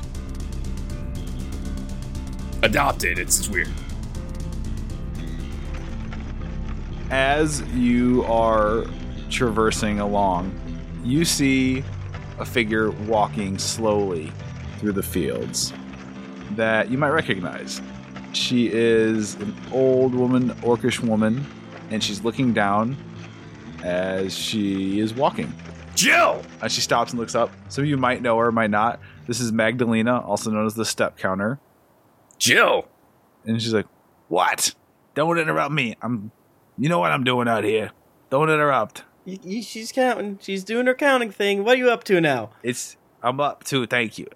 Adopted, 2.62 3.18
it's, 3.18 3.40
it's 3.40 3.48
weird. 3.48 3.70
As 7.10 7.62
you 7.74 8.26
are 8.26 8.84
traversing 9.30 10.02
along, 10.02 10.60
you 11.06 11.24
see 11.24 11.86
a 12.40 12.46
figure 12.46 12.92
walking 12.92 13.58
slowly 13.58 14.30
through 14.80 14.92
the 14.92 15.04
fields 15.04 15.72
that 16.52 16.92
you 16.92 16.98
might 16.98 17.12
recognize. 17.12 17.82
She 18.34 18.70
is 18.74 19.36
an 19.36 19.56
old 19.72 20.14
woman, 20.14 20.50
orcish 20.64 21.00
woman, 21.00 21.46
and 21.92 22.04
she's 22.04 22.26
looking 22.26 22.52
down 22.52 22.98
as 23.84 24.36
she 24.36 25.00
is 25.00 25.14
walking. 25.14 25.54
Jill! 25.96 26.42
As 26.62 26.72
she 26.72 26.82
stops 26.82 27.12
and 27.12 27.20
looks 27.20 27.36
up. 27.36 27.52
Some 27.70 27.84
of 27.84 27.90
you 27.90 27.98
might 27.98 28.22
know 28.22 28.38
her, 28.40 28.52
might 28.52 28.72
not. 28.72 29.00
This 29.28 29.40
is 29.40 29.52
Magdalena, 29.52 30.22
also 30.22 30.50
known 30.50 30.66
as 30.66 30.74
the 30.74 30.86
step 30.86 31.18
counter. 31.18 31.60
Jill! 32.40 32.88
And 33.46 33.62
she's 33.62 33.74
like, 33.74 33.86
What? 34.28 34.74
Don't 35.14 35.38
interrupt 35.38 35.72
me. 35.72 35.96
I'm 36.02 36.32
you 36.78 36.90
know 36.90 36.98
what 37.00 37.12
I'm 37.12 37.24
doing 37.24 37.48
out 37.48 37.64
here. 37.64 37.92
Don't 38.32 38.50
interrupt. 38.50 39.04
Y- 39.28 39.38
y- 39.46 39.62
she's 39.62 39.92
counting. 39.92 40.40
She's 40.42 40.64
doing 40.64 40.88
her 40.88 40.96
counting 40.96 41.30
thing. 41.30 41.64
What 41.64 41.76
are 41.76 41.78
you 41.78 41.92
up 41.92 42.04
to 42.06 42.20
now? 42.20 42.50
It's 42.64 42.98
I'm 43.22 43.40
up 43.40 43.64
to 43.66 43.86
thank 43.86 44.18
you. 44.18 44.28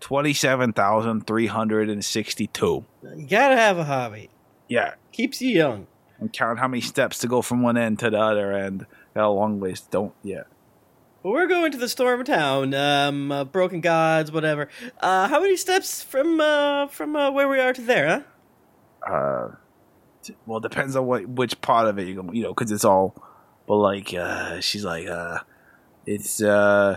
Twenty 0.00 0.32
seven 0.32 0.72
thousand 0.72 1.26
three 1.26 1.46
hundred 1.48 1.90
and 1.90 2.02
sixty 2.04 2.46
two. 2.46 2.86
You 3.14 3.26
gotta 3.26 3.56
have 3.56 3.76
a 3.76 3.84
hobby. 3.84 4.30
Yeah. 4.68 4.94
Keeps 5.12 5.42
you 5.42 5.50
young. 5.50 5.86
I'm 6.22 6.28
counting 6.28 6.58
how 6.58 6.68
many 6.68 6.80
steps 6.80 7.18
to 7.18 7.26
go 7.26 7.42
from 7.42 7.62
one 7.62 7.76
end 7.76 7.98
to 7.98 8.10
the 8.10 8.18
other 8.18 8.52
end. 8.52 8.86
Got 9.14 9.26
a 9.26 9.28
long 9.28 9.58
ways. 9.58 9.80
Don't 9.80 10.14
yeah. 10.22 10.44
Well, 11.22 11.32
we're 11.32 11.48
going 11.48 11.72
to 11.72 11.78
the 11.78 11.88
storm 11.88 12.24
town. 12.24 12.74
Um, 12.74 13.30
uh, 13.32 13.44
broken 13.44 13.80
gods, 13.80 14.30
whatever. 14.30 14.68
Uh, 15.00 15.28
how 15.28 15.40
many 15.40 15.56
steps 15.56 16.02
from 16.02 16.40
uh 16.40 16.86
from 16.86 17.16
uh, 17.16 17.30
where 17.32 17.48
we 17.48 17.58
are 17.58 17.72
to 17.72 17.82
there, 17.82 18.24
huh? 19.04 19.12
Uh 19.12 19.56
t- 20.22 20.36
well 20.46 20.58
it 20.58 20.62
depends 20.62 20.94
on 20.94 21.06
what 21.06 21.28
which 21.28 21.60
part 21.60 21.88
of 21.88 21.98
it 21.98 22.06
you 22.06 22.14
go 22.14 22.32
you 22.32 22.42
know, 22.42 22.54
because 22.54 22.70
it's 22.70 22.84
all 22.84 23.14
but 23.66 23.76
like 23.76 24.14
uh 24.14 24.60
she's 24.60 24.84
like 24.84 25.08
uh 25.08 25.38
it's 26.06 26.40
uh 26.40 26.96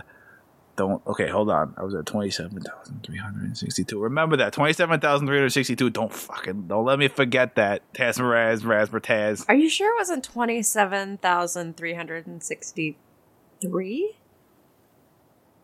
don't 0.76 1.04
okay, 1.06 1.28
hold 1.28 1.50
on. 1.50 1.74
I 1.76 1.82
was 1.82 1.94
at 1.94 2.06
twenty 2.06 2.30
seven 2.30 2.60
thousand 2.60 3.02
three 3.02 3.16
hundred 3.18 3.44
and 3.44 3.56
sixty 3.56 3.84
two. 3.84 4.00
Remember 4.00 4.36
that. 4.36 4.52
Twenty 4.52 4.72
seven 4.72 5.00
thousand 5.00 5.26
three 5.26 5.36
hundred 5.38 5.50
sixty 5.50 5.74
two. 5.74 5.90
Don't 5.90 6.12
fucking 6.12 6.66
don't 6.68 6.84
let 6.84 6.98
me 6.98 7.08
forget 7.08 7.54
that. 7.56 7.82
Taz 7.94 8.20
Raz, 8.20 8.64
Raspberry 8.64 9.00
Taz. 9.00 9.44
Are 9.48 9.54
you 9.54 9.68
sure 9.68 9.92
it 9.94 9.98
wasn't 9.98 10.24
27,363? 10.24 12.96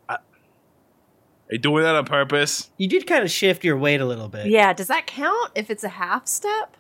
Are 0.09 0.19
you 1.51 1.59
doing 1.59 1.85
that 1.85 1.95
on 1.95 2.07
purpose? 2.07 2.71
You 2.79 2.89
did 2.89 3.07
kind 3.07 3.23
of 3.23 3.31
shift 3.31 3.63
your 3.63 3.77
weight 3.77 4.01
a 4.01 4.07
little 4.07 4.29
bit. 4.29 4.47
Yeah, 4.47 4.73
does 4.73 4.87
that 4.87 5.07
count 5.07 5.53
if 5.55 5.69
it's 5.69 5.85
a 5.85 5.91
half 5.91 6.27
step? 6.27 6.79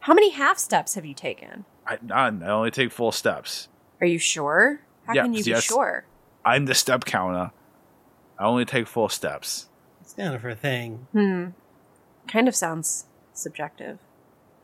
How 0.00 0.14
many 0.14 0.30
half 0.30 0.58
steps 0.58 0.94
have 0.94 1.04
you 1.04 1.14
taken? 1.14 1.64
I 1.84 1.98
none. 2.00 2.44
I 2.44 2.50
only 2.50 2.70
take 2.70 2.92
full 2.92 3.10
steps. 3.10 3.66
Are 4.00 4.06
you 4.06 4.18
sure? 4.18 4.82
How 5.06 5.14
Yeah, 5.14 5.22
can 5.22 5.34
you 5.34 5.42
be 5.42 5.60
sure? 5.60 6.04
I'm 6.44 6.66
the 6.66 6.74
step 6.74 7.04
counter. 7.04 7.52
I 8.38 8.44
only 8.44 8.64
take 8.64 8.86
four 8.86 9.10
steps. 9.10 9.66
It's 10.00 10.14
kind 10.14 10.34
of 10.34 10.42
her 10.42 10.54
thing. 10.54 11.06
Hmm. 11.12 11.46
Kind 12.28 12.48
of 12.48 12.54
sounds 12.54 13.06
subjective. 13.32 13.98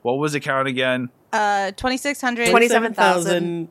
What 0.03 0.19
was 0.19 0.33
the 0.33 0.41
count 0.41 0.69
again? 0.69 1.11
Uh 1.33 1.73
2600 1.73 2.51
27,000. 2.51 3.69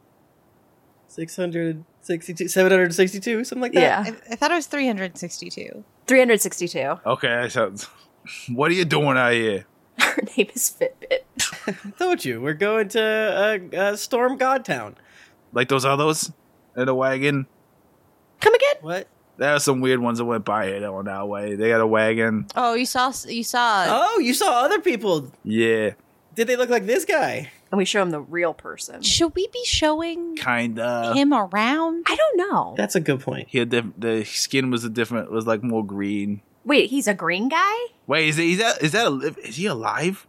662, 2.04 2.50
762, 2.50 3.44
something 3.44 3.62
like 3.62 3.74
that. 3.74 3.82
Yeah. 3.82 4.04
I, 4.30 4.34
I 4.34 4.36
thought 4.36 4.52
it 4.52 4.56
was 4.56 4.68
362. 4.68 5.84
362. 6.08 6.80
Okay, 7.06 7.28
that 7.28 7.52
sounds. 7.52 7.88
What 8.50 8.72
are 8.72 8.74
you 8.74 8.84
doing 8.86 9.18
out 9.18 9.32
here? 9.34 9.66
Her 10.00 10.22
name 10.38 10.48
is 10.54 10.76
Fitbit. 10.80 11.68
I 11.86 11.92
told 11.98 12.26
you, 12.26 12.42
we're 12.42 12.54
going 12.54 12.90
to 12.90 13.70
uh, 13.74 13.78
uh, 13.78 13.96
Storm 13.96 14.38
God 14.38 14.66
Town. 14.66 14.96
Like 15.54 15.70
those 15.70 15.86
others 15.86 16.32
in 16.76 16.90
a 16.90 16.96
wagon? 16.96 17.48
Come 18.44 18.54
again? 18.56 18.76
What? 18.82 19.08
There 19.38 19.50
are 19.56 19.60
some 19.60 19.80
weird 19.82 20.00
ones 20.00 20.18
that 20.20 20.26
went 20.26 20.44
by 20.46 20.68
here 20.68 20.80
that 20.82 20.94
went 20.94 21.06
that 21.06 21.28
way. 21.28 21.56
They 21.56 21.70
got 21.70 21.82
a 21.82 21.88
wagon. 21.88 22.46
Oh, 22.56 22.74
you 22.76 22.86
saw 22.86 23.12
you 23.28 23.44
saw 23.44 23.86
Oh, 23.88 24.20
you 24.20 24.34
saw 24.34 24.64
other 24.66 24.80
people. 24.80 25.32
Yeah, 25.44 25.92
Did 26.36 26.48
they 26.48 26.56
look 26.56 26.70
like 26.70 26.86
this 26.86 27.06
guy? 27.06 27.50
And 27.72 27.78
we 27.80 27.86
show 27.86 28.04
him 28.04 28.12
the 28.12 28.20
real 28.22 28.54
person. 28.54 29.02
Should 29.02 29.34
we 29.34 29.48
be 29.48 29.64
showing 29.66 30.36
kinda. 30.36 31.14
him 31.16 31.34
around? 31.34 32.06
I 32.08 32.16
don't 32.16 32.38
know. 32.38 32.76
That's 32.78 32.96
a 32.96 33.00
good 33.00 33.22
point. 33.22 33.48
He 33.50 33.58
had 33.58 33.70
diff- 33.70 33.98
the 33.98 34.24
skin 34.26 34.70
was 34.70 34.84
a 34.84 34.90
different. 34.90 35.32
Was 35.32 35.48
like 35.48 35.64
more 35.64 35.84
green. 35.86 36.42
Wait, 36.66 36.90
he's 36.92 37.08
a 37.08 37.14
green 37.16 37.50
guy? 37.50 37.76
Wait, 38.06 38.28
is, 38.30 38.38
it, 38.38 38.46
is 38.46 38.58
that 38.60 38.84
is 38.84 38.92
that 38.92 39.08
a, 39.08 39.36
is 39.48 39.56
he 39.56 39.66
alive? 39.66 40.28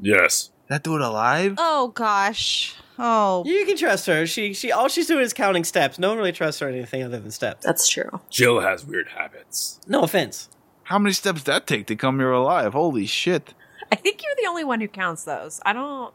Yes. 0.00 0.50
That 0.68 0.82
dude 0.82 1.00
alive? 1.00 1.54
Oh 1.58 1.88
gosh. 1.88 2.74
Oh. 2.98 3.42
You 3.46 3.64
can 3.66 3.76
trust 3.76 4.06
her. 4.06 4.26
She 4.26 4.52
she 4.54 4.70
all 4.72 4.88
she's 4.88 5.06
doing 5.06 5.22
is 5.24 5.32
counting 5.32 5.64
steps. 5.64 5.98
No 5.98 6.08
one 6.10 6.18
really 6.18 6.32
trusts 6.32 6.60
her 6.60 6.68
anything 6.68 7.02
other 7.02 7.18
than 7.20 7.30
steps. 7.30 7.64
That's 7.64 7.88
true. 7.88 8.20
Jill 8.30 8.60
has 8.60 8.84
weird 8.86 9.08
habits. 9.16 9.80
No 9.86 10.02
offense. 10.02 10.48
How 10.84 10.98
many 10.98 11.12
steps 11.12 11.42
that 11.44 11.66
take 11.66 11.86
to 11.86 11.96
come 11.96 12.18
here 12.18 12.32
alive? 12.32 12.72
Holy 12.74 13.06
shit! 13.06 13.54
I 13.90 13.96
think 13.96 14.22
you're 14.22 14.34
the 14.40 14.48
only 14.48 14.64
one 14.64 14.80
who 14.80 14.88
counts 14.88 15.24
those. 15.24 15.60
I 15.64 15.72
don't 15.72 16.12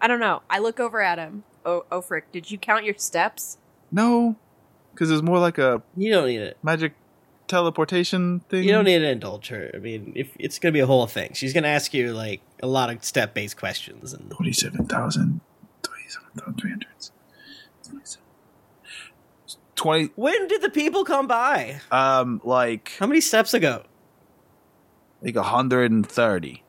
I 0.00 0.06
don't 0.06 0.20
know. 0.20 0.42
I 0.48 0.58
look 0.58 0.80
over 0.80 1.00
at 1.00 1.18
him. 1.18 1.44
Oh, 1.64 1.84
oh 1.90 2.00
frick, 2.00 2.30
did 2.32 2.50
you 2.50 2.58
count 2.58 2.84
your 2.84 2.94
steps? 2.98 3.58
No, 3.90 4.36
because 4.92 5.10
it's 5.10 5.22
more 5.22 5.38
like 5.38 5.58
a 5.58 5.82
You 5.96 6.12
don't 6.12 6.26
need 6.26 6.40
it. 6.40 6.56
magic 6.62 6.94
teleportation 7.48 8.40
thing. 8.48 8.64
You 8.64 8.72
don't 8.72 8.84
need 8.84 8.98
to 9.00 9.08
indulge 9.08 9.48
her. 9.48 9.70
I 9.74 9.78
mean, 9.78 10.12
if 10.14 10.30
it's 10.38 10.58
gonna 10.58 10.72
be 10.72 10.80
a 10.80 10.86
whole 10.86 11.06
thing, 11.06 11.32
she's 11.34 11.52
gonna 11.52 11.68
ask 11.68 11.94
you 11.94 12.12
like 12.12 12.40
a 12.62 12.66
lot 12.66 12.90
of 12.90 13.04
step 13.04 13.34
based 13.34 13.56
questions 13.56 14.12
and 14.12 14.30
twenty-seven 14.30 14.86
thousand, 14.86 15.40
twenty-seven 15.82 16.28
thousand 16.36 16.54
three 16.60 16.70
hundred. 16.70 16.86
Twenty. 19.76 20.10
When 20.16 20.48
did 20.48 20.60
the 20.60 20.70
people 20.70 21.04
come 21.04 21.28
by? 21.28 21.80
Um, 21.92 22.40
like 22.42 22.92
How 22.98 23.06
many 23.06 23.20
steps 23.20 23.54
ago? 23.54 23.84
like 25.22 25.36
a 25.36 25.42
hundred 25.44 25.90
and 25.92 26.06
thirty. 26.06 26.62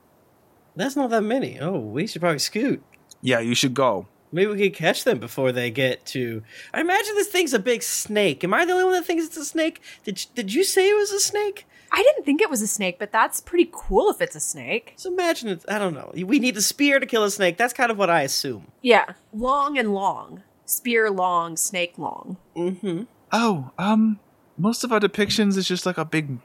That's 0.75 0.95
not 0.95 1.09
that 1.09 1.21
many. 1.21 1.59
Oh, 1.59 1.79
we 1.79 2.05
should 2.07 2.21
probably 2.21 2.39
scoot. 2.39 2.83
Yeah, 3.21 3.39
you 3.39 3.53
should 3.55 3.73
go. 3.73 4.07
Maybe 4.31 4.51
we 4.51 4.69
could 4.69 4.77
catch 4.77 5.03
them 5.03 5.17
before 5.19 5.51
they 5.51 5.71
get 5.71 6.05
to. 6.07 6.43
I 6.71 6.81
imagine 6.81 7.15
this 7.15 7.27
thing's 7.29 7.53
a 7.53 7.59
big 7.59 7.81
snake. 7.81 8.43
Am 8.43 8.53
I 8.53 8.63
the 8.65 8.73
only 8.73 8.83
one 8.85 8.93
that 8.93 9.05
thinks 9.05 9.25
it's 9.25 9.37
a 9.37 9.45
snake? 9.45 9.81
Did 10.03 10.25
Did 10.35 10.53
you 10.53 10.63
say 10.63 10.89
it 10.89 10.95
was 10.95 11.11
a 11.11 11.19
snake? 11.19 11.65
I 11.91 12.03
didn't 12.03 12.25
think 12.25 12.41
it 12.41 12.49
was 12.49 12.61
a 12.61 12.67
snake, 12.67 12.99
but 12.99 13.11
that's 13.11 13.41
pretty 13.41 13.69
cool 13.71 14.09
if 14.09 14.21
it's 14.21 14.35
a 14.35 14.39
snake. 14.39 14.93
So 14.95 15.11
imagine 15.11 15.49
it's. 15.49 15.65
I 15.67 15.79
don't 15.79 15.93
know. 15.93 16.11
We 16.13 16.39
need 16.39 16.55
a 16.57 16.61
spear 16.61 16.99
to 16.99 17.05
kill 17.05 17.23
a 17.23 17.31
snake. 17.31 17.57
That's 17.57 17.73
kind 17.73 17.91
of 17.91 17.97
what 17.97 18.09
I 18.09 18.21
assume. 18.21 18.71
Yeah, 18.81 19.13
long 19.33 19.77
and 19.77 19.93
long. 19.93 20.43
Spear 20.65 21.09
long, 21.09 21.57
snake 21.57 21.97
long. 21.97 22.37
Mm-hmm. 22.55 23.03
Oh, 23.31 23.71
um, 23.79 24.19
most 24.57 24.83
of 24.83 24.91
our 24.91 24.99
depictions 24.99 25.57
is 25.57 25.67
just 25.67 25.85
like 25.85 25.97
a 25.97 26.05
big, 26.05 26.37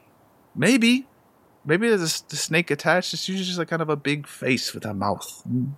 maybe, 0.55 1.07
maybe 1.63 1.89
there's 1.89 2.21
a, 2.21 2.29
the 2.29 2.35
snake 2.35 2.71
attached. 2.71 3.13
It's 3.13 3.29
usually 3.29 3.45
just 3.45 3.59
like 3.59 3.67
kind 3.67 3.83
of 3.83 3.89
a 3.89 3.95
big 3.95 4.25
face 4.25 4.73
with 4.73 4.83
a 4.83 4.95
mouth 4.95 5.43
mm, 5.47 5.73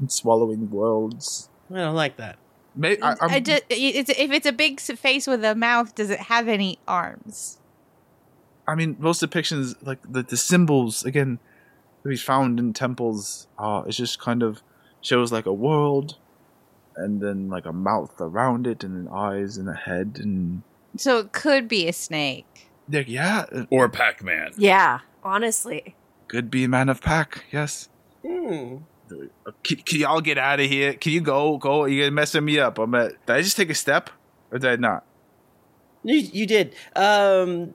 and 0.00 0.12
swallowing 0.12 0.70
worlds. 0.70 1.48
I 1.72 1.78
don't 1.78 1.96
like 1.96 2.18
that. 2.18 2.36
Maybe 2.76 3.02
I, 3.02 3.16
I'm, 3.20 3.30
I 3.30 3.40
ju- 3.40 3.58
it's, 3.68 4.10
if 4.10 4.30
it's 4.30 4.46
a 4.46 4.52
big 4.52 4.80
face 4.80 5.26
with 5.26 5.44
a 5.44 5.54
mouth, 5.54 5.94
does 5.94 6.10
it 6.10 6.20
have 6.20 6.46
any 6.48 6.78
arms? 6.86 7.58
I 8.66 8.74
mean, 8.74 8.96
most 8.98 9.22
depictions 9.22 9.74
like 9.82 9.98
the, 10.10 10.22
the 10.22 10.36
symbols 10.36 11.04
again 11.04 11.38
that 12.02 12.08
we 12.08 12.16
found 12.16 12.58
in 12.60 12.72
temples. 12.72 13.46
Uh, 13.58 13.82
it's 13.86 13.96
just 13.96 14.20
kind 14.20 14.42
of 14.42 14.62
shows 15.00 15.32
like 15.32 15.46
a 15.46 15.52
world, 15.52 16.16
and 16.96 17.20
then 17.20 17.48
like 17.48 17.66
a 17.66 17.72
mouth 17.72 18.20
around 18.20 18.66
it, 18.66 18.84
and 18.84 18.94
then 19.06 19.12
eyes 19.12 19.56
and 19.56 19.68
a 19.68 19.74
head, 19.74 20.18
and 20.22 20.62
So 20.96 21.18
it 21.18 21.32
could 21.32 21.66
be 21.68 21.88
a 21.88 21.92
snake. 21.92 22.68
there, 22.88 23.02
yeah, 23.02 23.46
uh, 23.52 23.64
Or 23.70 23.88
Pac 23.88 24.22
Man. 24.22 24.52
Yeah, 24.56 25.00
honestly. 25.24 25.94
could 26.28 26.50
be 26.50 26.64
a 26.64 26.68
man 26.68 26.88
of 26.88 27.00
pack. 27.00 27.44
Yes. 27.50 27.88
Hmm. 28.26 28.76
Can, 29.62 29.76
can 29.78 30.00
y'all 30.00 30.20
get 30.22 30.38
out 30.38 30.58
of 30.60 30.70
here? 30.70 30.94
Can 30.94 31.12
you 31.12 31.20
go? 31.20 31.58
Go? 31.58 31.84
You 31.84 32.02
guys 32.04 32.12
messing 32.12 32.44
me 32.44 32.58
up. 32.58 32.78
I'm 32.78 32.94
at. 32.94 33.10
Did 33.26 33.36
I 33.36 33.42
just 33.42 33.56
take 33.56 33.68
a 33.70 33.74
step, 33.74 34.08
or 34.50 34.58
did 34.58 34.70
I 34.70 34.76
not? 34.76 35.04
You, 36.04 36.16
you 36.16 36.46
did. 36.46 36.74
Um, 36.96 37.74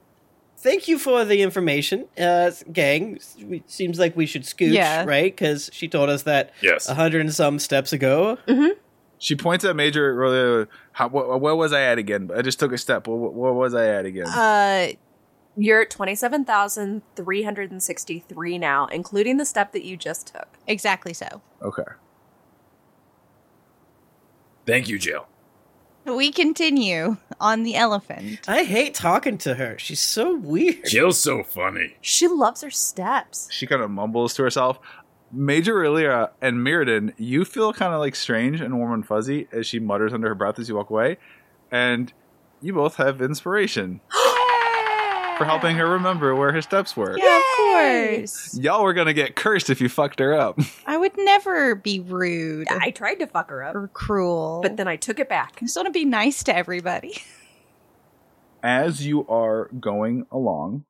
thank 0.58 0.88
you 0.88 0.98
for 1.00 1.24
the 1.26 1.42
information, 1.42 2.06
uh, 2.20 2.52
gang. 2.74 3.20
We- 3.44 3.64
Seems 3.68 3.98
like 4.00 4.16
we 4.18 4.26
should 4.26 4.44
scooch, 4.44 4.74
Yeah. 4.74 5.04
right? 5.06 5.34
Because 5.36 5.70
she 5.74 5.88
told 5.88 6.10
us 6.10 6.24
that 6.24 6.52
Yes. 6.62 6.88
a 6.90 6.96
hundred 6.96 7.22
and 7.22 7.34
some 7.34 7.60
steps 7.60 7.94
ago. 7.94 8.38
She 9.20 9.36
points 9.36 9.66
at 9.66 9.76
Major. 9.76 10.14
Really, 10.14 10.68
how, 10.92 11.10
wh- 11.10 11.42
where 11.42 11.56
was 11.56 11.74
I 11.74 11.82
at 11.82 11.98
again? 11.98 12.30
I 12.36 12.44
just 12.44 12.60
took 12.60 12.72
a 12.72 12.78
step. 12.78 13.08
Where, 13.08 13.18
where 13.18 13.54
was 13.54 13.74
I 13.74 13.88
at 13.88 14.06
again? 14.06 14.28
Uh, 14.28 14.90
You're 15.60 15.82
at 15.82 15.90
27,363 15.90 18.58
now, 18.60 18.86
including 18.88 19.38
the 19.38 19.46
step 19.46 19.72
that 19.72 19.84
you 19.84 19.98
just 19.98 20.28
took. 20.28 20.48
exactly 20.68 21.14
so. 21.14 21.42
okay. 21.64 21.82
Thank 24.68 24.88
you, 24.90 25.00
Jill. 25.00 25.26
We 26.08 26.32
continue 26.32 27.18
on 27.40 27.64
the 27.64 27.76
elephant. 27.76 28.40
I 28.48 28.64
hate 28.64 28.94
talking 28.94 29.38
to 29.40 29.56
her. 29.56 29.78
She's 29.78 30.00
so 30.00 30.36
weird. 30.36 30.86
Jill's 30.86 31.20
so 31.20 31.44
funny. 31.44 31.96
She 32.02 32.28
loves 32.28 32.62
her 32.62 32.72
steps. 32.72 33.50
She 33.52 33.68
kind 33.68 33.82
of 33.82 33.92
mumbles 33.92 34.34
to 34.36 34.44
herself. 34.44 34.80
Major 35.32 35.84
Illyria 35.84 36.32
and 36.42 36.64
Murden, 36.64 37.14
you 37.18 37.44
feel 37.44 37.74
kind 37.74 37.94
of 37.94 38.00
like 38.00 38.16
strange 38.16 38.62
and 38.62 38.78
warm 38.78 38.94
and 38.94 39.06
fuzzy 39.06 39.50
as 39.52 39.68
she 39.68 39.80
mutters 39.80 40.14
under 40.14 40.30
her 40.30 40.36
breath 40.36 40.58
as 40.58 40.70
you 40.70 40.76
walk 40.76 40.90
away, 40.90 41.18
and 41.70 42.14
you 42.62 42.74
both 42.74 42.96
have 42.96 43.22
inspiration 43.22 44.00
for 45.38 45.44
helping 45.44 45.76
her 45.76 45.90
remember 45.90 46.34
where 46.34 46.54
her 46.54 46.62
steps 46.62 46.96
were. 46.96 47.18
Yeah, 47.18 47.42
of 47.78 48.18
course. 48.20 48.58
Y'all 48.60 48.84
were 48.84 48.94
gonna 48.94 49.14
get 49.14 49.36
cursed 49.36 49.70
if 49.70 49.82
you 49.82 49.90
fucked 49.90 50.20
her 50.20 50.34
up. 50.34 50.60
I 50.86 50.98
would 50.98 51.18
never 51.18 51.76
be 51.76 52.00
rude 52.00 52.68
I 52.70 52.92
tried 52.92 53.16
to 53.16 53.28
fuck 53.28 53.50
her 53.50 53.64
up, 53.64 53.76
or 53.76 53.88
cruel. 53.90 54.62
but 54.62 54.78
then 54.78 54.88
I 54.88 54.96
took 54.96 55.20
it 55.20 55.30
back. 55.30 55.54
I 55.58 55.66
just 55.66 55.76
want 55.76 55.88
to 55.88 55.92
be 55.92 56.06
nice 56.06 56.44
to 56.44 56.56
everybody. 56.56 57.22
as 58.64 59.06
you 59.06 59.28
are 59.28 59.70
going 59.80 60.26
along, 60.32 60.86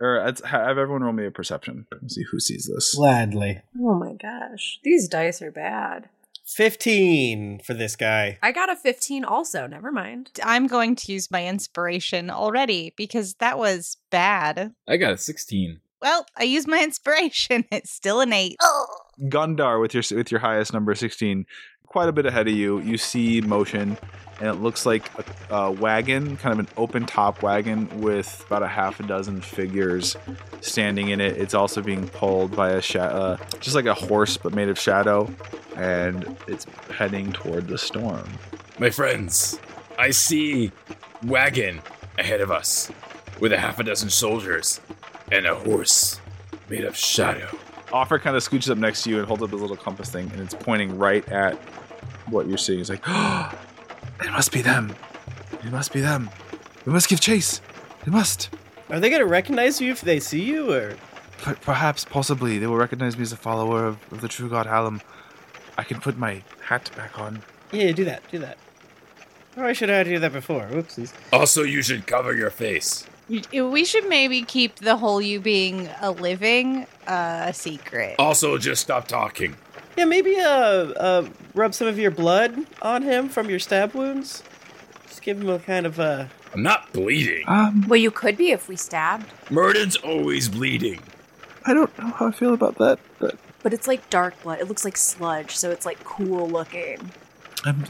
or 0.00 0.18
as, 0.20 0.40
have 0.40 0.78
everyone 0.78 1.02
roll 1.02 1.12
me 1.12 1.26
a 1.26 1.30
perception. 1.30 1.86
Let's 1.92 2.14
see 2.14 2.24
who 2.30 2.40
sees 2.40 2.70
this. 2.72 2.94
Gladly. 2.94 3.62
Oh 3.80 3.94
my 3.94 4.14
gosh. 4.14 4.78
These 4.82 5.08
dice 5.08 5.42
are 5.42 5.50
bad. 5.50 6.08
15 6.46 7.60
for 7.64 7.74
this 7.74 7.96
guy. 7.96 8.38
I 8.42 8.52
got 8.52 8.70
a 8.70 8.76
15 8.76 9.24
also. 9.24 9.66
Never 9.66 9.90
mind. 9.90 10.30
I'm 10.44 10.68
going 10.68 10.94
to 10.96 11.12
use 11.12 11.30
my 11.30 11.44
inspiration 11.44 12.30
already 12.30 12.94
because 12.96 13.34
that 13.34 13.58
was 13.58 13.96
bad. 14.10 14.72
I 14.86 14.96
got 14.96 15.14
a 15.14 15.18
16. 15.18 15.80
Well, 16.06 16.24
I 16.36 16.44
used 16.44 16.68
my 16.68 16.80
inspiration. 16.84 17.64
It's 17.72 17.90
still 17.90 18.20
an 18.20 18.32
eight. 18.32 18.56
Gundar 19.22 19.80
with 19.80 19.92
your 19.92 20.04
with 20.16 20.30
your 20.30 20.38
highest 20.38 20.72
number 20.72 20.94
sixteen, 20.94 21.46
quite 21.86 22.08
a 22.08 22.12
bit 22.12 22.26
ahead 22.26 22.46
of 22.46 22.54
you. 22.54 22.78
You 22.80 22.96
see 22.96 23.40
motion, 23.40 23.98
and 24.38 24.48
it 24.48 24.60
looks 24.62 24.86
like 24.86 25.10
a, 25.50 25.54
a 25.54 25.70
wagon, 25.72 26.36
kind 26.36 26.52
of 26.52 26.60
an 26.60 26.68
open 26.76 27.06
top 27.06 27.42
wagon 27.42 27.88
with 28.00 28.44
about 28.46 28.62
a 28.62 28.68
half 28.68 29.00
a 29.00 29.02
dozen 29.02 29.40
figures 29.40 30.16
standing 30.60 31.08
in 31.08 31.20
it. 31.20 31.38
It's 31.38 31.54
also 31.54 31.82
being 31.82 32.08
pulled 32.10 32.54
by 32.54 32.70
a 32.70 32.80
sha- 32.80 33.00
uh, 33.00 33.36
just 33.58 33.74
like 33.74 33.86
a 33.86 33.94
horse, 33.94 34.36
but 34.36 34.54
made 34.54 34.68
of 34.68 34.78
shadow, 34.78 35.28
and 35.74 36.36
it's 36.46 36.66
heading 36.96 37.32
toward 37.32 37.66
the 37.66 37.78
storm. 37.78 38.28
My 38.78 38.90
friends, 38.90 39.58
I 39.98 40.10
see 40.10 40.70
wagon 41.24 41.80
ahead 42.16 42.42
of 42.42 42.52
us 42.52 42.92
with 43.40 43.52
a 43.52 43.58
half 43.58 43.80
a 43.80 43.82
dozen 43.82 44.08
soldiers 44.08 44.80
and 45.32 45.46
a 45.46 45.54
horse 45.54 46.20
made 46.68 46.84
of 46.84 46.96
shadow. 46.96 47.56
Offer 47.92 48.18
kind 48.18 48.36
of 48.36 48.42
scooches 48.42 48.70
up 48.70 48.78
next 48.78 49.02
to 49.04 49.10
you 49.10 49.18
and 49.18 49.26
holds 49.26 49.42
up 49.42 49.50
his 49.50 49.60
little 49.60 49.76
compass 49.76 50.10
thing, 50.10 50.30
and 50.32 50.40
it's 50.40 50.54
pointing 50.54 50.98
right 50.98 51.26
at 51.28 51.54
what 52.28 52.48
you're 52.48 52.58
seeing. 52.58 52.78
He's 52.78 52.90
like, 52.90 53.02
oh, 53.06 53.52
it 54.20 54.30
must 54.30 54.52
be 54.52 54.62
them. 54.62 54.94
It 55.64 55.72
must 55.72 55.92
be 55.92 56.00
them. 56.00 56.30
We 56.84 56.92
must 56.92 57.08
give 57.08 57.20
chase. 57.20 57.60
It 58.06 58.10
must. 58.10 58.50
Are 58.90 59.00
they 59.00 59.08
going 59.10 59.20
to 59.20 59.26
recognize 59.26 59.80
you 59.80 59.90
if 59.90 60.00
they 60.00 60.20
see 60.20 60.42
you, 60.42 60.72
or? 60.72 60.96
But 61.44 61.60
perhaps, 61.60 62.04
possibly, 62.04 62.58
they 62.58 62.66
will 62.66 62.76
recognize 62.76 63.16
me 63.16 63.22
as 63.22 63.32
a 63.32 63.36
follower 63.36 63.86
of, 63.86 63.98
of 64.12 64.20
the 64.20 64.28
true 64.28 64.48
god 64.48 64.66
Hallam. 64.66 65.00
I 65.76 65.82
can 65.82 66.00
put 66.00 66.16
my 66.16 66.42
hat 66.62 66.90
back 66.96 67.18
on. 67.18 67.42
Yeah, 67.72 67.92
do 67.92 68.04
that, 68.04 68.22
do 68.30 68.38
that. 68.38 68.58
Or 69.56 69.64
I 69.64 69.72
should 69.72 69.88
have 69.88 70.06
do 70.06 70.18
that 70.18 70.32
before. 70.32 70.68
Whoopsies. 70.70 71.12
Also, 71.32 71.62
you 71.62 71.82
should 71.82 72.06
cover 72.06 72.34
your 72.34 72.50
face. 72.50 73.06
We 73.28 73.84
should 73.84 74.08
maybe 74.08 74.42
keep 74.42 74.76
the 74.76 74.96
whole 74.96 75.20
you 75.20 75.40
being 75.40 75.88
a 76.00 76.12
living 76.12 76.86
uh, 77.08 77.46
a 77.48 77.52
secret. 77.54 78.14
Also, 78.18 78.56
just 78.56 78.82
stop 78.82 79.08
talking. 79.08 79.56
Yeah, 79.96 80.04
maybe 80.04 80.36
uh, 80.38 80.44
uh, 80.44 81.28
rub 81.54 81.74
some 81.74 81.88
of 81.88 81.98
your 81.98 82.10
blood 82.10 82.56
on 82.82 83.02
him 83.02 83.28
from 83.28 83.50
your 83.50 83.58
stab 83.58 83.94
wounds. 83.94 84.42
Just 85.08 85.22
give 85.22 85.40
him 85.40 85.48
a 85.48 85.58
kind 85.58 85.86
of 85.86 85.98
uh. 85.98 86.26
I'm 86.54 86.62
not 86.62 86.92
bleeding. 86.92 87.44
Um, 87.48 87.86
Well, 87.88 87.98
you 87.98 88.10
could 88.10 88.36
be 88.36 88.50
if 88.50 88.68
we 88.68 88.76
stabbed, 88.76 89.26
Murden's 89.50 89.96
always 89.96 90.48
bleeding. 90.48 91.00
I 91.64 91.74
don't 91.74 91.96
know 91.98 92.10
how 92.10 92.28
I 92.28 92.30
feel 92.30 92.54
about 92.54 92.78
that, 92.78 92.98
but 93.18 93.36
but 93.62 93.74
it's 93.74 93.88
like 93.88 94.08
dark 94.08 94.40
blood. 94.42 94.60
It 94.60 94.68
looks 94.68 94.84
like 94.84 94.96
sludge, 94.96 95.56
so 95.56 95.70
it's 95.70 95.84
like 95.84 96.02
cool 96.04 96.48
looking. 96.48 97.10
I'm 97.64 97.84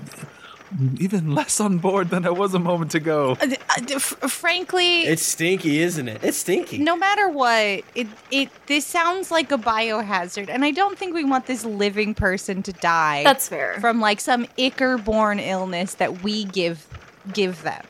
even 0.99 1.35
less 1.35 1.61
on 1.61 1.79
board 1.79 2.11
than 2.11 2.27
I 2.27 2.31
was 2.31 2.53
a 2.55 2.59
moment 2.59 2.95
ago. 2.95 3.37
Uh, 3.41 3.47
uh, 3.71 3.83
f- 3.91 4.03
frankly, 4.31 5.03
It's 5.03 5.23
stinky, 5.23 5.81
isn't 5.81 6.09
it? 6.09 6.23
It's 6.25 6.39
stinky. 6.39 6.79
no 6.79 6.97
matter 6.97 7.29
what, 7.29 7.83
it 7.95 8.07
it 8.31 8.51
this 8.67 8.85
sounds 8.87 9.31
like 9.31 9.53
a 9.53 9.59
biohazard, 9.59 10.49
and 10.49 10.65
I 10.65 10.71
don't 10.73 10.99
think 10.99 11.15
we 11.15 11.25
want 11.25 11.47
this 11.47 11.65
living 11.65 12.15
person 12.15 12.63
to 12.65 12.73
die. 12.73 13.23
That's 13.25 13.49
fair. 13.49 13.79
from 13.81 14.01
like 14.01 14.21
some 14.21 14.47
ichor-borne 14.59 15.39
illness 15.39 15.95
that 15.95 16.23
we 16.23 16.45
give 16.45 16.87
give 17.33 17.63
them. 17.63 17.85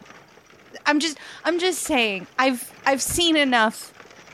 I'm 0.84 1.00
just 1.00 1.18
I'm 1.44 1.58
just 1.58 1.82
saying. 1.82 2.26
I've 2.38 2.72
I've 2.86 3.02
seen 3.02 3.36
enough 3.36 3.92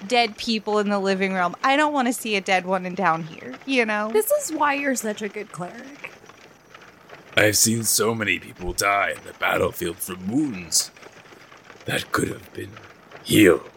dead 0.08 0.36
people 0.36 0.78
in 0.80 0.88
the 0.90 0.98
living 0.98 1.32
realm. 1.32 1.54
I 1.62 1.76
don't 1.76 1.92
want 1.92 2.08
to 2.08 2.12
see 2.12 2.34
a 2.36 2.40
dead 2.40 2.66
one 2.66 2.84
in 2.86 2.94
down 2.94 3.22
here. 3.22 3.54
You 3.66 3.86
know. 3.86 4.10
This 4.12 4.30
is 4.32 4.52
why 4.52 4.74
you're 4.74 4.96
such 4.96 5.22
a 5.22 5.28
good 5.28 5.52
cleric. 5.52 6.11
I've 7.36 7.56
seen 7.56 7.84
so 7.84 8.14
many 8.14 8.38
people 8.38 8.72
die 8.72 9.14
in 9.16 9.24
the 9.24 9.32
battlefield 9.38 9.96
from 9.96 10.30
wounds 10.30 10.90
that 11.86 12.12
could 12.12 12.28
have 12.28 12.52
been 12.52 12.70
healed. 13.24 13.68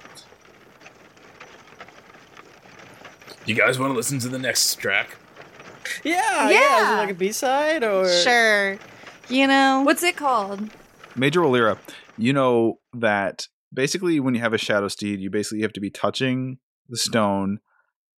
You 3.45 3.55
guys 3.55 3.79
want 3.79 3.91
to 3.91 3.95
listen 3.95 4.19
to 4.19 4.27
the 4.27 4.39
next 4.39 4.75
track? 4.75 5.17
Yeah, 6.03 6.49
yeah. 6.49 6.83
Is 6.83 6.89
it 6.89 6.95
like 6.95 7.09
a 7.11 7.13
B 7.13 7.31
side 7.31 7.83
or? 7.83 8.09
Sure. 8.09 8.77
You 9.29 9.47
know. 9.47 9.83
What's 9.85 10.03
it 10.03 10.17
called? 10.17 10.69
Major 11.15 11.41
Walira, 11.41 11.77
you 12.17 12.33
know 12.33 12.79
that 12.93 13.47
basically 13.73 14.19
when 14.19 14.35
you 14.35 14.41
have 14.41 14.53
a 14.53 14.57
shadow 14.57 14.87
steed, 14.87 15.19
you 15.19 15.29
basically 15.29 15.61
have 15.61 15.73
to 15.73 15.79
be 15.79 15.89
touching 15.89 16.57
the 16.89 16.97
stone 16.97 17.59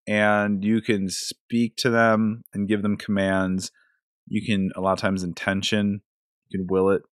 and 0.07 0.65
you 0.65 0.81
can 0.81 1.09
speak 1.11 1.77
to 1.77 1.91
them 1.91 2.43
and 2.55 2.69
give 2.69 2.83
them 2.83 2.97
commands. 2.97 3.71
You 4.27 4.45
can 4.45 4.71
a 4.77 4.81
lot 4.81 4.93
of 4.93 4.99
times 4.99 5.23
intention, 5.23 6.03
you 6.49 6.59
can 6.59 6.67
will 6.69 6.91
it 6.91 7.03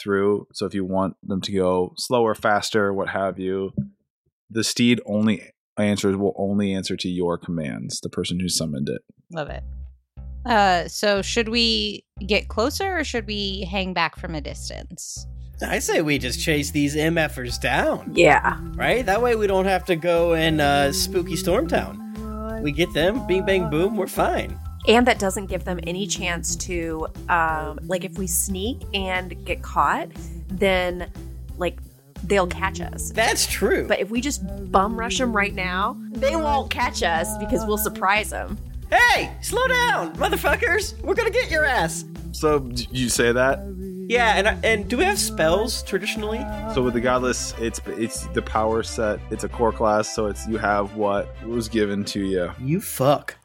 through. 0.00 0.46
So 0.52 0.66
if 0.66 0.74
you 0.74 0.84
want 0.84 1.16
them 1.22 1.40
to 1.42 1.52
go 1.52 1.94
slower, 1.96 2.34
faster, 2.34 2.92
what 2.92 3.08
have 3.10 3.38
you, 3.38 3.72
the 4.50 4.64
steed 4.64 5.00
only 5.06 5.42
answers 5.78 6.16
will 6.16 6.34
only 6.36 6.72
answer 6.72 6.96
to 6.96 7.08
your 7.08 7.38
commands, 7.38 8.00
the 8.00 8.08
person 8.08 8.40
who 8.40 8.48
summoned 8.48 8.88
it. 8.88 9.02
Love 9.30 9.48
it. 9.48 9.62
Uh, 10.44 10.88
so 10.88 11.22
should 11.22 11.48
we 11.48 12.04
get 12.26 12.48
closer 12.48 12.98
or 12.98 13.04
should 13.04 13.26
we 13.26 13.66
hang 13.70 13.92
back 13.92 14.16
from 14.16 14.34
a 14.34 14.40
distance? 14.40 15.26
I 15.66 15.78
say 15.78 16.02
we 16.02 16.18
just 16.18 16.40
chase 16.40 16.72
these 16.72 16.96
MFers 16.96 17.60
down. 17.60 18.12
Yeah. 18.14 18.58
Right? 18.74 19.06
That 19.06 19.22
way 19.22 19.36
we 19.36 19.46
don't 19.46 19.66
have 19.66 19.84
to 19.86 19.96
go 19.96 20.34
in 20.34 20.60
uh, 20.60 20.92
spooky 20.92 21.34
Stormtown. 21.34 22.62
We 22.62 22.72
get 22.72 22.92
them, 22.92 23.26
bing 23.26 23.44
bang 23.44 23.70
boom, 23.70 23.96
we're 23.96 24.06
fine. 24.06 24.58
And 24.88 25.06
that 25.06 25.18
doesn't 25.18 25.46
give 25.46 25.64
them 25.64 25.78
any 25.84 26.06
chance 26.06 26.56
to, 26.56 27.06
um, 27.28 27.78
like, 27.86 28.04
if 28.04 28.18
we 28.18 28.26
sneak 28.26 28.82
and 28.94 29.44
get 29.44 29.62
caught, 29.62 30.08
then, 30.48 31.10
like, 31.56 31.78
they'll 32.24 32.48
catch 32.48 32.80
us. 32.80 33.12
That's 33.12 33.46
true. 33.46 33.86
But 33.86 34.00
if 34.00 34.10
we 34.10 34.20
just 34.20 34.42
bum 34.72 34.96
rush 34.96 35.18
them 35.18 35.34
right 35.34 35.54
now, 35.54 35.96
they 36.10 36.34
won't 36.36 36.70
catch 36.70 37.02
us 37.02 37.28
because 37.38 37.64
we'll 37.66 37.78
surprise 37.78 38.30
them. 38.30 38.58
Hey, 38.90 39.32
slow 39.40 39.66
down, 39.68 40.14
motherfuckers! 40.16 41.00
We're 41.02 41.14
gonna 41.14 41.30
get 41.30 41.50
your 41.50 41.64
ass. 41.64 42.04
So 42.32 42.68
you 42.90 43.08
say 43.08 43.32
that, 43.32 43.60
Yeah, 44.08 44.34
and 44.36 44.64
and 44.64 44.88
do 44.88 44.98
we 44.98 45.04
have 45.04 45.18
spells 45.18 45.82
traditionally? 45.84 46.44
So 46.74 46.82
with 46.82 46.94
the 46.94 47.00
godless, 47.00 47.54
it's 47.58 47.80
it's 47.86 48.26
the 48.28 48.42
power 48.42 48.82
set. 48.82 49.20
It's 49.30 49.44
a 49.44 49.48
core 49.48 49.72
class, 49.72 50.14
so 50.14 50.26
it's 50.26 50.46
you 50.46 50.58
have 50.58 50.94
what 50.96 51.28
was 51.46 51.68
given 51.68 52.04
to 52.06 52.20
you. 52.20 52.52
You 52.60 52.80
fuck. 52.80 53.36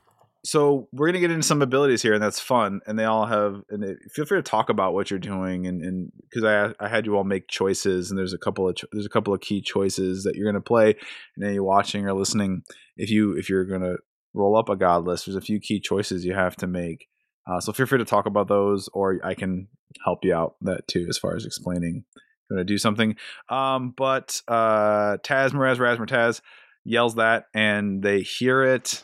So 0.48 0.88
we're 0.94 1.08
gonna 1.08 1.20
get 1.20 1.30
into 1.32 1.46
some 1.46 1.62
abilities 1.62 2.02
here, 2.02 2.14
and 2.14 2.24
that's 2.24 2.40
fun. 2.40 2.80
And 2.88 2.98
they 2.98 3.04
all 3.04 3.26
have. 3.26 3.64
And 3.70 3.98
feel 4.14 4.26
free 4.26 4.38
to 4.38 4.42
talk 4.42 4.70
about 4.70 4.94
what 4.94 5.12
you're 5.12 5.20
doing, 5.20 5.68
and 5.68 6.10
because 6.22 6.46
I 6.46 6.74
I 6.80 6.88
had 6.88 7.06
you 7.06 7.18
all 7.18 7.26
make 7.26 7.50
choices, 7.50 8.10
and 8.10 8.18
there's 8.18 8.32
a 8.32 8.38
couple 8.38 8.70
of 8.70 8.78
cho- 8.78 8.88
there's 8.94 9.06
a 9.06 9.10
couple 9.10 9.34
of 9.34 9.42
key 9.42 9.60
choices 9.62 10.24
that 10.24 10.36
you're 10.36 10.50
gonna 10.50 10.62
play, 10.62 10.96
and 11.36 11.46
any 11.46 11.60
watching 11.60 12.06
or 12.06 12.14
listening, 12.14 12.64
if 12.96 13.10
you 13.10 13.34
if 13.34 13.50
you're 13.50 13.66
gonna 13.66 13.96
roll 14.34 14.58
up 14.58 14.70
a 14.70 14.78
godless, 14.78 15.26
there's 15.26 15.36
a 15.36 15.42
few 15.42 15.60
key 15.60 15.82
choices 15.82 16.24
you 16.24 16.34
have 16.34 16.56
to 16.56 16.68
make. 16.68 17.10
Uh, 17.46 17.60
so 17.60 17.74
feel 17.74 17.86
free 17.86 17.98
to 17.98 18.06
talk 18.06 18.26
about 18.26 18.48
those, 18.48 18.88
or 18.94 19.20
I 19.26 19.34
can 19.34 19.68
help 20.06 20.20
you 20.24 20.34
out 20.34 20.56
that 20.62 20.88
too, 20.88 21.08
as 21.10 21.18
far 21.18 21.36
as 21.36 21.46
explaining 21.46 22.06
going 22.50 22.60
to 22.60 22.64
do 22.64 22.78
something. 22.78 23.16
Um, 23.50 23.94
but 23.96 24.42
uh, 24.48 25.18
Taz 25.18 25.52
Mraz 25.52 25.80
Raz 25.80 25.98
Taz 25.98 26.42
yells 26.84 27.16
that, 27.16 27.46
and 27.54 28.02
they 28.02 28.22
hear 28.22 28.64
it, 28.64 29.04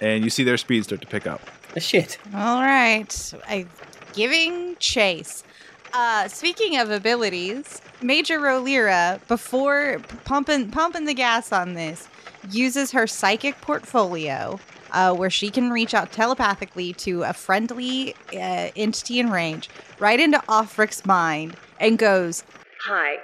and 0.00 0.24
you 0.24 0.30
see 0.30 0.44
their 0.44 0.56
speed 0.56 0.84
start 0.84 1.00
to 1.00 1.06
pick 1.06 1.26
up. 1.26 1.40
Shit. 1.78 2.18
All 2.34 2.62
right. 2.62 3.32
I 3.48 3.66
giving 4.12 4.76
chase. 4.76 5.44
Uh, 5.92 6.28
speaking 6.28 6.78
of 6.78 6.90
abilities, 6.90 7.80
Major 8.02 8.38
Rolira, 8.38 9.26
before 9.28 10.00
pumping 10.24 10.70
pumping 10.70 11.04
the 11.04 11.14
gas 11.14 11.52
on 11.52 11.74
this, 11.74 12.08
uses 12.50 12.92
her 12.92 13.06
psychic 13.06 13.60
portfolio, 13.60 14.58
uh, 14.92 15.14
where 15.14 15.30
she 15.30 15.50
can 15.50 15.70
reach 15.70 15.94
out 15.94 16.12
telepathically 16.12 16.92
to 16.94 17.22
a 17.22 17.32
friendly 17.32 18.14
uh, 18.32 18.70
entity 18.76 19.18
in 19.20 19.30
range, 19.30 19.68
right 19.98 20.20
into 20.20 20.38
Offrick's 20.48 21.04
mind, 21.04 21.56
and 21.78 21.98
goes, 21.98 22.44
Hi. 22.84 23.16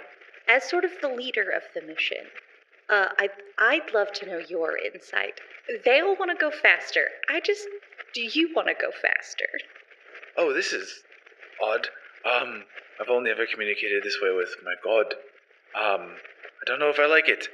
As 0.49 0.69
sort 0.69 0.85
of 0.85 0.93
the 1.01 1.09
leader 1.09 1.51
of 1.51 1.63
the 1.75 1.83
mission, 1.83 2.19
uh, 2.89 3.09
I, 3.19 3.29
I'd 3.59 3.93
love 3.95 4.13
to 4.15 4.27
know 4.27 4.39
your 4.39 4.77
insight. 4.79 5.41
They 5.85 6.01
all 6.01 6.17
want 6.17 6.31
to 6.31 6.37
go 6.37 6.51
faster. 6.51 7.09
I 7.29 7.41
just. 7.41 7.67
Do 8.15 8.23
you 8.23 8.51
want 8.55 8.69
to 8.69 8.75
go 8.75 8.91
faster? 9.03 9.47
Oh, 10.39 10.53
this 10.55 10.73
is 10.73 11.03
odd. 11.63 11.89
Um, 12.25 12.65
I've 13.01 13.11
only 13.11 13.31
ever 13.31 13.45
communicated 13.47 14.03
this 14.03 14.19
way 14.23 14.31
with 14.35 14.55
my 14.65 14.75
god. 14.83 15.15
Um, 15.75 16.13
I 16.13 16.65
don't 16.67 16.79
know 16.79 16.89
if 16.89 16.99
I 16.99 17.07
like 17.07 17.29
it. 17.29 17.49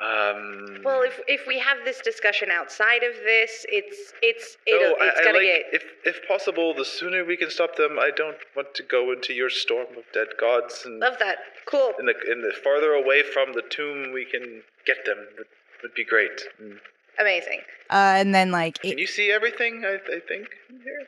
Um, 0.00 0.78
Well, 0.84 1.02
if 1.02 1.20
if 1.28 1.46
we 1.46 1.58
have 1.60 1.78
this 1.84 2.00
discussion 2.00 2.50
outside 2.50 3.02
of 3.04 3.14
this, 3.24 3.64
it's 3.68 4.12
it's 4.20 4.56
no, 4.68 4.74
it'll, 4.74 4.96
I, 5.00 5.06
it's 5.08 5.20
I 5.20 5.24
gonna 5.24 5.38
like, 5.38 5.46
get. 5.46 5.62
if 5.72 5.84
if 6.04 6.28
possible, 6.28 6.74
the 6.74 6.84
sooner 6.84 7.24
we 7.24 7.36
can 7.36 7.50
stop 7.50 7.76
them. 7.76 7.98
I 7.98 8.10
don't 8.10 8.36
want 8.56 8.74
to 8.74 8.82
go 8.82 9.12
into 9.12 9.32
your 9.32 9.48
storm 9.50 9.86
of 9.96 10.04
dead 10.12 10.28
gods, 10.40 10.82
and 10.84 10.98
Love 10.98 11.18
that. 11.20 11.38
Cool. 11.66 11.92
and 11.98 12.08
the, 12.08 12.14
and 12.28 12.42
the 12.42 12.52
farther 12.64 12.92
away 12.92 13.22
from 13.22 13.52
the 13.52 13.62
tomb 13.70 14.12
we 14.12 14.24
can 14.24 14.62
get 14.86 15.04
them 15.04 15.18
would, 15.38 15.46
would 15.82 15.94
be 15.94 16.04
great. 16.04 16.40
And 16.58 16.78
Amazing. 17.20 17.60
uh, 17.90 18.14
and 18.18 18.34
then 18.34 18.50
like 18.50 18.80
Can 18.80 18.98
you 18.98 19.06
see 19.06 19.30
everything? 19.30 19.84
I, 19.84 19.94
I 19.94 20.20
think 20.26 20.48
here. 20.68 21.06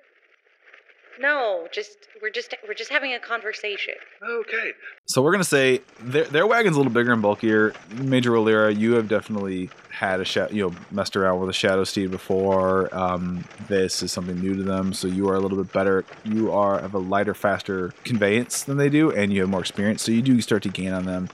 No, 1.20 1.68
just 1.72 2.08
we're 2.20 2.30
just 2.30 2.54
we're 2.66 2.74
just 2.74 2.90
having 2.90 3.14
a 3.14 3.20
conversation. 3.20 3.94
Okay. 4.22 4.72
So 5.06 5.22
we're 5.22 5.30
gonna 5.32 5.44
say 5.44 5.80
their 6.00 6.24
their 6.24 6.46
wagon's 6.46 6.74
a 6.76 6.78
little 6.78 6.92
bigger 6.92 7.12
and 7.12 7.22
bulkier. 7.22 7.72
Major 7.90 8.32
Rolira, 8.32 8.76
you 8.76 8.94
have 8.94 9.08
definitely 9.08 9.70
had 9.90 10.20
a 10.20 10.24
sha- 10.24 10.48
you 10.50 10.68
know 10.68 10.76
messed 10.90 11.16
around 11.16 11.38
with 11.40 11.50
a 11.50 11.52
shadow 11.52 11.84
steed 11.84 12.10
before. 12.10 12.92
Um, 12.94 13.44
this 13.68 14.02
is 14.02 14.10
something 14.10 14.40
new 14.40 14.56
to 14.56 14.62
them, 14.62 14.92
so 14.92 15.06
you 15.06 15.28
are 15.28 15.36
a 15.36 15.40
little 15.40 15.62
bit 15.62 15.72
better. 15.72 16.04
You 16.24 16.52
are 16.52 16.78
of 16.80 16.94
a 16.94 16.98
lighter, 16.98 17.34
faster 17.34 17.92
conveyance 18.02 18.64
than 18.64 18.76
they 18.76 18.88
do, 18.88 19.12
and 19.12 19.32
you 19.32 19.42
have 19.42 19.50
more 19.50 19.60
experience. 19.60 20.02
So 20.02 20.10
you 20.10 20.22
do 20.22 20.40
start 20.40 20.64
to 20.64 20.68
gain 20.68 20.92
on 20.92 21.04
them 21.04 21.28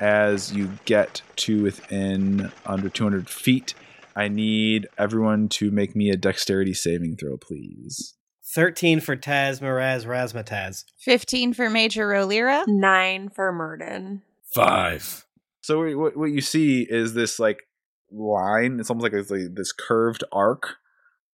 as 0.00 0.52
you 0.52 0.70
get 0.84 1.22
to 1.36 1.62
within 1.62 2.52
under 2.64 2.88
200 2.88 3.28
feet. 3.28 3.74
I 4.14 4.28
need 4.28 4.86
everyone 4.96 5.48
to 5.50 5.70
make 5.70 5.94
me 5.94 6.10
a 6.10 6.16
dexterity 6.16 6.72
saving 6.74 7.16
throw, 7.16 7.36
please. 7.36 8.14
13 8.54 9.00
for 9.00 9.16
Taz 9.16 9.60
Miraz 9.60 10.06
Razmataz. 10.06 10.84
15 11.00 11.52
for 11.52 11.68
Major 11.68 12.08
Rolira. 12.08 12.64
Nine 12.66 13.28
for 13.28 13.52
Murden. 13.52 14.22
Five. 14.54 15.26
So 15.60 15.80
what- 15.80 15.96
what 15.96 16.16
what 16.16 16.30
you 16.30 16.40
see 16.40 16.86
is 16.88 17.12
this 17.14 17.38
like 17.38 17.64
line. 18.10 18.78
It's 18.80 18.88
almost 18.88 19.02
like 19.02 19.12
it's 19.12 19.30
like 19.30 19.54
this 19.54 19.72
curved 19.72 20.24
arc 20.32 20.76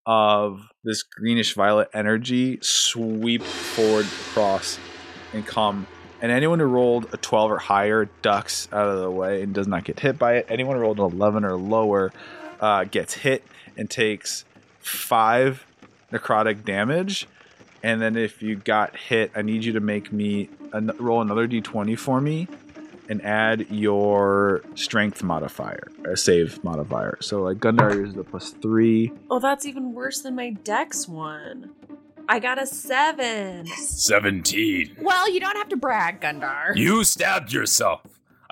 of 0.07 0.63
this 0.83 1.03
greenish 1.05 1.55
violet 1.55 1.89
energy 1.95 2.59
sweep 2.63 3.43
forward 3.43 4.07
across 4.31 4.79
and 5.33 5.47
come. 5.47 5.87
And 6.23 6.31
anyone 6.31 6.61
who 6.61 6.67
rolled 6.67 7.13
a 7.13 7.17
12 7.17 7.51
or 7.51 7.59
higher 7.59 8.07
ducks 8.23 8.69
out 8.73 8.89
of 8.89 9.01
the 9.01 9.11
way 9.11 9.43
and 9.43 9.53
does 9.53 9.67
not 9.67 9.83
get 9.83 9.99
hit 9.99 10.19
by 10.21 10.37
it. 10.37 10.47
Anyone 10.49 10.77
who 10.77 10.83
rolled 10.83 11.01
an 11.01 11.05
11 11.05 11.45
or 11.45 11.57
lower 11.57 12.13
uh, 12.61 12.85
gets 12.85 13.13
hit 13.15 13.45
and 13.77 13.91
takes 13.91 14.45
five 14.79 15.67
necrotic 16.13 16.65
damage. 16.65 17.27
And 17.83 18.01
then 18.01 18.17
if 18.17 18.41
you 18.41 18.55
got 18.55 18.97
hit, 18.97 19.33
I 19.35 19.43
need 19.43 19.65
you 19.65 19.73
to 19.73 19.81
make 19.81 20.13
me 20.13 20.49
an- 20.73 20.93
roll 20.99 21.21
another 21.21 21.49
d20 21.49 21.99
for 21.99 22.21
me 22.21 22.47
and 23.09 23.21
add 23.25 23.67
your 23.69 24.63
strength 24.77 25.25
modifier, 25.25 25.89
a 26.05 26.17
save 26.17 26.63
modifier. 26.63 27.19
So 27.21 27.43
like 27.43 27.59
Gundar 27.59 28.07
is 28.07 28.15
the 28.15 28.23
plus 28.23 28.51
three. 28.51 29.13
Oh, 29.29 29.41
that's 29.41 29.67
even 29.67 29.93
worse 29.93 30.21
than 30.21 30.37
my 30.37 30.51
Dex 30.51 31.09
one. 31.09 31.73
I 32.29 32.39
got 32.39 32.61
a 32.61 32.67
seven. 32.67 33.67
17. 33.67 34.97
Well, 35.01 35.31
you 35.31 35.41
don't 35.41 35.57
have 35.57 35.69
to 35.71 35.77
brag, 35.77 36.21
Gundar. 36.21 36.77
You 36.77 37.05
stabbed 37.05 37.53
yourself. 37.53 38.03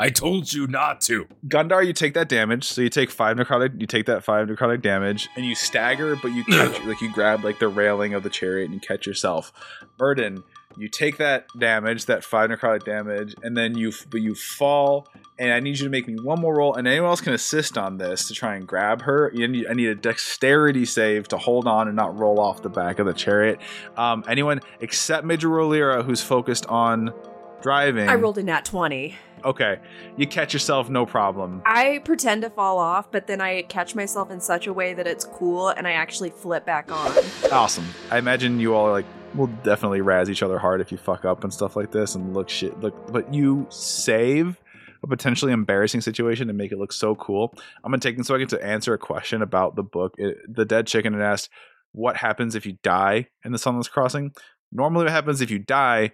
I 0.00 0.08
told 0.08 0.52
you 0.52 0.66
not 0.66 1.02
to. 1.02 1.26
Gundar, 1.46 1.86
you 1.86 1.92
take 1.92 2.14
that 2.14 2.28
damage. 2.28 2.64
So 2.64 2.80
you 2.80 2.88
take 2.88 3.10
five 3.10 3.36
necrotic. 3.36 3.78
You 3.78 3.86
take 3.86 4.06
that 4.06 4.24
five 4.24 4.48
necrotic 4.48 4.80
damage, 4.80 5.28
and 5.36 5.44
you 5.44 5.54
stagger, 5.54 6.16
but 6.16 6.28
you 6.28 6.42
catch, 6.44 6.82
like 6.84 7.02
you 7.02 7.12
grab 7.12 7.44
like 7.44 7.58
the 7.58 7.68
railing 7.68 8.14
of 8.14 8.22
the 8.22 8.30
chariot 8.30 8.64
and 8.64 8.74
you 8.74 8.80
catch 8.80 9.06
yourself. 9.06 9.52
Murden, 9.98 10.42
you 10.78 10.88
take 10.88 11.18
that 11.18 11.46
damage, 11.58 12.06
that 12.06 12.24
five 12.24 12.48
necrotic 12.48 12.84
damage, 12.84 13.34
and 13.42 13.56
then 13.56 13.76
you 13.76 13.92
but 14.10 14.22
you 14.22 14.34
fall. 14.34 15.06
And 15.41 15.53
I 15.53 15.61
need 15.61 15.78
you 15.78 15.84
to 15.84 15.91
make 15.91 16.07
me 16.07 16.16
one 16.22 16.38
more 16.38 16.55
roll, 16.55 16.74
and 16.74 16.86
anyone 16.86 17.09
else 17.09 17.22
can 17.22 17.32
assist 17.32 17.78
on 17.78 17.97
this 17.97 18.28
to 18.28 18.34
try 18.34 18.57
and 18.57 18.68
grab 18.68 19.01
her. 19.03 19.32
You 19.34 19.49
need, 19.49 19.66
I 19.68 19.72
need 19.72 19.88
a 19.88 19.95
dexterity 19.95 20.84
save 20.84 21.28
to 21.28 21.38
hold 21.38 21.66
on 21.66 21.88
and 21.88 21.97
not 21.97 22.16
roll 22.16 22.38
off 22.38 22.61
the 22.61 22.68
back 22.68 22.99
of 22.99 23.07
the 23.07 23.14
chariot. 23.14 23.59
Um, 23.97 24.22
anyone 24.28 24.61
except 24.80 25.24
Major 25.24 25.49
Rolira, 25.49 26.05
who's 26.05 26.22
focused 26.22 26.66
on 26.66 27.14
driving. 27.62 28.09
I 28.09 28.16
rolled 28.16 28.38
a 28.38 28.43
nat 28.43 28.66
20. 28.66 29.16
Okay, 29.43 29.78
you 30.18 30.26
catch 30.26 30.53
yourself, 30.53 30.91
no 30.91 31.07
problem. 31.07 31.62
I 31.64 32.03
pretend 32.05 32.43
to 32.43 32.51
fall 32.51 32.78
off, 32.78 33.11
but 33.11 33.26
then 33.26 33.41
I 33.41 33.62
catch 33.62 33.95
myself 33.95 34.30
in 34.30 34.41
such 34.41 34.66
a 34.66 34.72
way 34.74 34.93
that 34.93 35.07
it's 35.07 35.24
cool 35.24 35.68
and 35.68 35.88
I 35.88 35.93
actually 35.93 36.30
flip 36.30 36.66
back 36.66 36.93
on. 36.93 37.16
Awesome. 37.51 37.86
I 38.11 38.18
imagine 38.18 38.61
you 38.61 38.74
all 38.74 38.91
like 38.91 39.07
we'll 39.34 39.47
definitely 39.62 40.01
razz 40.01 40.28
each 40.28 40.43
other 40.43 40.59
hard 40.59 40.80
if 40.80 40.93
you 40.93 40.99
fuck 40.99 41.24
up 41.24 41.45
and 41.45 41.55
stuff 41.55 41.76
like 41.76 41.91
this 41.91 42.14
and 42.14 42.34
look 42.34 42.51
shit. 42.51 42.78
Look, 42.80 43.11
but 43.12 43.32
you 43.32 43.66
save 43.70 44.61
a 45.03 45.07
potentially 45.07 45.53
embarrassing 45.53 46.01
situation 46.01 46.48
to 46.48 46.53
make 46.53 46.72
it 46.72 46.78
look 46.78 46.92
so 46.92 47.14
cool. 47.14 47.55
I'm 47.82 47.90
gonna 47.90 48.01
take 48.01 48.18
a 48.18 48.24
second 48.24 48.48
to 48.48 48.64
answer 48.64 48.94
a 48.94 48.98
question 48.98 49.42
about 49.42 49.76
the 49.76 49.82
book. 49.82 50.14
It, 50.18 50.38
the 50.48 50.64
dead 50.64 50.86
chicken 50.86 51.12
had 51.12 51.22
asked, 51.22 51.51
"What 51.92 52.16
happens 52.16 52.55
if 52.55 52.66
you 52.66 52.78
die 52.82 53.28
in 53.44 53.53
the 53.53 53.59
Sunless 53.59 53.88
Crossing?" 53.88 54.32
Normally, 54.72 55.05
what 55.05 55.12
happens 55.12 55.40
if 55.40 55.51
you 55.51 55.59
die? 55.59 56.12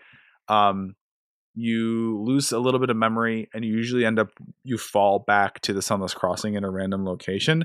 Um, 0.48 0.94
you 1.56 2.22
lose 2.22 2.52
a 2.52 2.58
little 2.58 2.78
bit 2.78 2.90
of 2.90 2.96
memory 2.96 3.48
and 3.54 3.64
you 3.64 3.72
usually 3.72 4.04
end 4.04 4.18
up 4.18 4.28
you 4.62 4.76
fall 4.76 5.18
back 5.18 5.58
to 5.60 5.72
the 5.72 5.80
sunless 5.80 6.12
crossing 6.12 6.54
in 6.54 6.64
a 6.64 6.70
random 6.70 7.04
location 7.04 7.64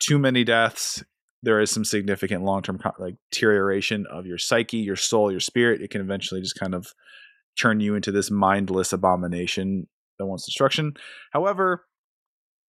too 0.00 0.18
many 0.18 0.42
deaths 0.42 1.04
there 1.42 1.60
is 1.60 1.70
some 1.70 1.84
significant 1.84 2.42
long-term 2.42 2.80
like 2.98 3.14
deterioration 3.30 4.06
of 4.06 4.26
your 4.26 4.38
psyche 4.38 4.78
your 4.78 4.96
soul 4.96 5.30
your 5.30 5.40
spirit 5.40 5.82
it 5.82 5.90
can 5.90 6.00
eventually 6.00 6.40
just 6.40 6.58
kind 6.58 6.74
of 6.74 6.94
turn 7.60 7.78
you 7.78 7.94
into 7.94 8.10
this 8.10 8.30
mindless 8.30 8.92
abomination 8.92 9.86
that 10.20 10.26
wants 10.26 10.44
destruction 10.44 10.92
however 11.32 11.84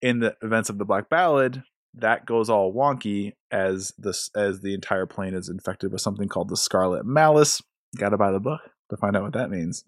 in 0.01 0.19
the 0.19 0.35
events 0.41 0.69
of 0.69 0.77
the 0.77 0.85
black 0.85 1.09
ballad 1.09 1.63
that 1.93 2.25
goes 2.25 2.49
all 2.49 2.73
wonky 2.73 3.33
as 3.51 3.91
this 3.97 4.31
as 4.35 4.61
the 4.61 4.73
entire 4.73 5.05
plane 5.05 5.33
is 5.33 5.49
infected 5.49 5.91
with 5.91 6.01
something 6.01 6.27
called 6.27 6.49
the 6.49 6.57
scarlet 6.57 7.05
malice 7.05 7.61
gotta 7.97 8.17
buy 8.17 8.31
the 8.31 8.39
book 8.39 8.61
to 8.89 8.97
find 8.97 9.15
out 9.15 9.23
what 9.23 9.33
that 9.33 9.49
means 9.49 9.83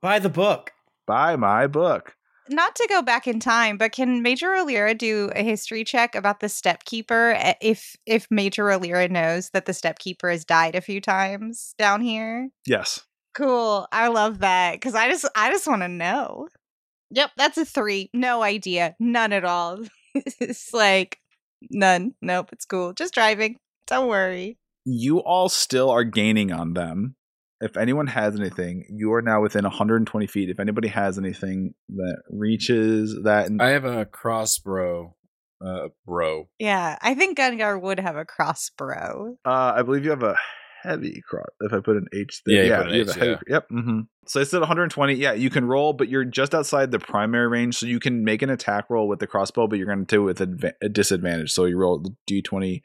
Buy 0.00 0.20
the 0.20 0.28
book. 0.28 0.72
Buy 1.06 1.34
my 1.36 1.66
book. 1.66 2.14
Not 2.50 2.76
to 2.76 2.86
go 2.88 3.02
back 3.02 3.26
in 3.26 3.40
time, 3.40 3.76
but 3.76 3.92
can 3.92 4.22
Major 4.22 4.54
O'Leary 4.54 4.94
do 4.94 5.30
a 5.34 5.42
history 5.42 5.84
check 5.84 6.14
about 6.14 6.40
the 6.40 6.48
stepkeeper 6.48 7.36
if 7.60 7.96
if 8.06 8.26
Major 8.30 8.70
O'Leary 8.70 9.08
knows 9.08 9.50
that 9.50 9.66
the 9.66 9.74
stepkeeper 9.74 10.30
has 10.30 10.44
died 10.44 10.74
a 10.74 10.80
few 10.80 11.00
times 11.00 11.74
down 11.78 12.00
here? 12.00 12.48
Yes. 12.64 13.00
Cool. 13.34 13.86
I 13.92 14.08
love 14.08 14.38
that 14.38 14.74
because 14.74 14.94
I 14.94 15.10
just 15.10 15.28
I 15.34 15.50
just 15.50 15.66
want 15.66 15.82
to 15.82 15.88
know. 15.88 16.48
Yep, 17.10 17.30
that's 17.36 17.58
a 17.58 17.64
three. 17.64 18.10
No 18.12 18.42
idea. 18.42 18.94
None 19.00 19.32
at 19.32 19.44
all. 19.44 19.80
it's 20.14 20.72
like 20.72 21.18
none. 21.70 22.14
Nope. 22.20 22.50
It's 22.52 22.64
cool. 22.64 22.92
Just 22.92 23.14
driving. 23.14 23.56
Don't 23.86 24.08
worry. 24.08 24.58
You 24.84 25.18
all 25.18 25.48
still 25.48 25.90
are 25.90 26.04
gaining 26.04 26.52
on 26.52 26.74
them 26.74 27.16
if 27.60 27.76
anyone 27.76 28.06
has 28.06 28.38
anything, 28.38 28.84
you 28.88 29.12
are 29.12 29.22
now 29.22 29.42
within 29.42 29.64
120 29.64 30.26
feet. 30.26 30.50
If 30.50 30.60
anybody 30.60 30.88
has 30.88 31.18
anything 31.18 31.74
that 31.88 32.22
reaches 32.30 33.16
that, 33.24 33.46
and 33.46 33.60
I 33.60 33.70
have 33.70 33.84
a 33.84 34.04
crossbow, 34.04 35.16
uh, 35.64 35.88
bro. 36.06 36.48
Yeah, 36.58 36.96
I 37.00 37.14
think 37.14 37.38
Gundar 37.38 37.80
would 37.80 37.98
have 37.98 38.16
a 38.16 38.24
crossbow. 38.24 39.36
uh, 39.44 39.72
I 39.76 39.82
believe 39.82 40.04
you 40.04 40.10
have 40.10 40.22
a 40.22 40.36
heavy 40.82 41.22
cross. 41.28 41.46
If 41.60 41.72
I 41.72 41.80
put 41.80 41.96
an 41.96 42.06
H 42.12 42.42
there, 42.46 42.64
Yeah, 42.64 42.82
yeah, 42.86 42.92
you 42.92 42.98
have 43.00 43.08
H, 43.10 43.16
a 43.16 43.18
heavy. 43.18 43.30
yeah. 43.30 43.38
Yep. 43.54 43.68
hmm 43.70 44.00
So 44.26 44.40
it's 44.40 44.52
at 44.54 44.60
120. 44.60 45.14
Yeah, 45.14 45.32
you 45.32 45.50
can 45.50 45.64
roll, 45.66 45.92
but 45.92 46.08
you're 46.08 46.24
just 46.24 46.54
outside 46.54 46.90
the 46.90 46.98
primary 46.98 47.48
range, 47.48 47.76
so 47.76 47.86
you 47.86 48.00
can 48.00 48.24
make 48.24 48.42
an 48.42 48.50
attack 48.50 48.90
roll 48.90 49.08
with 49.08 49.18
the 49.18 49.26
crossbow, 49.26 49.66
but 49.66 49.78
you're 49.78 49.86
going 49.86 50.04
to 50.04 50.14
do 50.16 50.22
it 50.22 50.24
with 50.24 50.38
adva- 50.38 50.74
a 50.82 50.88
disadvantage. 50.88 51.50
So 51.52 51.64
you 51.64 51.76
roll 51.78 51.98
the 51.98 52.14
D20 52.30 52.82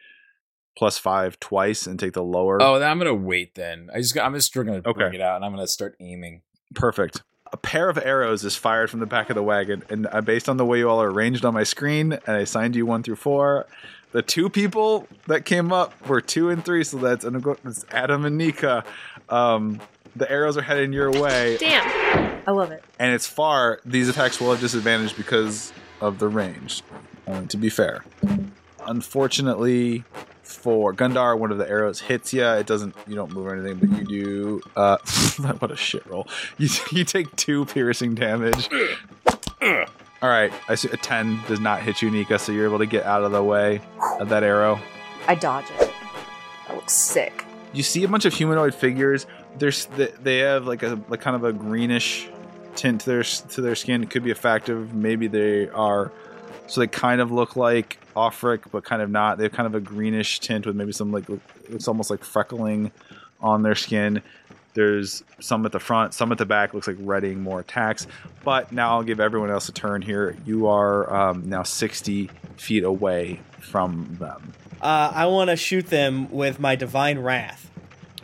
plus 0.77 0.97
five 0.97 1.39
twice 1.39 1.85
and 1.85 1.99
take 1.99 2.13
the 2.13 2.23
lower. 2.23 2.59
Oh, 2.61 2.79
then 2.79 2.89
I'm 2.89 2.97
gonna 2.97 3.13
wait. 3.13 3.53
Then 3.53 3.89
I 3.93 3.97
just 3.99 4.17
I'm 4.17 4.33
just 4.33 4.53
gonna 4.55 4.77
Okay. 4.83 4.91
bring 4.93 5.13
it 5.13 5.21
out 5.21 5.35
and 5.35 5.45
I'm 5.45 5.51
gonna 5.51 5.67
start 5.67 5.95
aiming. 5.99 6.41
Perfect. 6.73 7.21
A 7.51 7.57
pair 7.57 7.89
of 7.89 7.99
arrows 7.99 8.43
is 8.43 8.55
fired 8.55 8.89
from 8.89 8.99
the 8.99 9.05
back 9.05 9.29
of 9.29 9.35
the 9.35 9.43
wagon, 9.43 9.83
and 9.91 10.07
uh, 10.11 10.21
based 10.21 10.49
on 10.49 10.57
the 10.57 10.65
way 10.65 10.79
you 10.79 10.89
all 10.89 10.99
are 10.99 11.11
arranged 11.11 11.45
on 11.45 11.53
my 11.53 11.61
screen, 11.61 12.13
and 12.13 12.21
I 12.37 12.39
assigned 12.39 12.75
you 12.75 12.87
one 12.87 13.03
through 13.03 13.17
four. 13.17 13.67
The 14.13 14.21
two 14.21 14.49
people 14.49 15.07
that 15.27 15.43
came 15.43 15.73
up 15.73 16.07
were 16.07 16.21
two 16.21 16.49
and 16.49 16.63
three, 16.63 16.83
so 16.83 16.97
that's, 16.97 17.25
and 17.25 17.43
that's 17.63 17.85
Adam 17.91 18.25
and 18.25 18.37
Nika. 18.37 18.83
Um, 19.29 19.81
the 20.15 20.29
arrows 20.31 20.55
are 20.55 20.61
heading 20.61 20.93
your 20.93 21.11
way, 21.11 21.57
Damn. 21.57 22.41
I 22.47 22.51
love 22.51 22.71
it. 22.71 22.83
and 22.99 23.13
it's 23.13 23.25
far. 23.27 23.79
These 23.85 24.09
attacks 24.09 24.39
will 24.39 24.51
have 24.51 24.59
disadvantage 24.59 25.17
because 25.17 25.73
of 25.99 26.19
the 26.19 26.27
range. 26.27 26.83
Uh, 27.27 27.41
to 27.47 27.57
be 27.57 27.69
fair, 27.69 28.05
unfortunately 28.85 30.03
for 30.43 30.93
Gundar, 30.93 31.39
one 31.39 31.51
of 31.51 31.57
the 31.57 31.67
arrows 31.67 31.99
hits 32.01 32.33
you. 32.33 32.45
It 32.45 32.67
doesn't. 32.67 32.95
You 33.07 33.15
don't 33.15 33.31
move 33.31 33.47
or 33.47 33.55
anything, 33.55 33.77
but 33.77 33.99
you 33.99 34.05
do. 34.05 34.61
Uh, 34.75 34.97
what 35.59 35.71
a 35.71 35.75
shit 35.75 36.05
roll! 36.05 36.27
You 36.57 36.69
you 36.91 37.03
take 37.03 37.35
two 37.35 37.65
piercing 37.65 38.13
damage. 38.13 38.69
All 40.23 40.29
right, 40.29 40.53
I 40.69 40.75
see 40.75 40.87
a 40.87 40.95
ten 40.95 41.37
does 41.49 41.59
not 41.59 41.81
hit 41.81 42.01
you, 42.01 42.09
Nika, 42.09 42.39
so 42.39 42.53
you're 42.53 42.65
able 42.65 42.77
to 42.79 42.85
get 42.85 43.03
out 43.03 43.25
of 43.25 43.33
the 43.33 43.43
way 43.43 43.81
of 44.21 44.29
that 44.29 44.41
arrow. 44.41 44.79
I 45.27 45.35
dodge 45.35 45.65
it. 45.77 45.91
That 46.69 46.77
looks 46.77 46.93
sick. 46.93 47.43
you 47.73 47.83
see 47.83 48.05
a 48.05 48.07
bunch 48.07 48.23
of 48.23 48.33
humanoid 48.33 48.73
figures. 48.73 49.27
There's 49.57 49.85
they 49.87 50.37
have 50.37 50.65
like 50.65 50.81
a 50.81 50.97
like 51.09 51.19
kind 51.19 51.35
of 51.35 51.43
a 51.43 51.51
greenish 51.51 52.29
tint 52.75 53.01
to 53.01 53.09
their 53.09 53.23
to 53.23 53.59
their 53.59 53.75
skin. 53.75 54.01
It 54.01 54.11
could 54.11 54.23
be 54.23 54.31
a 54.31 54.35
fact 54.35 54.69
of 54.69 54.93
maybe 54.93 55.27
they 55.27 55.67
are 55.67 56.09
so 56.67 56.79
they 56.79 56.87
kind 56.87 57.19
of 57.19 57.29
look 57.29 57.57
like 57.57 57.99
Offric, 58.15 58.71
but 58.71 58.85
kind 58.85 59.01
of 59.01 59.09
not. 59.09 59.37
They 59.37 59.43
have 59.43 59.51
kind 59.51 59.67
of 59.67 59.75
a 59.75 59.81
greenish 59.81 60.39
tint 60.39 60.65
with 60.65 60.77
maybe 60.77 60.93
some 60.93 61.11
like 61.11 61.25
it's 61.67 61.89
almost 61.89 62.09
like 62.09 62.21
freckling 62.21 62.91
on 63.41 63.61
their 63.61 63.75
skin. 63.75 64.21
There's 64.73 65.23
some 65.39 65.65
at 65.65 65.71
the 65.71 65.79
front, 65.79 66.13
some 66.13 66.31
at 66.31 66.37
the 66.37 66.45
back. 66.45 66.73
Looks 66.73 66.87
like 66.87 66.97
readying 66.99 67.41
more 67.41 67.59
attacks. 67.59 68.07
But 68.43 68.71
now 68.71 68.91
I'll 68.91 69.03
give 69.03 69.19
everyone 69.19 69.49
else 69.49 69.69
a 69.69 69.71
turn 69.71 70.01
here. 70.01 70.35
You 70.45 70.67
are 70.67 71.13
um, 71.13 71.47
now 71.47 71.63
60 71.63 72.29
feet 72.57 72.83
away 72.83 73.41
from 73.59 74.17
them. 74.19 74.53
Uh, 74.81 75.11
I 75.13 75.27
want 75.27 75.49
to 75.49 75.55
shoot 75.55 75.87
them 75.87 76.29
with 76.31 76.59
my 76.59 76.75
divine 76.75 77.19
wrath. 77.19 77.69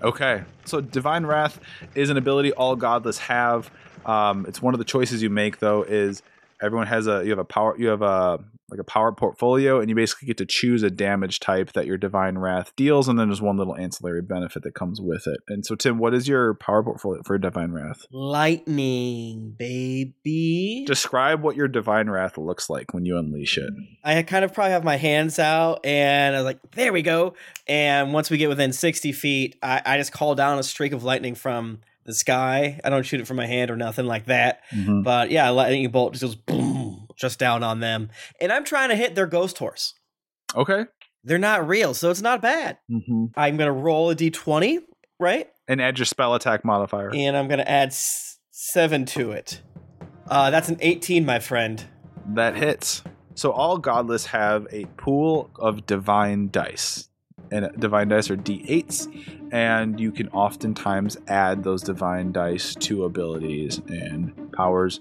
Okay. 0.02 0.44
So 0.66 0.82
divine 0.82 1.26
wrath 1.26 1.60
is 1.96 2.10
an 2.10 2.18
ability 2.18 2.52
all 2.54 2.76
godless 2.76 3.18
have. 3.20 3.72
Um, 4.06 4.46
it's 4.48 4.62
one 4.62 4.74
of 4.74 4.78
the 4.80 4.86
choices 4.86 5.22
you 5.22 5.30
make 5.30 5.60
though 5.60 5.84
is 5.84 6.22
everyone 6.62 6.88
has 6.88 7.08
a 7.08 7.24
you 7.24 7.32
have 7.32 7.40
a 7.40 7.46
power 7.46 7.76
you 7.78 7.88
have 7.88 8.02
a 8.02 8.40
like 8.72 8.80
a 8.80 8.84
power 8.84 9.12
portfolio 9.12 9.80
and 9.80 9.90
you 9.90 9.96
basically 9.96 10.28
get 10.28 10.38
to 10.38 10.46
choose 10.46 10.84
a 10.84 10.90
damage 10.90 11.40
type 11.40 11.74
that 11.74 11.86
your 11.86 11.98
divine 11.98 12.38
wrath 12.38 12.74
deals 12.76 13.08
and 13.08 13.18
then 13.20 13.28
there's 13.30 13.42
one 13.42 13.58
little 13.58 13.76
ancillary 13.76 14.22
benefit 14.22 14.64
that 14.64 14.74
comes 14.76 15.00
with 15.02 15.28
it. 15.28 15.40
And 15.48 15.66
so 15.66 15.76
Tim, 15.76 15.98
what 15.98 16.14
is 16.14 16.28
your 16.28 16.54
power 16.56 16.84
portfolio 16.84 17.22
for 17.26 17.38
divine 17.38 17.72
wrath? 17.72 18.06
Lightning, 18.12 19.56
baby. 19.58 20.84
Describe 20.88 21.42
what 21.42 21.56
your 21.56 21.68
divine 21.68 22.10
wrath 22.10 22.38
looks 22.38 22.70
like 22.70 22.94
when 22.94 23.06
you 23.06 23.18
unleash 23.18 23.58
it. 23.58 23.72
I 24.04 24.22
kind 24.24 24.46
of 24.46 24.54
probably 24.54 24.72
have 24.72 24.84
my 24.84 24.96
hands 24.98 25.40
out, 25.40 25.86
and 25.86 26.36
I 26.36 26.40
was 26.40 26.46
like, 26.46 26.60
"There 26.72 26.94
we 26.94 27.02
go." 27.02 27.36
And 27.68 28.14
once 28.14 28.30
we 28.30 28.38
get 28.38 28.50
within 28.50 28.74
sixty 28.74 29.12
feet, 29.12 29.56
I, 29.62 29.82
I 29.86 29.98
just 29.98 30.12
call 30.12 30.36
down 30.36 30.60
a 30.60 30.64
streak 30.64 30.94
of 30.94 31.04
lightning 31.04 31.36
from 31.36 31.80
the 32.06 32.14
sky. 32.14 32.80
I 32.84 32.90
don't 32.90 33.04
shoot 33.06 33.20
it 33.22 33.28
from 33.28 33.38
my 33.38 33.46
hand 33.46 33.70
or 33.70 33.76
nothing 33.76 34.06
like 34.06 34.26
that. 34.26 34.62
Mhm. 34.74 35.04
But 35.04 35.32
yeah, 35.32 35.50
lightning 35.50 35.88
bolt 35.92 36.14
just 36.14 36.24
goes 36.24 36.36
boom, 36.36 36.89
just 37.20 37.40
down 37.40 37.64
on 37.64 37.80
them, 37.80 38.10
and 38.40 38.52
I'm 38.52 38.64
trying 38.64 38.90
to 38.90 38.96
hit 38.96 39.16
their 39.16 39.28
ghost 39.28 39.58
horse. 39.58 39.94
Okay. 40.56 40.86
They're 41.24 41.38
not 41.38 41.68
real, 41.68 41.94
so 41.94 42.10
it's 42.10 42.22
not 42.22 42.42
bad. 42.42 42.78
Mm-hmm. 42.90 43.26
I'm 43.36 43.58
gonna 43.58 43.72
roll 43.74 44.10
a 44.10 44.16
d20, 44.16 44.80
right? 45.20 45.50
And 45.68 45.82
add 45.82 46.00
your 46.00 46.06
spell 46.06 46.34
attack 46.34 46.64
modifier. 46.64 47.12
And 47.14 47.36
I'm 47.38 47.48
gonna 47.48 47.64
add 47.64 47.90
s- 47.90 48.40
seven 48.52 49.06
to 49.08 49.32
it. 49.32 49.62
Uh, 50.28 50.50
that's 50.50 50.70
an 50.70 50.78
18, 50.80 51.26
my 51.26 51.40
friend. 51.40 51.84
That 52.34 52.56
hits. 52.56 53.04
So 53.36 53.52
all 53.52 53.78
godless 53.78 54.28
have 54.28 54.68
a 54.72 54.86
pool 54.98 55.50
of 55.60 55.86
divine 55.86 56.50
dice. 56.52 57.10
And 57.52 57.70
divine 57.80 58.10
dice 58.10 58.30
are 58.30 58.38
d8s, 58.38 59.08
and 59.52 60.00
you 60.00 60.12
can 60.12 60.28
oftentimes 60.30 61.18
add 61.28 61.64
those 61.64 61.82
divine 61.82 62.32
dice 62.32 62.76
to 62.76 63.06
abilities 63.06 63.82
and 63.88 64.52
powers. 64.54 65.00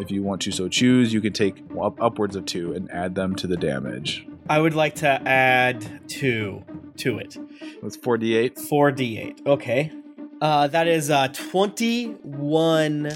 If 0.00 0.10
you 0.10 0.22
want 0.22 0.42
to 0.42 0.52
so 0.52 0.68
choose, 0.68 1.12
you 1.12 1.20
can 1.20 1.32
take 1.32 1.62
up, 1.80 2.00
upwards 2.00 2.34
of 2.36 2.46
two 2.46 2.72
and 2.72 2.90
add 2.90 3.14
them 3.14 3.34
to 3.36 3.46
the 3.46 3.56
damage. 3.56 4.26
I 4.48 4.58
would 4.58 4.74
like 4.74 4.96
to 4.96 5.08
add 5.08 6.08
two 6.08 6.64
to 6.98 7.18
it. 7.18 7.36
That's 7.82 7.96
4d8. 7.96 8.68
4d8. 8.68 9.46
Okay. 9.46 9.92
Uh, 10.40 10.66
that 10.68 10.88
is 10.88 11.10
uh, 11.10 11.28
21 11.28 13.12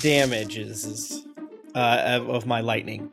damages 0.00 1.26
uh, 1.74 2.02
of, 2.04 2.30
of 2.30 2.46
my 2.46 2.60
lightning. 2.60 3.10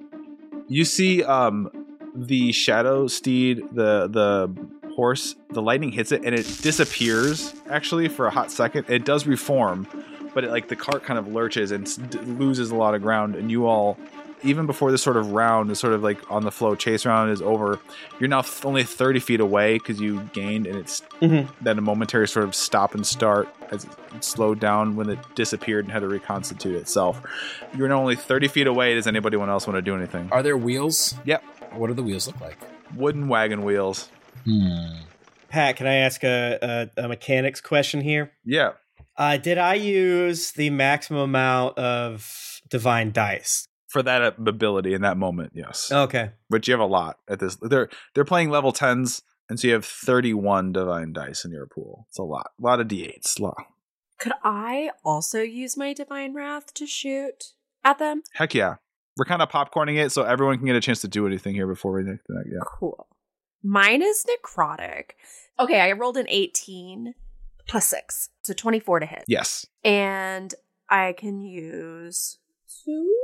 You 0.68 0.86
see 0.86 1.24
um, 1.24 1.72
the 2.16 2.52
shadow 2.52 3.08
steed, 3.08 3.64
the 3.72 4.08
the 4.08 4.56
horse, 4.94 5.36
the 5.52 5.62
lightning 5.62 5.92
hits 5.92 6.12
it 6.12 6.24
and 6.26 6.36
it 6.36 6.46
disappears 6.62 7.54
actually 7.70 8.08
for 8.08 8.28
a 8.28 8.30
hot 8.30 8.52
second. 8.52 8.86
It 8.90 9.06
does 9.06 9.26
reform, 9.26 9.88
but 10.34 10.44
it, 10.44 10.52
like 10.52 10.68
the 10.68 10.76
cart 10.76 11.04
kind 11.04 11.18
of 11.20 11.28
lurches 11.28 11.72
and 11.72 11.86
s- 11.88 11.96
d- 11.98 12.20
loses 12.20 12.72
a 12.72 12.76
lot 12.76 12.96
of 12.96 13.02
ground. 13.02 13.36
And 13.36 13.50
you 13.52 13.66
all, 13.68 13.98
even 14.44 14.66
before 14.66 14.92
this 14.92 15.02
sort 15.04 15.18
of 15.18 15.32
round, 15.32 15.70
this 15.70 15.80
sort 15.80 15.94
of 15.94 16.02
like 16.04 16.20
on 16.32 16.44
the 16.44 16.52
flow 16.52 16.76
chase 16.76 17.06
round 17.06 17.32
is 17.32 17.42
over, 17.42 17.80
you're 18.20 18.30
now 18.30 18.42
th- 18.42 18.64
only 18.66 18.84
30 18.84 19.20
feet 19.20 19.40
away 19.40 19.74
because 19.78 20.00
you 20.00 20.22
gained 20.34 20.66
and 20.68 20.78
it's 20.78 21.02
Mhm. 21.22 21.50
then 21.62 21.78
a 21.78 21.82
momentary 21.82 22.28
sort 22.28 22.46
of 22.46 22.56
stop 22.56 22.96
and 22.96 23.06
start 23.06 23.50
as 23.72 23.84
it 23.84 24.24
slowed 24.24 24.60
down 24.60 24.96
when 24.96 25.10
it 25.10 25.20
disappeared 25.36 25.86
and 25.86 25.92
had 25.92 26.00
to 26.02 26.08
reconstitute 26.08 26.76
itself. 26.76 27.22
You're 27.78 27.90
now 27.90 28.00
only 28.00 28.16
30 28.16 28.48
feet 28.48 28.68
away. 28.68 28.96
Does 28.96 29.08
anybody 29.08 29.38
else 29.40 29.68
want 29.68 29.76
to 29.78 29.82
do 29.82 29.96
anything? 29.96 30.30
Are 30.32 30.42
there 30.44 30.58
wheels? 30.58 31.16
Yep. 31.26 31.44
What 31.74 31.88
do 31.88 31.94
the 31.94 32.04
wheels 32.04 32.26
look 32.28 32.40
like? 32.42 32.58
Wooden 32.96 33.28
wagon 33.28 33.64
wheels. 33.64 34.10
Hmm. 34.46 35.02
Pat, 35.50 35.76
can 35.78 35.86
I 35.88 35.96
ask 35.96 36.24
a, 36.24 36.90
a, 36.98 37.04
a 37.06 37.08
mechanics 37.08 37.60
question 37.62 38.02
here? 38.02 38.32
Yeah. 38.46 38.72
Uh, 39.20 39.36
did 39.36 39.58
I 39.58 39.74
use 39.74 40.54
the 40.54 40.70
maximum 40.70 41.20
amount 41.20 41.78
of 41.78 42.62
divine 42.70 43.12
dice? 43.12 43.68
For 43.90 44.02
that 44.02 44.36
ability 44.40 44.94
in 44.94 45.02
that 45.02 45.18
moment, 45.18 45.52
yes. 45.54 45.92
Okay. 45.92 46.32
But 46.50 46.68
you 46.68 46.72
have 46.72 46.80
a 46.80 46.86
lot 46.86 47.18
at 47.28 47.40
this. 47.40 47.56
They're 47.56 47.90
they're 48.16 48.24
playing 48.24 48.50
level 48.50 48.72
tens, 48.72 49.22
and 49.50 49.60
so 49.60 49.68
you 49.68 49.74
have 49.74 49.84
thirty 49.84 50.34
one 50.34 50.72
divine 50.72 51.12
dice 51.12 51.44
in 51.44 51.52
your 51.52 51.66
pool. 51.66 52.06
It's 52.08 52.20
a 52.20 52.24
lot, 52.24 52.52
a 52.60 52.64
lot 52.66 52.80
of 52.80 52.88
d8s. 52.88 53.40
Lot. 53.40 53.58
Could 54.20 54.34
I 54.44 54.92
also 55.04 55.42
use 55.42 55.76
my 55.76 55.94
divine 55.94 56.34
wrath 56.34 56.74
to 56.76 56.86
shoot 56.86 57.54
at 57.84 57.98
them? 57.98 58.22
Heck 58.34 58.54
yeah, 58.54 58.76
we're 59.18 59.26
kind 59.26 59.42
of 59.42 59.50
popcorning 59.50 59.98
it, 59.98 60.12
so 60.12 60.24
everyone 60.24 60.58
can 60.58 60.68
get 60.68 60.76
a 60.76 60.82
chance 60.82 61.02
to 61.02 61.08
do 61.08 61.26
anything 61.26 61.56
here 61.56 61.68
before 61.68 61.92
we 61.92 62.04
make 62.04 62.24
that. 62.28 62.44
Yeah. 62.46 62.60
Cool. 62.80 63.08
Mine 63.64 64.04
is 64.04 64.24
necrotic. 64.24 65.12
Okay, 65.60 65.82
I 65.82 65.92
rolled 65.94 66.16
an 66.16 66.28
18 66.30 67.16
plus 67.70 67.88
6. 67.88 68.30
So 68.44 68.54
24 68.54 69.02
to 69.02 69.06
hit. 69.06 69.24
Yes. 69.28 69.66
And 69.84 70.54
I 70.90 71.14
can 71.14 71.42
use 71.42 72.40
two. 72.84 73.16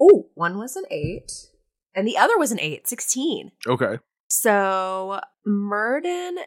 Oh, 0.00 0.28
one 0.34 0.58
was 0.58 0.76
an 0.76 0.84
8 0.90 1.30
and 1.94 2.06
the 2.06 2.18
other 2.18 2.38
was 2.38 2.52
an 2.52 2.60
8, 2.60 2.88
16. 2.88 3.52
Okay. 3.66 3.98
So 4.28 5.20
Murden, 5.44 6.38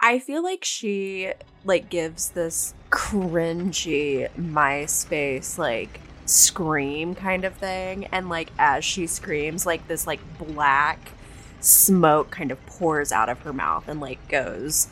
I 0.00 0.18
feel 0.18 0.42
like 0.42 0.64
she 0.64 1.32
like 1.64 1.88
gives 1.88 2.30
this 2.30 2.74
cringy 2.90 4.30
MySpace 4.36 5.56
like 5.56 6.00
scream 6.26 7.14
kind 7.14 7.44
of 7.44 7.54
thing, 7.54 8.06
and 8.06 8.28
like 8.28 8.50
as 8.58 8.84
she 8.84 9.06
screams, 9.06 9.66
like 9.66 9.86
this 9.88 10.06
like 10.06 10.20
black 10.38 11.12
smoke 11.60 12.30
kind 12.30 12.50
of 12.50 12.66
pours 12.66 13.12
out 13.12 13.28
of 13.30 13.38
her 13.40 13.52
mouth 13.52 13.88
and 13.88 14.00
like 14.00 14.28
goes 14.28 14.88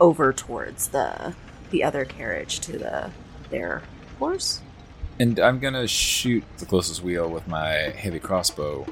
over 0.00 0.32
towards 0.32 0.88
the 0.88 1.34
the 1.70 1.82
other 1.82 2.04
carriage 2.04 2.60
to 2.60 2.78
the 2.78 3.10
their 3.50 3.82
horse. 4.18 4.60
And 5.18 5.38
I'm 5.38 5.60
gonna 5.60 5.86
shoot 5.86 6.44
the 6.58 6.66
closest 6.66 7.02
wheel 7.02 7.28
with 7.28 7.46
my 7.46 7.70
heavy 7.72 8.18
crossbow. 8.18 8.86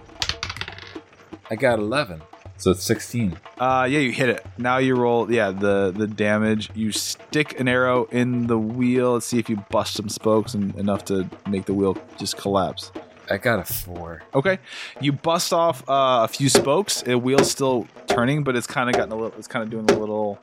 I 1.50 1.56
got 1.56 1.78
11. 1.78 2.22
So 2.56 2.70
it's 2.70 2.84
16. 2.84 3.36
Uh, 3.58 3.88
yeah, 3.90 3.98
you 3.98 4.12
hit 4.12 4.28
it. 4.28 4.46
Now 4.56 4.78
you 4.78 4.94
roll. 4.94 5.30
Yeah, 5.30 5.50
the 5.50 5.92
the 5.94 6.06
damage. 6.06 6.70
You 6.76 6.92
stick 6.92 7.58
an 7.58 7.66
arrow 7.66 8.04
in 8.12 8.46
the 8.46 8.56
wheel. 8.56 9.14
Let's 9.14 9.26
see 9.26 9.40
if 9.40 9.50
you 9.50 9.56
bust 9.68 9.94
some 9.94 10.08
spokes 10.08 10.54
and 10.54 10.72
enough 10.76 11.04
to 11.06 11.28
make 11.48 11.64
the 11.64 11.74
wheel 11.74 11.96
just 12.18 12.36
collapse. 12.36 12.92
I 13.28 13.38
got 13.38 13.58
a 13.58 13.64
four. 13.64 14.22
Okay, 14.32 14.60
you 15.00 15.10
bust 15.12 15.52
off 15.52 15.82
uh, 15.88 16.20
a 16.22 16.28
few 16.28 16.48
spokes. 16.48 17.02
The 17.02 17.18
wheel's 17.18 17.50
still 17.50 17.88
turning, 18.06 18.44
but 18.44 18.54
it's 18.54 18.68
kind 18.68 18.88
of 18.88 18.94
gotten 18.94 19.10
a 19.12 19.16
little. 19.16 19.36
It's 19.36 19.48
kind 19.48 19.64
of 19.64 19.70
doing 19.70 19.90
a 19.90 19.98
little, 19.98 20.38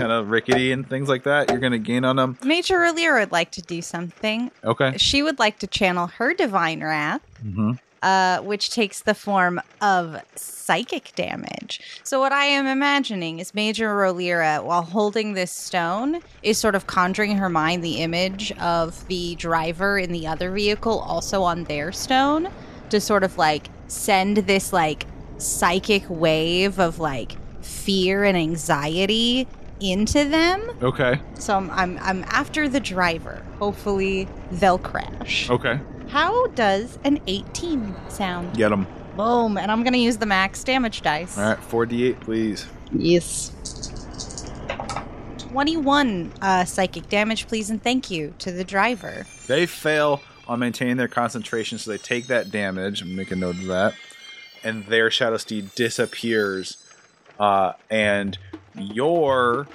kind 0.08 0.12
of 0.12 0.30
rickety 0.30 0.72
and 0.72 0.88
things 0.88 1.08
like 1.08 1.24
that. 1.24 1.50
You're 1.50 1.58
gonna 1.60 1.78
gain 1.78 2.04
on 2.04 2.16
them. 2.16 2.38
Major 2.44 2.78
Rolira 2.78 3.20
would 3.20 3.32
like 3.32 3.50
to 3.52 3.62
do 3.62 3.82
something. 3.82 4.50
Okay. 4.64 4.94
She 4.96 5.22
would 5.22 5.38
like 5.38 5.58
to 5.60 5.66
channel 5.66 6.06
her 6.08 6.34
divine 6.34 6.82
wrath, 6.82 7.20
Mm-hmm. 7.44 7.72
uh, 8.02 8.38
which 8.42 8.70
takes 8.70 9.00
the 9.02 9.14
form 9.14 9.60
of 9.80 10.20
psychic 10.36 11.12
damage. 11.14 11.80
So 12.04 12.20
what 12.20 12.32
I 12.32 12.44
am 12.44 12.66
imagining 12.66 13.38
is 13.38 13.54
Major 13.54 13.94
Rolira, 13.94 14.62
while 14.62 14.82
holding 14.82 15.32
this 15.34 15.50
stone, 15.50 16.20
is 16.42 16.58
sort 16.58 16.74
of 16.74 16.86
conjuring 16.86 17.30
in 17.32 17.36
her 17.38 17.48
mind 17.48 17.82
the 17.82 17.98
image 17.98 18.52
of 18.58 19.06
the 19.08 19.34
driver 19.36 19.98
in 19.98 20.12
the 20.12 20.26
other 20.26 20.50
vehicle, 20.50 20.98
also 21.00 21.42
on 21.42 21.64
their 21.64 21.92
stone, 21.92 22.48
to 22.90 23.00
sort 23.00 23.22
of 23.24 23.36
like 23.38 23.68
send 23.88 24.36
this 24.38 24.72
like 24.72 25.06
psychic 25.38 26.04
wave 26.08 26.78
of 26.78 26.98
like 26.98 27.36
fear 27.62 28.24
and 28.24 28.36
anxiety 28.36 29.46
into 29.80 30.24
them. 30.24 30.62
Okay. 30.82 31.20
So 31.38 31.56
I'm, 31.56 31.70
I'm 31.70 31.98
I'm 31.98 32.24
after 32.24 32.68
the 32.68 32.80
driver. 32.80 33.44
Hopefully 33.58 34.28
they'll 34.52 34.78
crash. 34.78 35.48
Okay. 35.50 35.80
How 36.08 36.48
does 36.48 36.98
an 37.04 37.20
18 37.26 37.94
sound? 38.08 38.56
Get 38.56 38.70
them. 38.70 38.86
Boom, 39.16 39.56
and 39.58 39.70
I'm 39.70 39.82
gonna 39.82 39.96
use 39.96 40.16
the 40.16 40.26
max 40.26 40.64
damage 40.64 41.02
dice. 41.02 41.36
All 41.36 41.44
right, 41.44 41.58
four 41.58 41.86
d8, 41.86 42.20
please. 42.20 42.66
Yes. 42.92 43.52
21 45.38 46.32
uh, 46.40 46.64
psychic 46.64 47.08
damage, 47.08 47.48
please, 47.48 47.70
and 47.70 47.82
thank 47.82 48.10
you 48.10 48.32
to 48.38 48.52
the 48.52 48.62
driver. 48.64 49.26
They 49.48 49.66
fail 49.66 50.20
on 50.46 50.60
maintaining 50.60 50.96
their 50.96 51.08
concentration, 51.08 51.78
so 51.78 51.90
they 51.90 51.98
take 51.98 52.28
that 52.28 52.50
damage. 52.50 53.02
I'm 53.02 53.16
make 53.16 53.30
a 53.30 53.36
note 53.36 53.56
of 53.56 53.66
that. 53.66 53.94
And 54.62 54.84
their 54.86 55.10
Shadow 55.10 55.38
Steed 55.38 55.74
disappears. 55.74 56.76
Uh, 57.38 57.72
and 57.88 58.38
your 58.80 59.66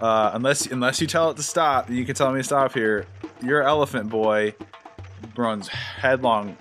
uh, 0.00 0.30
unless 0.32 0.66
unless 0.66 1.00
you 1.00 1.06
tell 1.06 1.30
it 1.30 1.36
to 1.36 1.42
stop, 1.42 1.90
you 1.90 2.04
can 2.04 2.14
tell 2.14 2.32
me 2.32 2.40
to 2.40 2.44
stop 2.44 2.72
here. 2.72 3.06
Your 3.42 3.62
elephant 3.62 4.08
boy 4.08 4.54
runs 5.36 5.68
headlong 5.68 6.56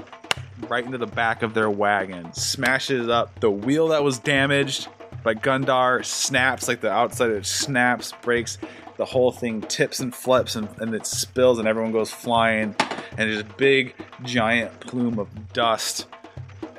right 0.67 0.83
into 0.83 0.97
the 0.97 1.07
back 1.07 1.41
of 1.41 1.53
their 1.53 1.69
wagon, 1.69 2.33
smashes 2.33 3.07
up 3.07 3.39
the 3.39 3.49
wheel 3.49 3.89
that 3.89 4.03
was 4.03 4.19
damaged 4.19 4.89
by 5.23 5.33
Gundar, 5.33 6.03
snaps 6.05 6.67
like 6.67 6.81
the 6.81 6.91
outside 6.91 7.31
of 7.31 7.37
it 7.37 7.45
snaps, 7.45 8.13
breaks. 8.21 8.57
The 8.97 9.05
whole 9.05 9.31
thing 9.31 9.61
tips 9.61 10.01
and 10.01 10.13
flips 10.13 10.57
and, 10.57 10.67
and 10.79 10.93
it 10.93 11.05
spills 11.05 11.57
and 11.57 11.69
everyone 11.69 11.93
goes 11.93 12.11
flying. 12.11 12.75
And 13.11 13.29
there's 13.29 13.39
a 13.39 13.45
big 13.45 13.95
giant 14.23 14.77
plume 14.81 15.19
of 15.19 15.53
dust 15.53 16.05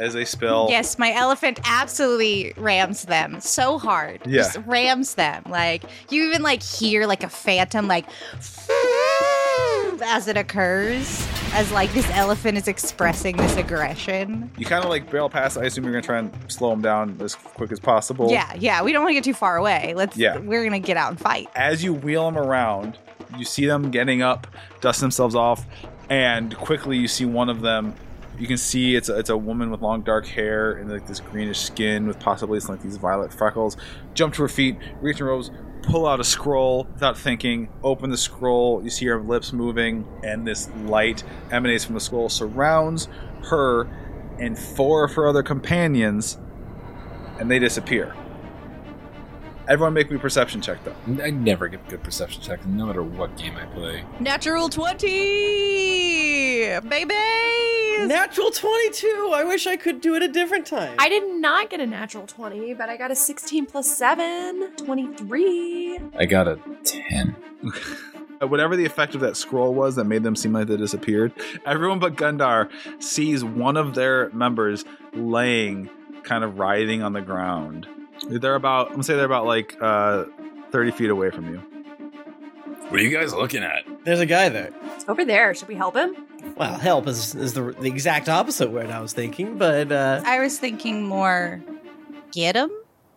as 0.00 0.14
they 0.14 0.24
spill. 0.24 0.66
Yes, 0.70 0.98
my 0.98 1.12
elephant 1.12 1.60
absolutely 1.64 2.52
rams 2.56 3.02
them 3.04 3.40
so 3.40 3.78
hard. 3.78 4.20
Yeah. 4.26 4.38
Just 4.42 4.58
rams 4.66 5.14
them. 5.14 5.44
Like 5.48 5.84
you 6.10 6.24
even 6.28 6.42
like 6.42 6.62
hear 6.62 7.06
like 7.06 7.22
a 7.22 7.28
phantom 7.28 7.86
like 7.86 8.06
as 10.02 10.26
it 10.28 10.36
occurs 10.36 11.26
as 11.52 11.70
like 11.72 11.92
this 11.92 12.08
elephant 12.12 12.56
is 12.56 12.68
expressing 12.68 13.36
this 13.36 13.56
aggression. 13.56 14.50
You 14.56 14.64
kind 14.66 14.82
of 14.82 14.88
like 14.90 15.10
barrel 15.10 15.28
past. 15.28 15.58
I 15.58 15.64
assume 15.64 15.84
you're 15.84 15.92
gonna 15.92 16.02
try 16.02 16.18
and 16.18 16.32
slow 16.50 16.70
them 16.70 16.80
down 16.80 17.16
as 17.20 17.34
quick 17.34 17.70
as 17.70 17.78
possible. 17.80 18.30
Yeah, 18.30 18.52
yeah, 18.58 18.82
we 18.82 18.92
don't 18.92 19.02
want 19.02 19.10
to 19.10 19.14
get 19.14 19.24
too 19.24 19.34
far 19.34 19.56
away. 19.56 19.92
Let's 19.94 20.16
Yeah. 20.16 20.38
we're 20.38 20.62
going 20.66 20.80
to 20.80 20.86
get 20.86 20.96
out 20.96 21.10
and 21.10 21.20
fight. 21.20 21.48
As 21.54 21.84
you 21.84 21.92
wheel 21.92 22.24
them 22.30 22.38
around, 22.38 22.98
you 23.36 23.44
see 23.44 23.66
them 23.66 23.90
getting 23.90 24.22
up, 24.22 24.46
dust 24.80 25.00
themselves 25.00 25.34
off, 25.34 25.66
and 26.08 26.56
quickly 26.56 26.96
you 26.96 27.08
see 27.08 27.24
one 27.24 27.48
of 27.48 27.60
them. 27.60 27.94
You 28.40 28.46
can 28.46 28.56
see 28.56 28.96
it's 28.96 29.10
a, 29.10 29.18
it's 29.18 29.28
a 29.28 29.36
woman 29.36 29.70
with 29.70 29.82
long 29.82 30.00
dark 30.00 30.26
hair 30.26 30.72
and 30.72 30.90
like 30.90 31.06
this 31.06 31.20
greenish 31.20 31.60
skin 31.60 32.06
with 32.06 32.18
possibly 32.18 32.58
some 32.58 32.74
like 32.74 32.82
these 32.82 32.96
violet 32.96 33.34
freckles. 33.34 33.76
Jump 34.14 34.32
to 34.34 34.42
her 34.42 34.48
feet, 34.48 34.78
reach 35.02 35.20
in 35.20 35.26
robes, 35.26 35.50
pull 35.82 36.06
out 36.06 36.20
a 36.20 36.24
scroll 36.24 36.84
without 36.84 37.18
thinking, 37.18 37.68
open 37.82 38.08
the 38.08 38.16
scroll. 38.16 38.82
You 38.82 38.88
see 38.88 39.04
her 39.06 39.20
lips 39.20 39.52
moving, 39.52 40.08
and 40.24 40.46
this 40.48 40.70
light 40.86 41.22
emanates 41.50 41.84
from 41.84 41.96
the 41.96 42.00
scroll, 42.00 42.30
surrounds 42.30 43.08
her 43.50 43.84
and 44.38 44.58
four 44.58 45.04
of 45.04 45.12
her 45.12 45.28
other 45.28 45.42
companions, 45.42 46.38
and 47.38 47.50
they 47.50 47.58
disappear. 47.58 48.16
Everyone 49.70 49.94
make 49.94 50.10
me 50.10 50.16
a 50.16 50.18
perception 50.18 50.60
check 50.60 50.78
though. 50.82 50.96
I 51.22 51.30
never 51.30 51.68
get 51.68 51.88
good 51.88 52.02
perception 52.02 52.42
checks, 52.42 52.66
no 52.66 52.86
matter 52.86 53.04
what 53.04 53.36
game 53.36 53.56
I 53.56 53.66
play. 53.66 54.04
Natural 54.18 54.68
20! 54.68 56.80
Baby! 56.88 57.14
Natural 58.08 58.50
22. 58.50 59.30
I 59.32 59.44
wish 59.44 59.68
I 59.68 59.76
could 59.76 60.00
do 60.00 60.16
it 60.16 60.24
a 60.24 60.28
different 60.28 60.66
time. 60.66 60.96
I 60.98 61.08
did 61.08 61.40
not 61.40 61.70
get 61.70 61.78
a 61.78 61.86
natural 61.86 62.26
20, 62.26 62.74
but 62.74 62.88
I 62.88 62.96
got 62.96 63.12
a 63.12 63.14
16 63.14 63.66
plus 63.66 63.96
7, 63.96 64.72
23. 64.74 66.00
I 66.18 66.26
got 66.26 66.48
a 66.48 66.58
10. 66.82 67.36
Uh, 68.42 68.46
Whatever 68.48 68.74
the 68.74 68.84
effect 68.84 69.14
of 69.14 69.20
that 69.20 69.36
scroll 69.36 69.72
was 69.72 69.94
that 69.94 70.04
made 70.04 70.24
them 70.24 70.34
seem 70.34 70.52
like 70.52 70.66
they 70.66 70.78
disappeared, 70.78 71.32
everyone 71.64 72.00
but 72.00 72.16
Gundar 72.16 72.68
sees 73.00 73.44
one 73.44 73.76
of 73.76 73.94
their 73.94 74.30
members 74.30 74.84
laying, 75.12 75.88
kind 76.24 76.42
of 76.42 76.58
writhing 76.58 77.04
on 77.04 77.12
the 77.12 77.20
ground. 77.20 77.86
They're 78.28 78.54
about, 78.54 78.86
I'm 78.88 78.92
gonna 78.92 79.04
say 79.04 79.16
they're 79.16 79.24
about 79.24 79.46
like 79.46 79.76
uh, 79.80 80.24
30 80.70 80.90
feet 80.92 81.10
away 81.10 81.30
from 81.30 81.52
you. 81.52 81.58
What 82.88 83.00
are 83.00 83.04
you 83.04 83.16
guys 83.16 83.32
looking 83.32 83.62
at? 83.62 83.84
There's 84.04 84.20
a 84.20 84.26
guy 84.26 84.48
there. 84.48 84.70
Over 85.06 85.24
there. 85.24 85.54
Should 85.54 85.68
we 85.68 85.76
help 85.76 85.96
him? 85.96 86.16
Well, 86.56 86.76
help 86.76 87.06
is, 87.06 87.34
is 87.34 87.54
the, 87.54 87.72
the 87.72 87.86
exact 87.86 88.28
opposite 88.28 88.70
word 88.70 88.90
I 88.90 89.00
was 89.00 89.12
thinking, 89.12 89.58
but 89.58 89.92
uh, 89.92 90.22
I 90.24 90.40
was 90.40 90.58
thinking 90.58 91.06
more 91.06 91.62
get 92.32 92.56
him? 92.56 92.70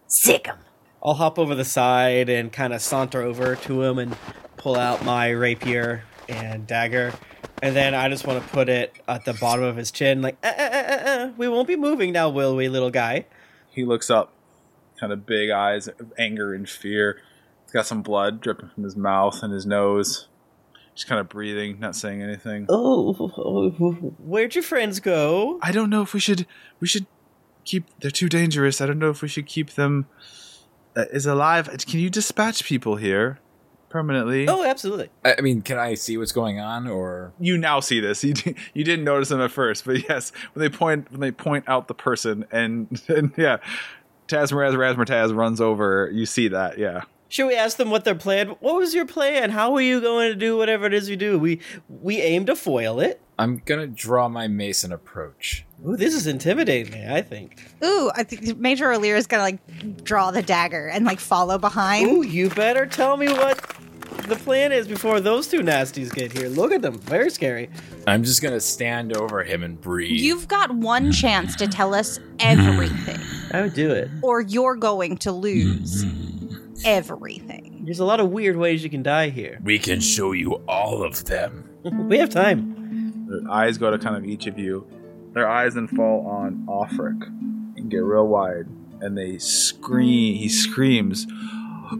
Sick 0.07 0.47
him. 0.47 0.57
I'll 1.01 1.15
hop 1.15 1.37
over 1.37 1.55
the 1.55 1.65
side 1.65 2.29
and 2.29 2.51
kind 2.51 2.73
of 2.73 2.81
saunter 2.81 3.21
over 3.21 3.55
to 3.55 3.81
him 3.81 3.99
and 3.99 4.15
pull 4.57 4.77
out 4.77 5.03
my 5.03 5.29
rapier 5.29 6.03
and 6.29 6.65
dagger. 6.65 7.13
And 7.61 7.75
then 7.75 7.93
I 7.93 8.09
just 8.09 8.25
want 8.25 8.43
to 8.43 8.49
put 8.49 8.69
it 8.69 8.93
at 9.07 9.25
the 9.25 9.33
bottom 9.33 9.63
of 9.65 9.75
his 9.75 9.91
chin, 9.91 10.21
like, 10.21 10.37
uh, 10.43 10.47
uh, 10.57 10.61
uh, 10.61 10.77
uh, 10.77 11.09
uh, 11.09 11.31
we 11.37 11.47
won't 11.47 11.67
be 11.67 11.75
moving 11.75 12.11
now, 12.11 12.29
will 12.29 12.55
we, 12.55 12.69
little 12.69 12.91
guy? 12.91 13.25
He 13.69 13.85
looks 13.85 14.09
up, 14.09 14.33
kind 15.03 15.11
of 15.11 15.25
big 15.25 15.49
eyes 15.49 15.89
of 15.89 16.13
anger 16.17 16.53
and 16.53 16.69
fear. 16.69 17.19
He's 17.65 17.73
got 17.73 17.85
some 17.85 18.01
blood 18.01 18.39
dripping 18.39 18.69
from 18.73 18.85
his 18.85 18.95
mouth 18.95 19.43
and 19.43 19.51
his 19.51 19.65
nose. 19.65 20.29
Just 20.95 21.07
kind 21.07 21.19
of 21.19 21.27
breathing, 21.27 21.77
not 21.77 21.93
saying 21.93 22.21
anything. 22.21 22.67
Oh, 22.69 23.11
where'd 24.19 24.55
your 24.55 24.63
friends 24.63 25.01
go? 25.01 25.59
I 25.61 25.73
don't 25.73 25.89
know 25.89 26.01
if 26.03 26.13
we 26.13 26.21
should. 26.21 26.47
We 26.79 26.87
should 26.87 27.05
keep. 27.65 27.83
They're 27.99 28.11
too 28.11 28.29
dangerous. 28.29 28.79
I 28.79 28.85
don't 28.85 28.99
know 28.99 29.09
if 29.09 29.21
we 29.21 29.27
should 29.27 29.45
keep 29.45 29.71
them 29.71 30.05
uh, 30.95 31.03
as 31.11 31.25
alive. 31.25 31.67
Can 31.85 31.99
you 31.99 32.09
dispatch 32.09 32.63
people 32.63 32.95
here 32.95 33.39
permanently? 33.89 34.47
Oh, 34.47 34.63
absolutely. 34.63 35.09
I 35.25 35.35
I 35.37 35.41
mean, 35.41 35.63
can 35.63 35.79
I 35.79 35.95
see 35.95 36.15
what's 36.17 36.31
going 36.31 36.59
on, 36.59 36.87
or 36.87 37.33
You 37.39 37.57
now 37.57 37.81
see 37.81 37.99
this. 37.99 38.23
You 38.23 38.35
di- 38.35 38.55
you 38.73 38.83
didn't 38.85 39.03
notice 39.03 39.27
them 39.29 39.41
at 39.41 39.51
first, 39.51 39.83
but 39.83 40.07
yes, 40.07 40.31
when 40.53 40.61
they 40.61 40.69
point 40.69 41.11
when 41.11 41.19
they 41.21 41.31
point 41.31 41.65
out 41.67 41.87
the 41.89 41.95
person 41.95 42.45
and 42.51 43.01
and 43.09 43.33
yeah, 43.35 43.57
Tazmaraz 44.27 44.73
Razmertaz 44.73 45.35
runs 45.35 45.61
over. 45.61 46.09
You 46.11 46.25
see 46.25 46.47
that, 46.49 46.77
yeah. 46.77 47.01
Should 47.29 47.47
we 47.47 47.55
ask 47.55 47.77
them 47.77 47.89
what 47.89 48.05
their 48.05 48.13
plan? 48.13 48.49
What 48.59 48.75
was 48.75 48.93
your 48.93 49.07
plan? 49.07 49.49
How 49.49 49.73
are 49.73 49.81
you 49.81 49.99
going 50.01 50.29
to 50.29 50.35
do 50.35 50.55
whatever 50.55 50.85
it 50.85 50.93
is 50.93 51.09
you 51.09 51.15
do? 51.15 51.39
We 51.39 51.61
we 51.89 52.21
aim 52.21 52.45
to 52.45 52.55
foil 52.55 52.99
it. 52.99 53.19
I'm 53.39 53.61
gonna 53.65 53.87
draw 53.87 54.29
my 54.29 54.47
mason 54.47 54.91
approach. 54.91 55.65
Ooh, 55.85 55.97
this 55.97 56.13
is 56.13 56.27
intimidating. 56.27 57.09
I 57.09 57.21
think. 57.21 57.65
Ooh, 57.83 58.11
I 58.15 58.23
think 58.23 58.59
Major 58.59 58.85
Rolira 58.85 59.17
is 59.17 59.25
gonna 59.25 59.43
like 59.43 60.03
draw 60.03 60.29
the 60.29 60.43
dagger 60.43 60.87
and 60.87 61.05
like 61.05 61.19
follow 61.19 61.57
behind. 61.57 62.07
Ooh, 62.07 62.21
you 62.21 62.49
better 62.49 62.85
tell 62.85 63.17
me 63.17 63.29
what 63.29 63.72
the 64.27 64.35
plan 64.35 64.71
is 64.71 64.87
before 64.87 65.19
those 65.19 65.47
two 65.47 65.59
nasties 65.59 66.13
get 66.13 66.31
here. 66.31 66.47
Look 66.47 66.71
at 66.71 66.81
them, 66.81 66.97
very 66.99 67.29
scary. 67.29 67.69
I'm 68.07 68.23
just 68.23 68.41
gonna 68.41 68.59
stand 68.59 69.15
over 69.15 69.43
him 69.43 69.63
and 69.63 69.79
breathe. 69.79 70.19
You've 70.19 70.47
got 70.47 70.73
one 70.73 71.11
chance 71.11 71.55
to 71.57 71.67
tell 71.67 71.93
us 71.93 72.19
everything, 72.39 73.19
I 73.51 73.61
would 73.63 73.71
oh, 73.71 73.75
do 73.75 73.91
it. 73.91 74.09
or 74.21 74.41
you're 74.41 74.75
going 74.75 75.17
to 75.17 75.31
lose 75.31 76.05
everything. 76.85 77.81
There's 77.85 77.99
a 77.99 78.05
lot 78.05 78.19
of 78.19 78.29
weird 78.29 78.55
ways 78.57 78.83
you 78.83 78.89
can 78.89 79.03
die 79.03 79.29
here. 79.29 79.59
We 79.63 79.77
can 79.79 79.99
show 79.99 80.31
you 80.31 80.55
all 80.67 81.03
of 81.03 81.25
them. 81.25 81.69
we 81.83 82.17
have 82.17 82.29
time. 82.29 83.27
Their 83.27 83.51
eyes 83.51 83.77
go 83.77 83.91
to 83.91 83.97
kind 83.97 84.15
of 84.15 84.25
each 84.25 84.47
of 84.47 84.57
you. 84.57 84.87
Their 85.33 85.49
eyes 85.49 85.73
then 85.73 85.87
fall 85.87 86.25
on 86.27 86.65
Offric 86.67 87.21
and 87.77 87.89
get 87.89 88.03
real 88.03 88.27
wide, 88.27 88.67
and 89.01 89.17
they 89.17 89.37
scream. 89.39 90.35
He 90.35 90.47
screams, 90.47 91.25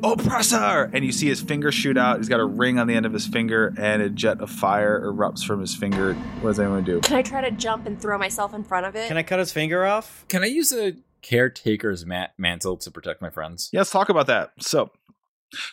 "Oppressor!" 0.03 0.89
And 0.93 1.03
you 1.03 1.11
see 1.11 1.27
his 1.27 1.41
finger 1.41 1.71
shoot 1.71 1.97
out. 1.97 2.17
He's 2.17 2.29
got 2.29 2.39
a 2.39 2.45
ring 2.45 2.79
on 2.79 2.87
the 2.87 2.95
end 2.95 3.05
of 3.05 3.13
his 3.13 3.27
finger, 3.27 3.73
and 3.77 4.01
a 4.01 4.09
jet 4.09 4.39
of 4.41 4.49
fire 4.49 5.01
erupts 5.01 5.45
from 5.45 5.59
his 5.59 5.75
finger. 5.75 6.13
What 6.41 6.51
does 6.51 6.59
anyone 6.59 6.83
do? 6.83 7.01
Can 7.01 7.17
I 7.17 7.21
try 7.21 7.41
to 7.41 7.51
jump 7.51 7.85
and 7.85 8.01
throw 8.01 8.17
myself 8.17 8.53
in 8.53 8.63
front 8.63 8.85
of 8.85 8.95
it? 8.95 9.07
Can 9.07 9.17
I 9.17 9.23
cut 9.23 9.39
his 9.39 9.51
finger 9.51 9.85
off? 9.85 10.25
Can 10.27 10.43
I 10.43 10.47
use 10.47 10.71
a 10.71 10.95
caretaker's 11.23 12.05
ma- 12.05 12.27
mantle 12.37 12.77
to 12.77 12.91
protect 12.91 13.21
my 13.21 13.31
friends. 13.31 13.69
Yeah, 13.73 13.79
let's 13.79 13.89
talk 13.89 14.09
about 14.09 14.27
that. 14.27 14.51
So, 14.59 14.91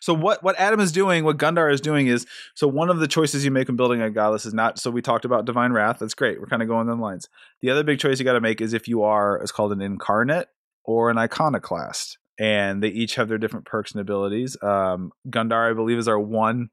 so 0.00 0.14
what 0.14 0.42
what 0.42 0.58
Adam 0.58 0.80
is 0.80 0.92
doing, 0.92 1.24
what 1.24 1.36
Gundar 1.36 1.70
is 1.70 1.80
doing 1.80 2.06
is 2.06 2.26
so 2.54 2.66
one 2.66 2.88
of 2.88 3.00
the 3.00 3.08
choices 3.08 3.44
you 3.44 3.50
make 3.50 3.68
when 3.68 3.76
building 3.76 4.00
a 4.00 4.10
godless 4.10 4.46
is 4.46 4.54
not. 4.54 4.78
So 4.78 4.90
we 4.90 5.02
talked 5.02 5.26
about 5.26 5.44
divine 5.44 5.72
wrath. 5.72 5.98
That's 5.98 6.14
great. 6.14 6.40
We're 6.40 6.46
kind 6.46 6.62
of 6.62 6.68
going 6.68 6.88
on 6.88 7.00
lines. 7.00 7.28
The 7.60 7.70
other 7.70 7.84
big 7.84 7.98
choice 7.98 8.18
you 8.18 8.24
got 8.24 8.34
to 8.34 8.40
make 8.40 8.60
is 8.60 8.72
if 8.72 8.88
you 8.88 9.02
are 9.02 9.36
it's 9.38 9.52
called 9.52 9.72
an 9.72 9.82
incarnate 9.82 10.48
or 10.84 11.10
an 11.10 11.18
iconoclast, 11.18 12.18
and 12.40 12.82
they 12.82 12.88
each 12.88 13.16
have 13.16 13.28
their 13.28 13.38
different 13.38 13.66
perks 13.66 13.92
and 13.92 14.00
abilities. 14.00 14.56
Um, 14.62 15.12
Gundar, 15.28 15.70
I 15.70 15.74
believe, 15.74 15.98
is 15.98 16.08
our 16.08 16.18
one. 16.18 16.70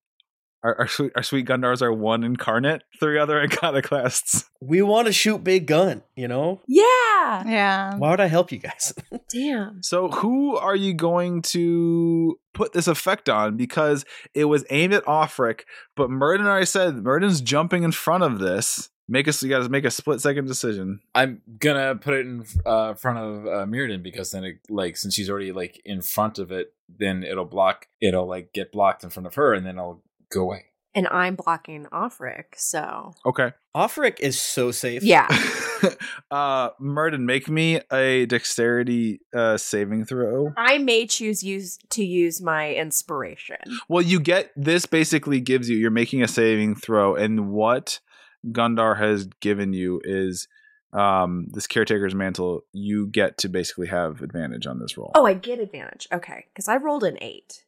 Our, 0.63 0.79
our 0.79 0.87
sweet, 0.87 1.11
our 1.15 1.21
sweet 1.21 1.45
Gundars 1.45 1.81
are 1.81 1.93
one 1.93 2.23
incarnate. 2.23 2.83
Three 2.99 3.19
other 3.19 3.39
iconoclasts. 3.43 4.45
We 4.61 4.81
want 4.81 5.07
to 5.07 5.13
shoot 5.13 5.43
big 5.43 5.67
gun, 5.67 6.03
you 6.15 6.29
know? 6.29 6.61
Yeah. 6.67 7.43
Yeah. 7.45 7.95
Why 7.97 8.11
would 8.11 8.21
I 8.21 8.27
help 8.27 8.51
you 8.51 8.59
guys? 8.59 8.93
Damn. 9.31 9.83
So 9.83 10.07
who 10.07 10.55
are 10.55 10.75
you 10.75 10.93
going 10.93 11.41
to 11.43 12.39
put 12.53 12.71
this 12.71 12.87
effect 12.87 13.27
on? 13.29 13.57
Because 13.57 14.05
it 14.33 14.45
was 14.45 14.65
aimed 14.69 14.93
at 14.93 15.03
Offric, 15.03 15.61
but 15.97 16.09
Murden 16.09 16.47
already 16.47 16.65
said 16.65 16.95
Murden's 16.95 17.41
jumping 17.41 17.83
in 17.83 17.91
front 17.91 18.23
of 18.23 18.39
this. 18.39 18.89
Make 19.09 19.27
us 19.27 19.41
you 19.41 19.49
guys 19.49 19.69
make 19.69 19.85
a 19.85 19.91
split 19.91 20.21
second 20.21 20.47
decision. 20.47 20.99
I'm 21.15 21.41
gonna 21.59 21.95
put 21.95 22.13
it 22.15 22.25
in 22.25 22.45
uh, 22.65 22.93
front 22.93 23.17
of 23.17 23.47
uh, 23.47 23.65
Murden 23.65 24.03
because 24.03 24.31
then, 24.31 24.43
it, 24.43 24.59
like, 24.69 24.97
since 24.97 25.13
she's 25.13 25.29
already 25.29 25.51
like 25.51 25.81
in 25.85 26.01
front 26.01 26.39
of 26.39 26.51
it, 26.51 26.73
then 26.89 27.23
it'll 27.23 27.45
block. 27.45 27.87
It'll 28.01 28.27
like 28.27 28.51
get 28.53 28.71
blocked 28.71 29.03
in 29.03 29.09
front 29.09 29.27
of 29.27 29.35
her, 29.35 29.53
and 29.53 29.65
then 29.65 29.77
it'll 29.77 30.03
go 30.31 30.41
away. 30.41 30.65
And 30.95 31.07
I'm 31.09 31.35
blocking 31.35 31.85
Offric, 31.85 32.45
so 32.55 33.13
Okay. 33.23 33.51
Offric 33.75 34.19
is 34.19 34.41
so 34.41 34.71
safe. 34.71 35.03
yeah. 35.03 35.27
uh 36.31 36.69
Murden, 36.79 37.27
make 37.27 37.47
me 37.47 37.79
a 37.93 38.25
dexterity 38.25 39.21
uh 39.35 39.57
saving 39.57 40.05
throw. 40.05 40.51
I 40.57 40.79
may 40.79 41.05
choose 41.05 41.43
use 41.43 41.77
to 41.91 42.03
use 42.03 42.41
my 42.41 42.73
inspiration. 42.73 43.57
Well, 43.87 44.01
you 44.01 44.19
get 44.19 44.51
this 44.55 44.87
basically 44.87 45.39
gives 45.39 45.69
you 45.69 45.77
you're 45.77 45.91
making 45.91 46.23
a 46.23 46.27
saving 46.27 46.75
throw, 46.75 47.15
and 47.15 47.51
what 47.51 47.99
Gundar 48.51 48.97
has 48.97 49.25
given 49.39 49.73
you 49.73 50.01
is 50.03 50.47
um 50.93 51.47
this 51.51 51.67
caretaker's 51.67 52.15
mantle. 52.15 52.61
You 52.71 53.07
get 53.07 53.37
to 53.39 53.49
basically 53.49 53.87
have 53.87 54.21
advantage 54.21 54.65
on 54.65 54.79
this 54.79 54.97
roll. 54.97 55.11
Oh, 55.15 55.25
I 55.25 55.33
get 55.33 55.59
advantage. 55.59 56.07
Okay, 56.11 56.45
because 56.53 56.67
I 56.67 56.77
rolled 56.77 57.03
an 57.03 57.17
eight. 57.21 57.63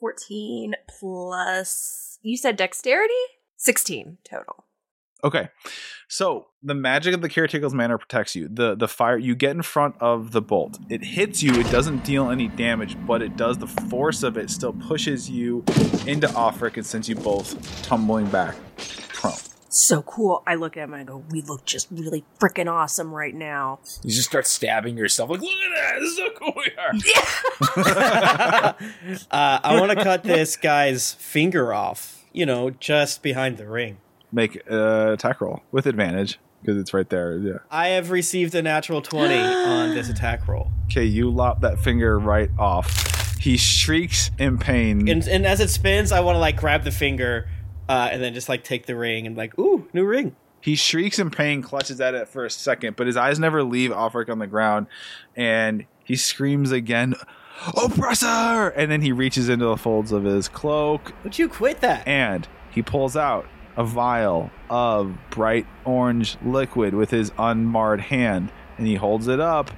14 0.00 0.74
plus. 0.88 2.18
You 2.22 2.36
said 2.36 2.56
dexterity? 2.56 3.14
16 3.56 4.18
total. 4.28 4.63
Okay. 5.24 5.48
So 6.06 6.48
the 6.62 6.74
magic 6.74 7.14
of 7.14 7.22
the 7.22 7.30
caretaker's 7.30 7.72
mantle 7.74 7.98
protects 7.98 8.36
you. 8.36 8.46
The 8.48 8.74
the 8.74 8.86
fire 8.86 9.16
you 9.16 9.34
get 9.34 9.52
in 9.52 9.62
front 9.62 9.96
of 10.00 10.32
the 10.32 10.42
bolt. 10.42 10.78
It 10.90 11.02
hits 11.02 11.42
you, 11.42 11.54
it 11.54 11.70
doesn't 11.70 12.04
deal 12.04 12.30
any 12.30 12.48
damage, 12.48 12.96
but 13.06 13.22
it 13.22 13.36
does 13.36 13.56
the 13.56 13.66
force 13.66 14.22
of 14.22 14.36
it 14.36 14.50
still 14.50 14.74
pushes 14.74 15.30
you 15.30 15.64
into 16.06 16.26
Offric 16.28 16.76
and 16.76 16.84
sends 16.84 17.08
you 17.08 17.16
both 17.16 17.82
tumbling 17.82 18.26
back 18.26 18.54
prone. 19.08 19.32
So 19.70 20.02
cool. 20.02 20.42
I 20.46 20.54
look 20.54 20.76
at 20.76 20.84
him 20.84 20.92
and 20.92 21.00
I 21.00 21.04
go, 21.04 21.24
we 21.30 21.42
look 21.42 21.64
just 21.64 21.88
really 21.90 22.22
freaking 22.38 22.70
awesome 22.70 23.12
right 23.12 23.34
now. 23.34 23.80
You 24.04 24.10
just 24.10 24.28
start 24.28 24.46
stabbing 24.46 24.96
yourself. 24.96 25.30
Like, 25.30 25.40
look 25.40 25.50
at 25.50 25.74
that! 25.74 26.00
This 26.00 26.10
is 26.10 26.16
so 26.16 26.30
cool 26.38 26.52
we 26.56 26.70
are. 26.78 26.92
Uh, 29.30 29.58
I 29.62 29.80
want 29.80 29.96
to 29.98 30.04
cut 30.04 30.22
this 30.22 30.56
guy's 30.56 31.14
finger 31.14 31.72
off, 31.74 32.24
you 32.32 32.46
know, 32.46 32.70
just 32.70 33.22
behind 33.22 33.56
the 33.56 33.66
ring. 33.66 33.98
Make 34.34 34.66
a 34.68 35.12
attack 35.12 35.40
roll 35.40 35.62
with 35.70 35.86
advantage 35.86 36.38
because 36.60 36.78
it's 36.78 36.92
right 36.92 37.08
there. 37.08 37.38
Yeah. 37.38 37.58
I 37.70 37.88
have 37.88 38.10
received 38.10 38.54
a 38.54 38.62
natural 38.62 39.00
20 39.00 39.34
on 39.38 39.94
this 39.94 40.08
attack 40.08 40.48
roll. 40.48 40.70
Okay, 40.86 41.04
you 41.04 41.30
lop 41.30 41.60
that 41.60 41.78
finger 41.78 42.18
right 42.18 42.50
off. 42.58 43.38
He 43.38 43.56
shrieks 43.56 44.30
in 44.38 44.58
pain. 44.58 45.08
And, 45.08 45.26
and 45.28 45.46
as 45.46 45.60
it 45.60 45.70
spins, 45.70 46.10
I 46.10 46.20
want 46.20 46.36
to 46.36 46.40
like 46.40 46.56
grab 46.56 46.82
the 46.84 46.90
finger 46.90 47.48
uh, 47.88 48.08
and 48.10 48.22
then 48.22 48.34
just 48.34 48.48
like 48.48 48.64
take 48.64 48.86
the 48.86 48.96
ring 48.96 49.26
and 49.26 49.36
like, 49.36 49.58
ooh, 49.58 49.86
new 49.92 50.04
ring. 50.04 50.34
He 50.60 50.76
shrieks 50.76 51.18
in 51.18 51.30
pain, 51.30 51.60
clutches 51.60 52.00
at 52.00 52.14
it 52.14 52.26
for 52.26 52.46
a 52.46 52.50
second, 52.50 52.96
but 52.96 53.06
his 53.06 53.18
eyes 53.18 53.38
never 53.38 53.62
leave 53.62 53.90
Offric 53.90 54.30
on 54.30 54.38
the 54.38 54.46
ground, 54.46 54.86
and 55.36 55.84
he 56.02 56.16
screams 56.16 56.72
again, 56.72 57.14
Oppressor! 57.76 58.68
And 58.74 58.90
then 58.90 59.02
he 59.02 59.12
reaches 59.12 59.50
into 59.50 59.66
the 59.66 59.76
folds 59.76 60.10
of 60.10 60.24
his 60.24 60.48
cloak. 60.48 61.12
Would 61.22 61.38
you 61.38 61.50
quit 61.50 61.80
that? 61.82 62.08
And 62.08 62.48
he 62.70 62.80
pulls 62.80 63.14
out 63.14 63.46
a 63.76 63.84
vial 63.84 64.50
of 64.70 65.16
bright 65.30 65.66
orange 65.84 66.36
liquid 66.44 66.94
with 66.94 67.10
his 67.10 67.32
unmarred 67.38 68.00
hand, 68.00 68.52
and 68.78 68.86
he 68.86 68.94
holds 68.94 69.28
it 69.28 69.40
up, 69.40 69.70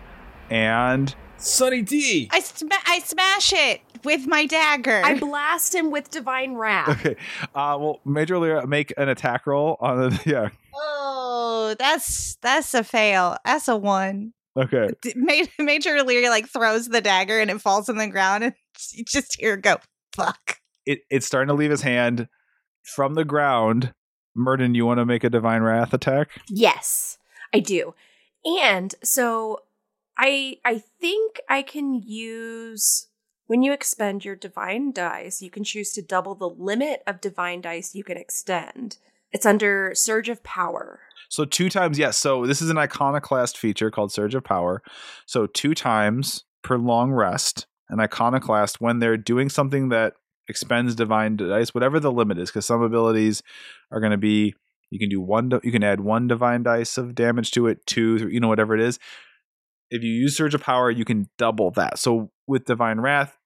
and 0.50 1.14
Sunny 1.38 1.82
D. 1.82 2.28
I, 2.32 2.40
sma- 2.40 2.70
I 2.86 3.00
smash 3.00 3.52
it 3.52 3.80
with 4.04 4.26
my 4.26 4.46
dagger. 4.46 5.02
I 5.04 5.18
blast 5.18 5.74
him 5.74 5.90
with 5.90 6.10
divine 6.10 6.54
wrath. 6.54 6.88
okay, 7.00 7.16
uh, 7.54 7.76
well, 7.80 8.00
Major 8.04 8.38
Lyra, 8.38 8.66
make 8.66 8.92
an 8.96 9.08
attack 9.08 9.46
roll 9.46 9.76
on 9.80 9.98
the 10.10 10.20
yeah. 10.26 10.48
oh, 10.74 11.74
that's 11.78 12.36
that's 12.42 12.72
a 12.74 12.84
fail. 12.84 13.36
That's 13.44 13.68
a 13.68 13.76
one. 13.76 14.32
Okay, 14.58 14.88
D- 15.02 15.12
Ma- 15.16 15.44
Major 15.64 16.02
Leary 16.02 16.28
like 16.30 16.48
throws 16.48 16.88
the 16.88 17.02
dagger 17.02 17.38
and 17.38 17.50
it 17.50 17.60
falls 17.60 17.88
on 17.90 17.96
the 17.98 18.06
ground, 18.08 18.44
and 18.44 18.54
you 18.92 19.04
just 19.08 19.38
hear 19.38 19.54
it 19.54 19.62
go. 19.62 19.76
Fuck. 20.14 20.58
it, 20.86 21.00
it's 21.10 21.26
starting 21.26 21.48
to 21.48 21.54
leave 21.54 21.70
his 21.70 21.82
hand 21.82 22.26
from 22.94 23.14
the 23.14 23.24
ground. 23.24 23.92
Murden, 24.34 24.74
you 24.74 24.86
want 24.86 24.98
to 24.98 25.06
make 25.06 25.24
a 25.24 25.30
divine 25.30 25.62
wrath 25.62 25.94
attack? 25.94 26.30
Yes, 26.48 27.18
I 27.52 27.60
do. 27.60 27.94
And 28.44 28.94
so 29.02 29.60
I 30.18 30.58
I 30.64 30.82
think 31.00 31.40
I 31.48 31.62
can 31.62 31.94
use 31.94 33.08
when 33.46 33.62
you 33.62 33.72
expend 33.72 34.24
your 34.24 34.36
divine 34.36 34.92
dice, 34.92 35.40
you 35.40 35.50
can 35.50 35.64
choose 35.64 35.92
to 35.92 36.02
double 36.02 36.34
the 36.34 36.48
limit 36.48 37.02
of 37.06 37.20
divine 37.20 37.60
dice 37.60 37.94
you 37.94 38.04
can 38.04 38.16
extend. 38.16 38.98
It's 39.32 39.46
under 39.46 39.92
Surge 39.94 40.28
of 40.28 40.42
Power. 40.42 41.00
So 41.28 41.44
two 41.44 41.68
times, 41.68 41.98
yes. 41.98 42.16
So 42.18 42.46
this 42.46 42.62
is 42.62 42.70
an 42.70 42.78
iconoclast 42.78 43.58
feature 43.58 43.90
called 43.90 44.12
Surge 44.12 44.34
of 44.34 44.44
Power. 44.44 44.82
So 45.26 45.46
two 45.46 45.74
times 45.74 46.44
per 46.62 46.76
long 46.76 47.12
rest, 47.12 47.66
an 47.88 48.00
iconoclast 48.00 48.80
when 48.80 48.98
they're 48.98 49.16
doing 49.16 49.48
something 49.48 49.88
that 49.90 50.14
expends 50.48 50.94
divine 50.94 51.36
dice, 51.36 51.74
whatever 51.74 52.00
the 52.00 52.12
limit 52.12 52.38
is, 52.38 52.50
because 52.50 52.66
some 52.66 52.82
abilities 52.82 53.42
are 53.90 54.00
going 54.00 54.12
to 54.12 54.18
be 54.18 54.54
you 54.90 54.98
can 54.98 55.08
do 55.08 55.20
one, 55.20 55.50
you 55.62 55.72
can 55.72 55.82
add 55.82 56.00
one 56.00 56.28
divine 56.28 56.62
dice 56.62 56.96
of 56.96 57.14
damage 57.14 57.50
to 57.52 57.66
it, 57.66 57.84
two, 57.86 58.18
three, 58.18 58.34
you 58.34 58.40
know, 58.40 58.48
whatever 58.48 58.74
it 58.74 58.80
is. 58.80 58.98
If 59.90 60.02
you 60.02 60.10
use 60.12 60.36
Surge 60.36 60.54
of 60.54 60.62
Power, 60.62 60.90
you 60.90 61.04
can 61.04 61.28
double 61.38 61.70
that. 61.72 61.98
So 61.98 62.30
with 62.46 62.64
Divine 62.64 63.00
Wrath, 63.00 63.36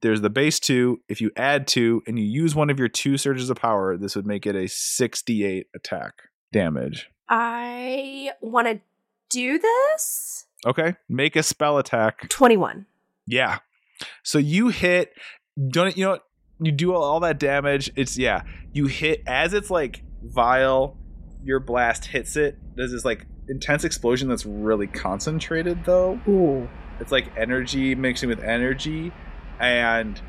there's 0.00 0.20
the 0.20 0.30
base 0.30 0.58
two. 0.58 1.00
If 1.08 1.20
you 1.20 1.30
add 1.36 1.66
two 1.66 2.02
and 2.06 2.18
you 2.18 2.24
use 2.24 2.54
one 2.54 2.70
of 2.70 2.78
your 2.78 2.88
two 2.88 3.18
surges 3.18 3.50
of 3.50 3.58
power, 3.58 3.96
this 3.96 4.16
would 4.16 4.26
make 4.26 4.46
it 4.46 4.54
a 4.54 4.68
68 4.68 5.66
attack 5.74 6.14
damage. 6.52 7.10
I 7.28 8.30
want 8.40 8.68
to 8.68 8.80
do 9.28 9.58
this. 9.58 10.46
Okay, 10.66 10.94
make 11.08 11.36
a 11.36 11.42
spell 11.42 11.78
attack. 11.78 12.28
21. 12.28 12.86
Yeah. 13.26 13.58
So 14.22 14.38
you 14.38 14.68
hit. 14.68 15.12
Don't 15.68 15.96
you 15.96 16.04
know? 16.06 16.18
You 16.62 16.72
do 16.72 16.94
all, 16.94 17.02
all 17.02 17.20
that 17.20 17.38
damage. 17.38 17.90
It's 17.96 18.16
yeah. 18.16 18.42
You 18.72 18.86
hit 18.86 19.22
as 19.26 19.54
it's 19.54 19.70
like 19.70 20.02
vile. 20.22 20.96
Your 21.44 21.58
blast 21.58 22.06
hits 22.06 22.36
it. 22.36 22.56
There's 22.76 22.92
this 22.92 23.04
like 23.04 23.26
intense 23.48 23.84
explosion 23.84 24.28
that's 24.28 24.46
really 24.46 24.86
concentrated 24.86 25.84
though. 25.84 26.20
Ooh. 26.28 26.68
It's 27.00 27.10
like 27.10 27.26
energy 27.36 27.94
mixing 27.94 28.28
with 28.28 28.40
energy, 28.40 29.12
and 29.58 30.20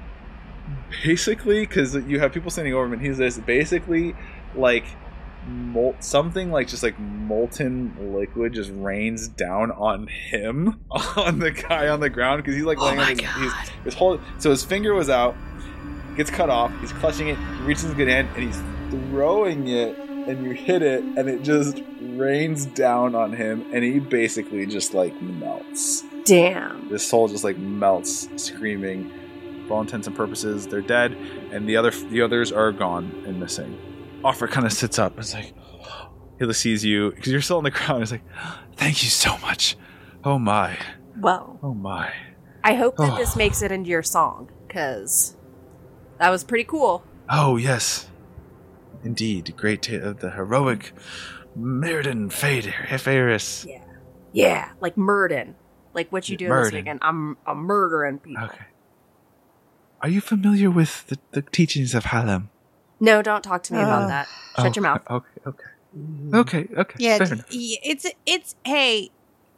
basically 1.03 1.61
because 1.61 1.95
you 1.95 2.19
have 2.19 2.33
people 2.33 2.49
standing 2.49 2.73
over 2.73 2.85
him, 2.85 2.93
and 2.93 3.01
he's 3.01 3.17
this 3.17 3.37
basically 3.37 4.15
like 4.55 4.85
mol- 5.47 5.95
something 5.99 6.51
like 6.51 6.67
just 6.67 6.83
like 6.83 6.97
molten 6.99 8.13
liquid 8.15 8.53
just 8.53 8.71
rains 8.73 9.27
down 9.27 9.71
on 9.71 10.07
him 10.07 10.79
on 11.15 11.39
the 11.39 11.51
guy 11.51 11.87
on 11.89 11.99
the 11.99 12.09
ground 12.09 12.41
because 12.41 12.55
he's 12.55 12.63
like 12.63 12.77
oh 12.79 12.85
laying 12.85 12.99
on 12.99 13.07
his, 13.07 13.19
he's, 13.19 13.69
his 13.83 13.93
whole 13.93 14.19
so 14.37 14.49
his 14.49 14.63
finger 14.63 14.93
was 14.93 15.09
out 15.09 15.35
gets 16.15 16.29
cut 16.29 16.49
off 16.49 16.71
he's 16.79 16.93
clutching 16.93 17.27
it 17.27 17.37
he 17.37 17.63
reaches 17.63 17.83
his 17.83 17.93
good 17.93 18.07
hand 18.07 18.29
and 18.35 18.43
he's 18.43 18.61
throwing 18.89 19.67
it 19.67 19.97
and 20.27 20.43
you 20.43 20.51
hit 20.51 20.81
it 20.81 21.03
and 21.03 21.29
it 21.29 21.43
just 21.43 21.81
rains 22.01 22.65
down 22.65 23.15
on 23.15 23.33
him 23.33 23.65
and 23.73 23.83
he 23.83 23.99
basically 23.99 24.65
just 24.65 24.93
like 24.93 25.19
melts. 25.21 26.03
Damn. 26.25 26.87
this 26.89 27.07
soul 27.07 27.27
just 27.27 27.43
like 27.43 27.57
melts 27.57 28.29
screaming. 28.41 29.11
For 29.67 29.75
all 29.75 29.81
intents 29.81 30.07
and 30.07 30.15
purposes 30.15 30.67
they're 30.67 30.81
dead 30.81 31.13
and 31.51 31.67
the 31.67 31.77
other 31.77 31.91
the 31.91 32.21
others 32.21 32.51
are 32.51 32.71
gone 32.71 33.23
and 33.25 33.39
missing. 33.39 33.77
Offric 34.23 34.51
kind 34.51 34.65
of 34.65 34.73
sits 34.73 34.99
up. 34.99 35.17
It's 35.19 35.33
like 35.33 35.53
he 36.39 36.53
sees 36.53 36.83
you 36.83 37.11
because 37.11 37.31
you're 37.31 37.41
still 37.41 37.57
on 37.57 37.63
the 37.63 37.71
ground 37.71 38.01
he's 38.01 38.11
like 38.11 38.23
thank 38.75 39.03
you 39.03 39.09
so 39.09 39.37
much. 39.39 39.75
Oh 40.23 40.39
my. 40.39 40.77
Well, 41.19 41.59
oh 41.61 41.73
my. 41.73 42.13
I 42.63 42.75
hope 42.75 42.95
that 42.97 43.13
oh. 43.13 43.17
this 43.17 43.35
makes 43.35 43.61
it 43.61 43.71
into 43.71 43.89
your 43.89 44.03
song 44.03 44.49
because 44.67 45.35
that 46.19 46.29
was 46.29 46.43
pretty 46.43 46.63
cool. 46.65 47.03
oh 47.29 47.57
yes 47.57 48.09
indeed 49.03 49.53
great 49.57 49.81
tale 49.81 50.03
of 50.09 50.19
the 50.19 50.31
heroic 50.31 50.93
Murden 51.55 52.29
Fader 52.31 52.71
Efaris 52.87 53.65
Yeah. 53.65 53.79
Yeah, 54.31 54.69
like 54.81 54.97
Murden. 54.97 55.55
Like 55.93 56.11
what 56.11 56.27
you 56.27 56.35
do 56.37 56.49
this 56.49 56.71
weekend. 56.71 56.97
I'm 57.03 57.37
I'm 57.45 57.59
murdering 57.59 58.17
people. 58.17 58.45
Okay. 58.45 58.65
Are 60.01 60.09
you 60.09 60.19
familiar 60.21 60.71
with 60.71 61.05
the, 61.07 61.19
the 61.31 61.43
teachings 61.43 61.93
of 61.93 62.05
Hallam? 62.05 62.49
No, 62.99 63.21
don't 63.21 63.43
talk 63.43 63.61
to 63.63 63.73
me 63.73 63.79
about 63.79 64.03
Uh, 64.03 64.07
that. 64.07 64.27
Shut 64.57 64.75
your 64.75 64.81
mouth. 64.83 65.01
Okay, 65.07 65.27
okay. 65.45 65.63
Okay, 66.33 66.67
okay. 66.75 66.95
Yeah, 66.97 67.17
fair 67.19 67.37
d- 67.51 67.79
it's 67.83 68.07
it's 68.25 68.55
hey, 68.65 69.11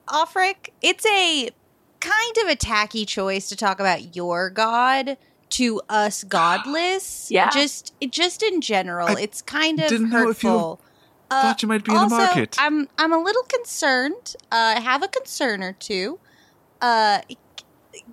Offric, 0.10 0.72
it's 0.82 1.06
a 1.06 1.50
kind 2.02 2.38
of 2.44 2.50
a 2.50 2.56
tacky 2.58 3.06
choice 3.06 3.48
to 3.48 3.56
talk 3.56 3.80
about 3.80 4.14
your 4.16 4.50
god 4.50 5.18
to 5.52 5.82
us 5.90 6.24
godless. 6.24 7.30
Yeah. 7.32 7.50
just 7.50 7.94
just 8.10 8.44
in 8.44 8.62
general, 8.62 9.08
I 9.08 9.16
it's 9.22 9.42
kind 9.42 9.80
of 9.80 9.90
didn't 9.90 10.10
know 10.10 10.30
if 10.30 10.44
you 10.44 10.50
hurtful. 10.50 10.82
Uh, 11.32 11.42
thought 11.42 11.62
you 11.64 11.68
might 11.68 11.84
be 11.84 11.92
in 11.92 11.98
the 11.98 12.08
market. 12.10 12.56
I'm 12.60 12.88
I'm 12.98 13.12
a 13.14 13.18
little 13.22 13.44
concerned. 13.44 14.36
Uh, 14.52 14.76
I 14.78 14.80
have 14.80 15.02
a 15.04 15.08
concern 15.08 15.64
or 15.64 15.74
two. 15.74 16.20
Uh, 16.82 17.22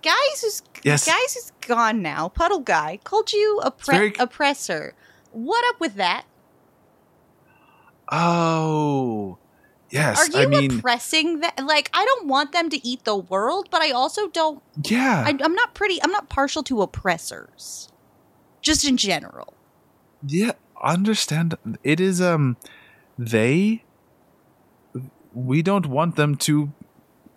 guys 0.03 0.41
who's 0.41 0.63
Yes. 0.83 1.05
guys 1.07 1.35
who's 1.35 1.53
gone 1.67 2.01
now. 2.03 2.29
Puddle 2.29 2.61
guy 2.61 2.99
called 3.05 3.33
you 3.33 3.61
a 3.63 3.73
very- 3.87 4.15
oppressor. 4.19 4.95
What 5.33 5.65
up 5.75 5.81
with 5.81 5.95
that? 5.97 6.25
Oh, 8.11 9.39
yes. 9.93 10.19
Are 10.19 10.39
you 10.39 10.43
I 10.43 10.47
mean, 10.47 10.79
oppressing 10.79 11.41
that? 11.41 11.65
Like, 11.65 11.91
I 11.93 12.05
don't 12.05 12.27
want 12.27 12.53
them 12.53 12.71
to 12.71 12.87
eat 12.87 13.05
the 13.05 13.17
world, 13.17 13.69
but 13.71 13.83
I 13.83 13.91
also 13.91 14.29
don't. 14.29 14.63
yeah. 14.85 15.25
I, 15.27 15.31
I'm 15.31 15.55
not 15.55 15.75
pretty. 15.75 16.03
I'm 16.03 16.11
not 16.11 16.29
partial 16.29 16.63
to 16.65 16.83
oppressors, 16.83 17.89
just 18.61 18.85
in 18.85 18.97
general. 18.97 19.55
Yeah, 20.27 20.53
understand. 20.83 21.57
It 21.85 22.01
is 22.01 22.21
um, 22.21 22.57
they. 23.19 23.85
We 25.35 25.63
don't 25.63 25.87
want 25.87 26.17
them 26.17 26.37
to. 26.37 26.73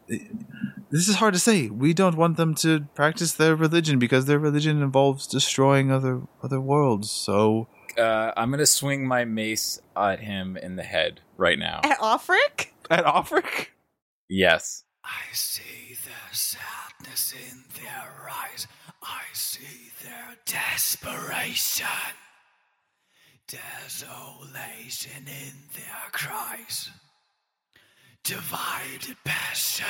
This 0.08 1.08
is 1.10 1.16
hard 1.16 1.34
to 1.34 1.40
say. 1.40 1.68
We 1.70 1.94
don't 1.94 2.16
want 2.16 2.38
them 2.38 2.54
to 2.56 2.82
practice 2.94 3.34
their 3.34 3.56
religion 3.56 3.98
because 4.00 4.26
their 4.26 4.38
religion 4.40 4.82
involves 4.82 5.26
destroying 5.28 5.92
other 5.92 6.22
other 6.44 6.62
worlds. 6.62 7.10
So 7.12 7.68
Uh, 7.98 8.32
I'm 8.38 8.52
gonna 8.52 8.66
swing 8.66 9.08
my 9.08 9.26
mace 9.26 9.80
at 9.96 10.20
him 10.20 10.58
in 10.58 10.76
the 10.76 10.84
head 10.84 11.22
right 11.38 11.60
now. 11.60 11.82
At 11.84 12.00
Offric? 12.00 12.68
At 12.90 13.06
Offric? 13.06 13.68
Yes. 14.30 14.84
I 15.04 15.34
see 15.34 15.96
their 16.04 16.32
sadness 16.34 17.34
in 17.34 17.64
their 17.82 18.30
eyes. 18.30 18.68
I 19.04 19.22
see 19.34 19.92
their 20.04 20.36
desperation. 20.46 21.86
Desolation 23.48 25.28
in 25.28 25.54
their 25.76 26.10
cries. 26.12 26.90
Divided 28.24 29.18
passion. 29.24 29.86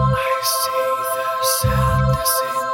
I 0.00 0.40
see 0.44 1.16
their 1.16 1.42
sadness 1.42 1.83
in 2.26 2.73